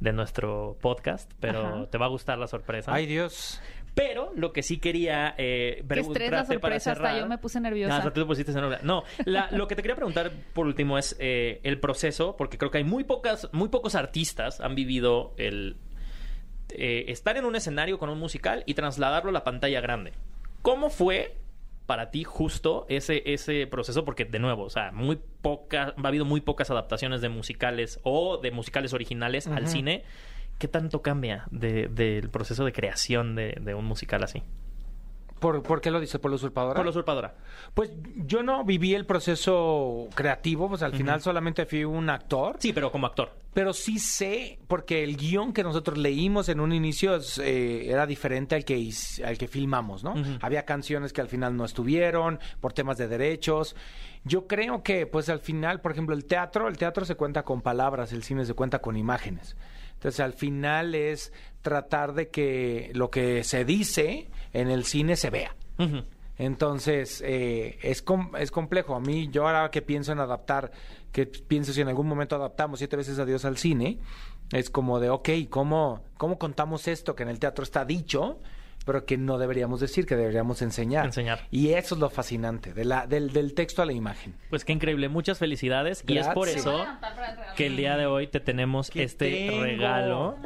de 0.00 0.12
nuestro 0.12 0.76
podcast, 0.82 1.30
pero 1.38 1.64
Ajá. 1.64 1.86
te 1.90 1.96
va 1.98 2.06
a 2.06 2.08
gustar 2.08 2.38
la 2.38 2.48
sorpresa. 2.48 2.92
Ay, 2.92 3.06
Dios. 3.06 3.62
Pero 3.96 4.30
lo 4.36 4.52
que 4.52 4.62
sí 4.62 4.76
quería 4.78 5.34
eh, 5.38 5.82
Qué 5.88 6.00
estrés 6.00 6.06
la 6.30 6.44
preguntarte 6.44 6.58
para 6.60 6.74
sorpresa, 6.78 6.92
hasta 6.92 7.02
cerrar- 7.04 7.18
yo 7.20 7.26
me 7.26 7.38
puse 7.38 7.58
nerviosa. 7.60 7.88
No, 7.94 7.98
hasta 7.98 8.12
tú 8.12 8.20
te 8.20 8.26
pusiste 8.26 8.52
nerviosa. 8.52 8.80
No, 8.84 9.02
la- 9.24 9.48
lo 9.52 9.66
que 9.66 9.74
te 9.74 9.80
quería 9.80 9.96
preguntar 9.96 10.30
por 10.52 10.66
último 10.66 10.98
es 10.98 11.16
eh, 11.18 11.60
el 11.62 11.80
proceso, 11.80 12.36
porque 12.36 12.58
creo 12.58 12.70
que 12.70 12.76
hay 12.78 12.84
muy 12.84 13.04
pocas, 13.04 13.48
muy 13.52 13.70
pocos 13.70 13.94
artistas 13.94 14.60
han 14.60 14.74
vivido 14.74 15.32
el 15.38 15.76
eh, 16.70 17.06
estar 17.08 17.36
en 17.38 17.44
un 17.46 17.56
escenario 17.56 17.98
con 17.98 18.10
un 18.10 18.18
musical 18.18 18.64
y 18.66 18.74
trasladarlo 18.74 19.30
a 19.30 19.32
la 19.32 19.44
pantalla 19.44 19.80
grande. 19.80 20.12
¿Cómo 20.62 20.90
fue 20.90 21.36
para 21.86 22.10
ti 22.10 22.24
justo 22.24 22.84
ese, 22.90 23.22
ese 23.32 23.66
proceso? 23.66 24.04
Porque, 24.04 24.24
de 24.24 24.40
nuevo, 24.40 24.64
o 24.64 24.70
sea, 24.70 24.90
muy 24.92 25.18
poca, 25.40 25.94
ha 25.96 26.08
habido 26.08 26.24
muy 26.24 26.40
pocas 26.40 26.70
adaptaciones 26.70 27.20
de 27.20 27.28
musicales 27.28 28.00
o 28.02 28.38
de 28.38 28.50
musicales 28.50 28.92
originales 28.92 29.46
al 29.46 29.68
cine. 29.68 30.04
¿Qué 30.58 30.68
tanto 30.68 31.02
cambia 31.02 31.46
de- 31.50 31.88
del 31.88 32.30
proceso 32.30 32.64
de 32.64 32.72
creación 32.72 33.34
de, 33.34 33.58
de 33.60 33.74
un 33.74 33.84
musical 33.84 34.22
así? 34.24 34.42
¿Por, 35.38 35.62
por 35.62 35.82
qué 35.82 35.90
lo 35.90 36.00
dice? 36.00 36.18
¿Por 36.18 36.30
la 36.30 36.36
usurpadora? 36.36 36.76
Por 36.76 36.86
la 36.86 36.90
usurpadora. 36.90 37.34
Pues 37.74 37.92
yo 38.24 38.42
no 38.42 38.64
viví 38.64 38.94
el 38.94 39.04
proceso 39.04 40.08
creativo, 40.14 40.66
pues 40.66 40.82
al 40.82 40.94
final 40.94 41.20
solamente 41.20 41.66
fui 41.66 41.84
un 41.84 42.08
actor. 42.08 42.56
Sí, 42.58 42.72
pero 42.72 42.90
como 42.90 43.06
actor. 43.06 43.32
Pero 43.52 43.74
sí 43.74 43.98
sé, 43.98 44.58
porque 44.66 45.04
el 45.04 45.16
guion 45.18 45.52
que 45.52 45.62
nosotros 45.62 45.98
leímos 45.98 46.48
en 46.48 46.58
un 46.60 46.72
inicio 46.72 47.16
es, 47.16 47.36
eh, 47.38 47.90
era 47.90 48.06
diferente 48.06 48.54
al 48.54 48.64
que, 48.64 48.90
al 49.26 49.36
que 49.36 49.46
filmamos, 49.46 50.02
¿no? 50.02 50.14
Había 50.40 50.64
canciones 50.64 51.12
que 51.12 51.20
al 51.20 51.28
final 51.28 51.54
no 51.54 51.66
estuvieron 51.66 52.38
por 52.60 52.72
temas 52.72 52.96
de 52.96 53.06
derechos. 53.06 53.76
Yo 54.24 54.46
creo 54.46 54.82
que, 54.82 55.06
pues 55.06 55.28
al 55.28 55.40
final, 55.40 55.82
por 55.82 55.92
ejemplo, 55.92 56.14
el 56.14 56.24
teatro, 56.24 56.66
el 56.66 56.78
teatro 56.78 57.04
se 57.04 57.14
cuenta 57.14 57.42
con 57.44 57.60
palabras, 57.60 58.10
el 58.12 58.22
cine 58.22 58.46
se 58.46 58.54
cuenta 58.54 58.78
con 58.80 58.96
imágenes. 58.96 59.54
Entonces, 59.96 60.20
al 60.20 60.32
final 60.32 60.94
es 60.94 61.32
tratar 61.62 62.14
de 62.14 62.28
que 62.28 62.90
lo 62.94 63.10
que 63.10 63.42
se 63.44 63.64
dice 63.64 64.28
en 64.52 64.70
el 64.70 64.84
cine 64.84 65.16
se 65.16 65.30
vea. 65.30 65.54
Entonces, 66.38 67.22
eh, 67.24 67.78
es, 67.82 68.02
com- 68.02 68.36
es 68.36 68.50
complejo. 68.50 68.94
A 68.94 69.00
mí, 69.00 69.28
yo 69.30 69.46
ahora 69.46 69.70
que 69.70 69.82
pienso 69.82 70.12
en 70.12 70.20
adaptar, 70.20 70.70
que 71.12 71.26
pienso 71.26 71.72
si 71.72 71.80
en 71.80 71.88
algún 71.88 72.06
momento 72.06 72.36
adaptamos 72.36 72.78
siete 72.78 72.96
veces 72.96 73.18
a 73.18 73.24
Dios 73.24 73.44
al 73.44 73.56
cine, 73.56 73.98
es 74.52 74.68
como 74.70 75.00
de, 75.00 75.08
ok, 75.10 75.28
¿cómo, 75.48 76.04
¿cómo 76.18 76.38
contamos 76.38 76.88
esto 76.88 77.14
que 77.14 77.22
en 77.22 77.30
el 77.30 77.38
teatro 77.38 77.62
está 77.62 77.84
dicho, 77.84 78.38
pero 78.86 79.04
que 79.04 79.18
no 79.18 79.36
deberíamos 79.36 79.80
decir, 79.80 80.06
que 80.06 80.16
deberíamos 80.16 80.62
enseñar? 80.62 81.04
Enseñar. 81.04 81.40
Y 81.50 81.70
eso 81.74 81.96
es 81.96 82.00
lo 82.00 82.08
fascinante, 82.08 82.72
de 82.72 82.84
la, 82.86 83.06
del, 83.06 83.32
del 83.32 83.52
texto 83.52 83.82
a 83.82 83.84
la 83.86 83.92
imagen. 83.92 84.34
Pues 84.48 84.64
qué 84.64 84.72
increíble, 84.72 85.08
muchas 85.10 85.38
felicidades. 85.38 86.02
Y 86.06 86.16
es 86.16 86.28
por 86.28 86.48
eso 86.48 86.86
que 87.56 87.66
el 87.66 87.76
día 87.76 87.96
de 87.98 88.06
hoy 88.06 88.28
te 88.28 88.40
tenemos 88.40 88.90
¿Qué 88.90 89.02
este 89.02 89.48
tengo? 89.48 89.62
regalo. 89.62 90.36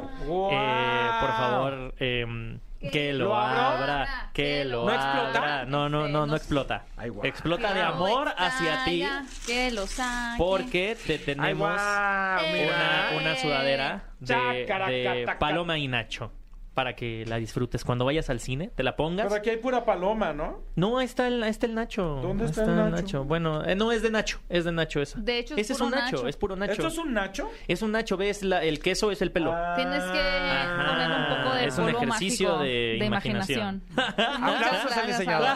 Eh, 0.51 1.09
por 1.21 1.29
favor, 1.29 1.93
em, 1.99 2.59
que 2.91 3.13
lo, 3.13 3.25
¿Lo 3.25 3.37
abro? 3.37 3.61
abra. 3.83 4.29
Que 4.33 4.65
lo 4.65 4.85
¿No 4.85 4.91
explota? 4.93 5.37
abra. 5.37 5.65
No, 5.65 5.87
no, 5.87 6.07
no, 6.07 6.25
no 6.25 6.35
explota. 6.35 6.85
Ay. 6.97 7.11
Explota 7.23 7.67
Que 7.69 7.73
de 7.75 7.81
amor 7.81 8.33
hacia 8.37 8.83
ti 8.85 9.05
Que 9.45 9.69
lo 9.71 9.85
saque. 9.85 10.37
porque 10.39 10.97
te 11.05 11.19
tenemos 11.19 11.69
Eh, 11.79 12.69
una, 12.71 13.21
una 13.21 13.35
sudadera 13.35 14.03
de, 14.19 14.65
de. 14.65 15.35
Paloma 15.39 15.77
y 15.77 15.87
Nacho 15.87 16.31
para 16.73 16.95
que 16.95 17.25
la 17.27 17.37
disfrutes. 17.37 17.83
Cuando 17.83 18.05
vayas 18.05 18.29
al 18.29 18.39
cine, 18.39 18.69
te 18.75 18.83
la 18.83 18.95
pongas. 18.95 19.25
Pero 19.27 19.35
aquí 19.39 19.49
hay 19.49 19.57
pura 19.57 19.83
paloma, 19.83 20.31
¿no? 20.33 20.61
No, 20.75 20.97
ahí 20.99 21.05
está 21.05 21.27
el, 21.27 21.43
ahí 21.43 21.49
está 21.49 21.65
el 21.65 21.75
Nacho. 21.75 22.19
¿Dónde 22.21 22.45
Ahí 22.45 22.49
está 22.49 22.63
el 22.63 22.91
Nacho? 22.91 23.25
Bueno, 23.25 23.65
eh, 23.65 23.75
no 23.75 23.91
es 23.91 24.01
de 24.01 24.09
Nacho, 24.09 24.39
es 24.47 24.63
de 24.65 24.71
Nacho 24.71 25.01
esa. 25.01 25.19
De 25.19 25.39
hecho, 25.39 25.55
es 25.55 25.61
Ese 25.61 25.73
es 25.73 25.81
un 25.81 25.91
Nacho, 25.91 26.15
Nacho. 26.17 26.27
es 26.27 26.37
puro 26.37 26.55
Nacho. 26.55 26.71
¿Esto 26.73 26.87
es 26.87 26.97
un 26.97 27.13
Nacho? 27.13 27.49
Es 27.67 27.81
un 27.81 27.91
Nacho, 27.91 28.15
ves, 28.17 28.41
la- 28.43 28.63
el 28.63 28.79
queso 28.79 29.11
es 29.11 29.21
el 29.21 29.31
pelo. 29.31 29.51
Ah. 29.53 29.73
Tienes 29.75 30.01
que 30.03 30.19
Ajá. 30.19 30.91
poner 30.91 31.11
un 31.11 31.43
poco 31.43 31.55
de 31.55 31.65
Es 31.65 31.77
un 31.77 31.83
polvo 31.85 31.97
ejercicio 32.03 32.47
mágico 32.49 32.63
de 32.63 33.05
imaginación. 33.05 33.81
imaginación. 33.91 34.43
Aplausos 34.43 34.91
al 34.97 35.07
diseñador. 35.07 35.47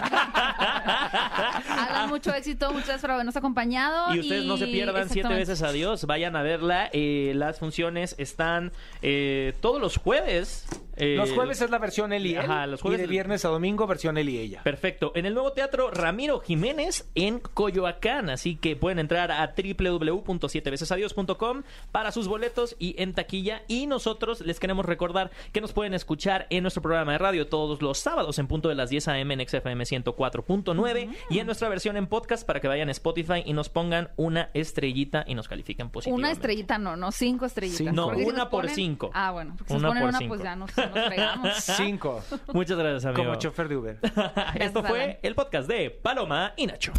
Hagan 1.70 2.09
mucho 2.09 2.34
éxito, 2.34 2.68
muchas 2.72 2.88
gracias 2.88 3.01
por 3.01 3.11
habernos 3.11 3.36
acompañado. 3.36 4.13
Y 4.13 4.20
ustedes 4.20 4.45
no 4.45 4.57
se 4.57 4.68
pierdan 4.68 5.09
siete 5.09 5.30
veces 5.34 5.61
a 5.61 5.72
Dios, 5.72 6.05
vayan 6.05 6.36
a 6.36 6.41
verla. 6.41 6.89
Eh, 6.93 7.34
las 7.36 7.59
funciones 7.59 8.16
están 8.18 8.72
eh, 9.01 9.53
todos 9.61 9.80
los 9.82 9.97
jueves. 9.97 10.66
Eh, 10.97 11.15
Los 11.15 11.31
jueves 11.31 11.61
es 11.61 11.69
la 11.69 11.79
versión 11.79 12.13
él 12.13 12.25
y 12.25 12.35
él. 12.35 12.39
Ajá, 12.41 12.67
los 12.67 12.81
jueves- 12.81 12.99
Y 12.99 13.01
de 13.03 13.07
viernes 13.07 13.45
a 13.45 13.49
domingo, 13.49 13.87
versión 13.87 14.17
él 14.17 14.29
y 14.29 14.39
ella. 14.39 14.61
Perfecto. 14.63 15.11
En 15.15 15.25
el 15.25 15.33
nuevo 15.33 15.51
teatro 15.53 15.91
Ramiro 15.91 16.39
Jiménez 16.39 17.09
en 17.15 17.39
Coyoacán. 17.39 18.29
Así 18.29 18.55
que 18.55 18.75
pueden 18.75 18.99
entrar 18.99 19.31
a 19.31 19.53
www.sietevecesadios.com 19.55 21.63
para 21.91 22.11
sus 22.11 22.27
boletos 22.27 22.75
y 22.79 22.95
en 23.01 23.13
taquilla. 23.13 23.63
Y 23.67 23.87
nosotros 23.87 24.41
les 24.41 24.59
queremos 24.59 24.85
recordar 24.85 25.31
que 25.51 25.61
nos 25.61 25.73
pueden 25.73 25.93
escuchar 25.93 26.47
en 26.49 26.63
nuestro 26.63 26.81
programa 26.81 27.13
de 27.13 27.17
radio 27.17 27.47
todos 27.47 27.81
los 27.81 27.97
sábados 27.99 28.39
en 28.39 28.47
punto 28.47 28.69
de 28.69 28.75
las 28.75 28.89
10 28.89 29.07
a.m. 29.09 29.33
en 29.33 29.47
XFM 29.47 29.83
104.9 29.85 31.09
y 31.29 31.39
en 31.39 31.45
nuestra 31.45 31.69
versión 31.69 31.97
en 31.97 32.07
podcast 32.07 32.45
para 32.45 32.59
que 32.59 32.67
vayan 32.67 32.89
a 32.89 32.91
Spotify 32.91 33.43
y 33.45 33.53
nos 33.53 33.69
pongan 33.69 34.09
una 34.15 34.49
estrellita 34.53 35.23
y 35.27 35.35
nos 35.35 35.47
califiquen 35.47 35.89
positivamente. 35.89 36.23
Una 36.25 36.31
estrellita 36.31 36.77
no, 36.77 36.95
no, 36.95 37.11
cinco 37.11 37.45
estrellitas. 37.45 37.93
No, 37.93 38.13
si 38.15 38.23
una 38.23 38.49
por 38.49 38.65
ponen- 38.65 38.75
cinco. 38.75 39.11
Ah, 39.13 39.31
bueno, 39.31 39.55
porque 39.57 39.73
si 39.73 39.79
Una 39.79 39.87
ponen 39.89 40.03
por 40.03 40.09
una, 40.09 40.17
cinco. 40.19 40.29
pues 40.35 40.43
ya 40.43 40.55
nos, 40.55 40.71
nos. 40.88 41.63
Cinco. 41.63 42.23
Muchas 42.53 42.77
gracias, 42.77 43.05
amigo. 43.05 43.23
Como 43.23 43.36
chofer 43.36 43.67
de 43.67 43.77
Uber. 43.77 43.99
Esto 44.55 44.83
fue 44.83 45.03
Alan. 45.03 45.17
el 45.21 45.36
podcast 45.36 45.67
de 45.67 45.89
Paloma 45.89 46.53
y 46.57 46.67
Nacho. 46.67 46.91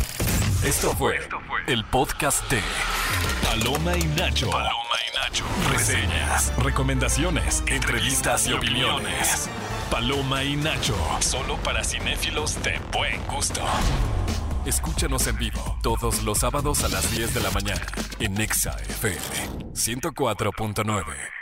Esto 0.65 0.91
fue 0.97 1.19
el 1.67 1.85
podcast 1.85 2.51
de 2.51 2.61
Paloma 3.43 3.97
y 3.97 4.05
Nacho. 4.05 4.51
Paloma 4.51 4.97
y 5.11 5.17
Nacho. 5.17 5.45
Reseñas, 5.71 6.53
recomendaciones, 6.63 7.63
entrevistas 7.67 8.47
y 8.49 8.53
opiniones. 8.53 9.49
Paloma 9.91 10.43
y 10.43 10.57
Nacho. 10.57 10.97
Solo 11.21 11.57
para 11.59 11.85
cinéfilos 11.85 12.61
de 12.63 12.81
buen 12.93 13.25
gusto. 13.27 13.61
Escúchanos 14.65 15.27
en 15.29 15.37
vivo 15.39 15.79
todos 15.81 16.25
los 16.25 16.39
sábados 16.39 16.83
a 16.83 16.89
las 16.89 17.09
10 17.13 17.35
de 17.35 17.41
la 17.41 17.51
mañana 17.53 17.87
en 18.19 18.35
Nexa 18.35 18.77
FM 18.81 19.21
104.9. 19.75 21.36